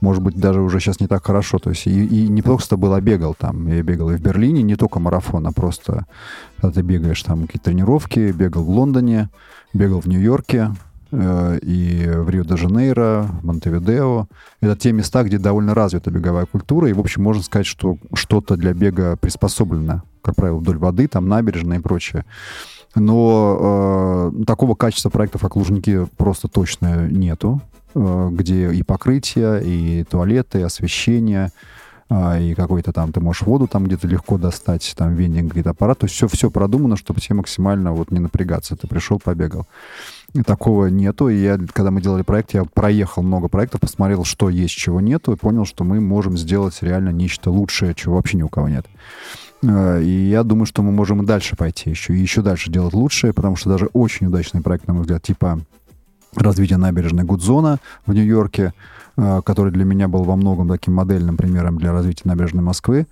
может 0.03 0.22
быть, 0.22 0.36
даже 0.36 0.61
уже 0.61 0.78
сейчас 0.78 1.00
не 1.00 1.07
так 1.07 1.24
хорошо. 1.24 1.59
То 1.59 1.70
есть 1.70 1.86
и, 1.86 2.05
и 2.05 2.28
не 2.28 2.42
просто 2.42 2.76
был, 2.76 2.92
а 2.92 3.00
бегал 3.00 3.34
там. 3.34 3.66
Я 3.68 3.82
бегал 3.82 4.11
и 4.11 4.16
в 4.16 4.20
Берлине, 4.20 4.62
не 4.62 4.76
только 4.76 5.00
марафон, 5.00 5.46
а 5.46 5.53
просто 5.53 6.05
когда 6.57 6.74
ты 6.74 6.82
бегаешь 6.82 7.22
там 7.22 7.46
какие-то 7.46 7.70
тренировки, 7.70 8.32
бегал 8.32 8.64
в 8.64 8.70
Лондоне, 8.70 9.30
бегал 9.72 10.00
в 10.00 10.07
Нью-Йорке, 10.07 10.72
Э, 11.12 11.59
и 11.61 12.09
в 12.09 12.30
Рио-де-Жанейро, 12.30 13.28
Монтевидео. 13.42 14.28
Это 14.62 14.76
те 14.76 14.92
места, 14.92 15.22
где 15.22 15.38
довольно 15.38 15.74
развита 15.74 16.11
беговая 16.11 16.46
культура, 16.46 16.88
и, 16.88 16.94
в 16.94 17.00
общем, 17.00 17.22
можно 17.22 17.42
сказать, 17.42 17.66
что 17.66 17.98
что-то 18.14 18.57
для 18.57 18.72
бега 18.72 19.16
приспособлено, 19.16 20.03
как 20.22 20.36
правило, 20.36 20.57
вдоль 20.57 20.78
воды, 20.78 21.07
там 21.09 21.28
набережные 21.28 21.80
и 21.80 21.82
прочее. 21.82 22.24
Но 22.94 24.32
э, 24.40 24.44
такого 24.44 24.74
качества 24.74 25.11
проектов, 25.11 25.42
как 25.42 25.57
Лужники, 25.57 26.07
просто 26.16 26.48
точно 26.48 27.07
нету, 27.09 27.61
где 27.95 28.72
и 28.72 28.82
покрытие, 28.82 29.62
и 29.64 30.05
туалеты, 30.05 30.61
и 30.61 30.62
освещение, 30.62 31.51
э, 32.11 32.43
и 32.43 32.55
какой-то 32.55 32.93
там, 32.93 33.12
ты 33.12 33.20
можешь 33.20 33.43
воду 33.43 33.66
там 33.66 33.84
где-то 33.84 34.07
легко 34.09 34.38
достать, 34.38 34.95
там 34.97 35.14
вендинг, 35.14 35.49
какие-то 35.49 35.70
аппарат, 35.70 35.99
то 35.99 36.07
есть 36.07 36.14
все, 36.14 36.28
все 36.28 36.51
продумано, 36.51 36.97
чтобы 36.97 37.20
тебе 37.20 37.36
максимально 37.36 37.93
вот 37.93 38.11
не 38.11 38.18
напрягаться, 38.18 38.76
ты 38.76 38.86
пришел, 38.86 39.18
побегал 39.18 39.66
такого 40.47 40.86
нету. 40.86 41.28
И 41.28 41.36
я, 41.36 41.59
когда 41.72 41.90
мы 41.90 42.01
делали 42.01 42.22
проект, 42.22 42.55
я 42.55 42.64
проехал 42.64 43.22
много 43.22 43.49
проектов, 43.49 43.80
посмотрел, 43.80 44.24
что 44.24 44.49
есть, 44.49 44.74
чего 44.74 45.01
нету, 45.01 45.32
и 45.32 45.36
понял, 45.36 45.66
что 45.66 45.84
мы 45.84 46.01
можем 46.01 46.38
сделать 46.38 46.78
реально 46.80 47.11
нечто 47.11 47.51
лучшее, 47.51 47.95
чего 47.95 48.16
вообще 48.16 48.38
ни 48.38 48.43
у 48.43 48.49
кого 48.49 48.68
нет. 48.68 48.86
Э, 49.62 50.03
и 50.03 50.28
я 50.30 50.43
думаю, 50.43 50.66
что 50.66 50.82
мы 50.82 50.93
можем 50.93 51.22
и 51.22 51.26
дальше 51.26 51.57
пойти 51.57 51.90
еще, 51.90 52.14
и 52.14 52.20
еще 52.20 52.43
дальше 52.43 52.70
делать 52.70 52.95
лучшее, 52.95 53.32
потому 53.32 53.57
что 53.57 53.70
даже 53.70 53.86
очень 53.93 54.26
удачный 54.26 54.62
проект, 54.62 54.86
на 54.86 54.95
мой 54.95 55.03
взгляд, 55.03 55.22
типа 55.22 55.61
развития 56.35 56.76
набережной 56.76 57.24
Гудзона 57.24 57.78
в 58.07 58.12
Нью-Йорке, 58.12 58.72
э, 59.16 59.41
который 59.45 59.72
для 59.72 59.85
меня 59.85 60.09
был 60.09 60.24
во 60.24 60.37
многом 60.37 60.68
таким 60.68 60.95
модельным 60.95 61.37
примером 61.37 61.78
для 61.78 61.93
развития 61.93 62.22
набережной 62.24 62.62
Москвы. 62.62 63.07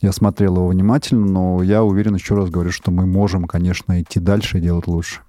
Я 0.00 0.12
смотрел 0.12 0.56
его 0.56 0.68
внимательно, 0.68 1.26
но 1.26 1.62
я 1.62 1.84
уверен, 1.84 2.14
еще 2.14 2.34
раз 2.34 2.50
говорю, 2.50 2.72
что 2.72 2.90
мы 2.90 3.06
можем, 3.06 3.44
конечно, 3.44 4.00
идти 4.00 4.18
дальше 4.18 4.58
и 4.58 4.60
делать 4.60 4.86
лучше. 4.86 5.20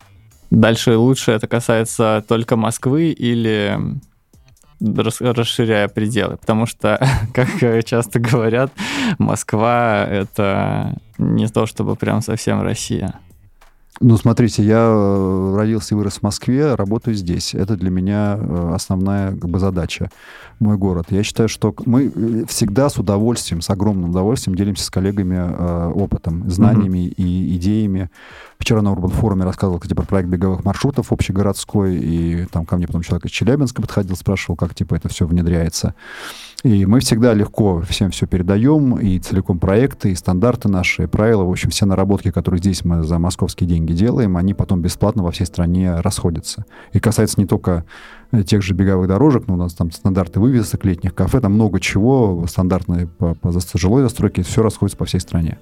Дальше 0.50 0.98
лучше 0.98 1.32
это 1.32 1.48
касается 1.48 2.24
только 2.28 2.56
Москвы 2.56 3.10
или 3.12 3.80
расширяя 4.80 5.88
пределы, 5.88 6.38
потому 6.38 6.66
что, 6.66 7.00
как 7.34 7.50
часто 7.86 8.20
говорят, 8.20 8.72
Москва— 9.18 10.06
это 10.10 10.96
не 11.18 11.48
то, 11.48 11.66
чтобы 11.66 11.96
прям 11.96 12.22
совсем 12.22 12.62
Россия. 12.62 13.20
Ну, 14.06 14.18
смотрите, 14.18 14.62
я 14.64 14.86
э, 14.86 15.56
родился 15.56 15.95
и 15.95 15.97
вырос 15.97 16.16
в 16.16 16.24
Москве, 16.24 16.76
работаю 16.76 17.16
здесь. 17.16 17.56
Это 17.56 17.78
для 17.78 17.89
меня 17.89 18.38
э, 18.38 18.72
основная 18.76 19.32
как 19.32 19.49
бы, 19.49 19.60
задача, 19.60 20.10
мой 20.60 20.76
город. 20.76 21.06
Я 21.10 21.24
считаю, 21.24 21.47
что 21.47 21.74
мы 21.86 22.12
э, 22.14 22.44
всегда 22.49 22.90
с 22.90 22.98
удовольствием, 22.98 23.61
с 23.61 23.69
огромным 23.69 24.10
удовольствием 24.10 24.57
делимся 24.57 24.84
с 24.84 24.90
коллегами 24.90 25.38
э, 25.38 25.91
опытом, 25.95 26.49
знаниями 26.49 26.98
mm-hmm. 26.98 27.14
и 27.15 27.56
идеями. 27.56 28.10
Вчера 28.57 28.82
на 28.82 28.91
Урбан 28.91 29.11
форуме 29.11 29.45
рассказывал, 29.45 29.80
кстати, 29.80 29.95
про 29.95 30.06
проект 30.06 30.28
беговых 30.28 30.65
маршрутов 30.65 31.14
общегородской, 31.14 31.95
и 31.95 32.45
там 32.52 32.65
ко 32.65 32.76
мне 32.76 32.88
потом 32.88 33.03
человек 33.03 33.26
из 33.28 33.32
Челябинска 33.32 33.82
подходил, 33.82 34.18
спрашивал, 34.18 34.57
как 34.57 34.76
типа 34.76 34.95
это 34.95 35.07
все 35.07 35.26
внедряется. 35.26 35.95
И 36.64 36.85
мы 36.85 37.02
всегда 37.02 37.34
легко 37.34 37.81
всем 37.81 38.10
все 38.11 38.26
передаем, 38.26 38.98
и 38.98 39.19
целиком 39.19 39.60
проекты, 39.60 40.11
и 40.11 40.15
стандарты 40.15 40.69
наши, 40.69 41.03
и 41.03 41.07
правила. 41.07 41.44
В 41.44 41.52
общем, 41.52 41.72
все 41.72 41.85
наработки, 41.85 42.31
которые 42.31 42.60
здесь 42.60 42.85
мы 42.85 43.03
за 43.03 43.19
московские 43.19 43.68
деньги 43.68 43.91
делаем, 43.91 44.38
они 44.38 44.53
потом 44.53 44.81
бесплатно 44.81 45.23
во 45.23 45.31
всей 45.31 45.45
стране 45.45 45.95
расходятся. 45.95 46.65
И 46.94 47.02
касается 47.02 47.41
не 47.41 47.48
только 47.48 47.84
э, 48.31 48.44
тех 48.44 48.61
же 48.61 48.73
беговых 48.73 49.10
дорожек, 49.10 49.45
но 49.48 49.56
у 49.56 49.57
нас 49.57 49.73
там 49.73 49.91
стандарты 49.91 50.40
вывесок, 50.40 50.85
летних 50.85 51.14
кафе, 51.14 51.41
там 51.41 51.53
много 51.53 51.81
чего, 51.81 52.45
стандартные 52.48 53.07
по, 53.07 53.35
по 53.35 53.52
жилой 53.76 54.03
застройке, 54.03 54.41
все 54.44 54.64
расходится 54.64 54.98
по 54.98 55.03
всей 55.03 55.19
стране. 55.19 55.57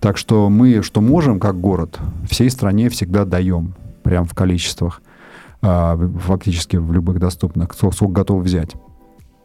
Так 0.00 0.16
что 0.16 0.48
мы, 0.48 0.82
что 0.82 1.02
можем, 1.02 1.38
как 1.38 1.60
город, 1.60 2.00
всей 2.30 2.48
стране 2.48 2.88
всегда 2.88 3.26
даем, 3.26 3.74
прям 4.02 4.24
в 4.24 4.32
количествах, 4.32 5.02
а, 5.60 5.98
фактически 6.20 6.76
в 6.76 6.92
любых 6.92 7.18
доступных, 7.18 7.74
сколько 7.74 8.06
готов 8.06 8.42
взять. 8.42 8.74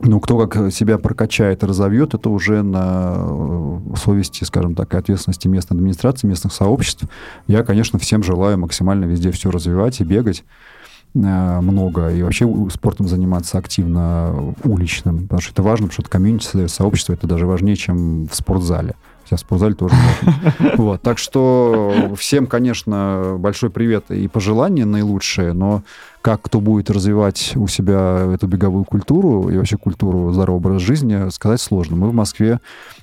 Ну, 0.01 0.21
кто 0.21 0.47
как 0.47 0.71
себя 0.71 0.97
прокачает 0.97 1.61
и 1.61 1.65
разовьет, 1.65 2.13
это 2.13 2.30
уже 2.30 2.63
на 2.63 3.15
э, 3.17 3.95
совести, 3.97 4.45
скажем 4.45 4.73
так, 4.73 4.93
и 4.93 4.97
ответственности 4.97 5.49
местной 5.49 5.76
администрации, 5.76 6.26
местных 6.26 6.53
сообществ. 6.53 7.03
Я, 7.47 7.63
конечно, 7.63 7.99
всем 7.99 8.23
желаю 8.23 8.57
максимально 8.57 9.03
везде 9.05 9.31
все 9.31 9.51
развивать 9.51 9.99
и 9.99 10.05
бегать 10.05 10.45
э, 11.15 11.59
много, 11.61 12.13
и 12.13 12.23
вообще 12.23 12.47
спортом 12.73 13.09
заниматься 13.09 13.57
активно 13.57 14.55
уличным, 14.63 15.23
потому 15.23 15.41
что 15.41 15.51
это 15.51 15.63
важно, 15.63 15.88
потому 15.88 15.93
что 15.93 16.01
это 16.03 16.11
комьюнити, 16.11 16.67
сообщество, 16.67 17.11
это 17.11 17.27
даже 17.27 17.45
важнее, 17.45 17.76
чем 17.76 18.26
в 18.27 18.35
спортзале. 18.35 18.95
Хотя 19.23 19.35
в 19.35 19.39
спортзале 19.41 19.76
тоже. 19.76 19.95
Вот, 20.77 21.01
так 21.01 21.17
что 21.17 22.13
всем, 22.17 22.47
конечно, 22.47 23.35
большой 23.38 23.69
привет 23.69 24.11
и 24.11 24.30
пожелания 24.30 24.85
наилучшие, 24.85 25.51
но 25.51 25.84
как 26.22 26.41
кто 26.41 26.60
будет 26.60 26.90
развивать 26.90 27.54
у 27.56 27.68
себя 27.68 28.30
эту 28.34 28.48
беговую 28.48 28.84
культуру 28.84 29.50
и 29.50 29.58
вообще 29.58 29.78
культуру 29.78 30.32
здорового 30.34 30.60
образа 30.60 30.80
жизни, 30.80 31.30
сказать 31.30 31.62
сложно. 31.62 31.96
Мы 31.96 32.10
в 32.10 32.14
Москве 32.14 32.60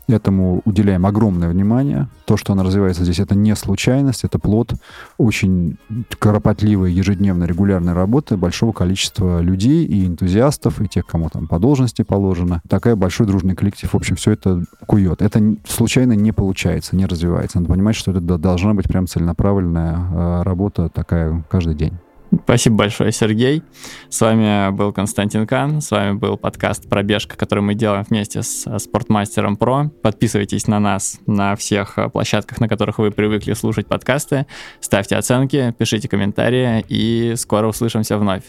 этому 0.07 0.61
уделяем 0.65 1.07
огромное 1.07 1.49
внимание. 1.49 2.09
То, 2.27 2.37
что 2.37 2.53
она 2.53 2.63
развивается 2.63 3.05
здесь, 3.05 3.19
это 3.19 3.35
не 3.35 3.55
случайность, 3.57 4.25
это 4.25 4.39
плод 4.39 4.75
очень 5.17 5.79
кропотливой, 6.19 6.93
ежедневной, 6.93 7.47
регулярной 7.47 7.95
работы 7.95 8.37
большого 8.37 8.73
количества 8.73 9.41
людей 9.41 9.85
и 9.85 10.07
энтузиастов, 10.07 10.81
и 10.81 10.89
тех, 10.89 11.07
кому 11.07 11.31
там 11.31 11.47
по 11.47 11.59
должности 11.59 12.03
положено. 12.03 12.61
Такая 12.69 12.97
большой 12.97 13.27
дружный 13.27 13.55
коллектив, 13.55 13.93
в 13.93 13.97
общем, 13.97 14.17
все 14.17 14.33
это 14.33 14.63
кует. 14.87 15.23
Это 15.23 15.57
случайно 15.67 16.13
не 16.13 16.33
получается, 16.33 16.97
не 16.97 17.07
развивается. 17.07 17.59
Надо 17.59 17.73
понимать, 17.73 17.97
что 17.97 18.11
это 18.11 18.21
должна 18.21 18.75
быть 18.75 18.89
прям 18.89 19.07
целенаправленная 19.07 19.95
а, 19.97 20.45
работа 20.45 20.89
такая 20.89 21.45
каждый 21.49 21.75
день. 21.75 21.99
Спасибо 22.45 22.77
большое, 22.77 23.13
Сергей. 23.13 23.63
С 24.09 24.21
вами 24.21 24.71
был 24.71 24.93
Константин 24.93 25.47
Кан, 25.47 25.81
с 25.81 25.91
вами 25.91 26.13
был 26.13 26.37
подкаст 26.37 26.89
«Пробежка», 26.89 27.37
который 27.37 27.61
мы 27.61 27.75
делаем 27.75 28.05
вместе 28.09 28.43
с 28.43 28.67
э, 28.67 28.79
Спортмастером 28.79 29.57
Про. 29.57 29.91
Подписывайтесь 30.03 30.67
на 30.67 30.81
нас 30.81 31.19
на 31.27 31.57
всех 31.57 31.99
э, 31.99 32.09
площадках, 32.09 32.61
на 32.61 32.69
которых 32.69 32.99
вы 32.99 33.11
привыкли 33.11 33.53
слушать 33.53 33.87
подкасты. 33.87 34.47
Ставьте 34.81 35.17
оценки, 35.17 35.75
пишите 35.79 36.09
комментарии, 36.09 36.85
и 36.89 37.35
скоро 37.37 37.69
услышимся 37.69 38.19
вновь. 38.19 38.45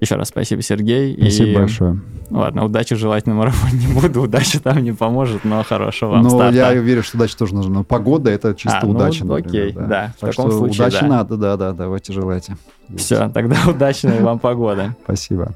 Еще 0.00 0.14
раз 0.14 0.28
спасибо, 0.28 0.62
Сергей. 0.62 1.14
Спасибо 1.14 1.48
и... 1.48 1.54
большое. 1.54 2.00
Ладно, 2.30 2.64
удачи 2.64 2.94
желать 2.94 3.26
на 3.26 3.34
марафоне 3.34 3.86
не 3.86 3.92
буду, 3.92 4.22
удача 4.24 4.60
там 4.60 4.78
не 4.78 4.92
поможет, 4.92 5.44
но 5.44 5.62
хорошего 5.64 6.10
вам 6.10 6.22
Ну, 6.22 6.30
старта. 6.30 6.54
я 6.54 6.74
верю, 6.74 7.02
что 7.02 7.16
удача 7.16 7.36
тоже 7.36 7.54
нужна. 7.54 7.74
Но 7.74 7.84
погода— 7.84 8.30
это 8.32 8.54
чисто 8.54 8.80
а, 8.82 8.86
ну, 8.86 8.90
удача, 8.92 9.24
ну, 9.24 9.34
Окей, 9.34 9.72
да. 9.72 9.86
да 9.86 10.12
в 10.16 10.20
так 10.20 10.30
таком 10.30 10.50
что 10.50 10.58
случае, 10.58 10.86
удачи 10.86 11.00
да. 11.00 11.06
надо, 11.06 11.36
да, 11.36 11.56
да, 11.56 11.72
давайте 11.72 12.12
желайте. 12.12 12.56
Все, 12.96 13.28
тогда 13.30 13.56
удачной 13.66 14.20
вам 14.20 14.38
погоды. 14.38 14.94
Спасибо. 15.04 15.54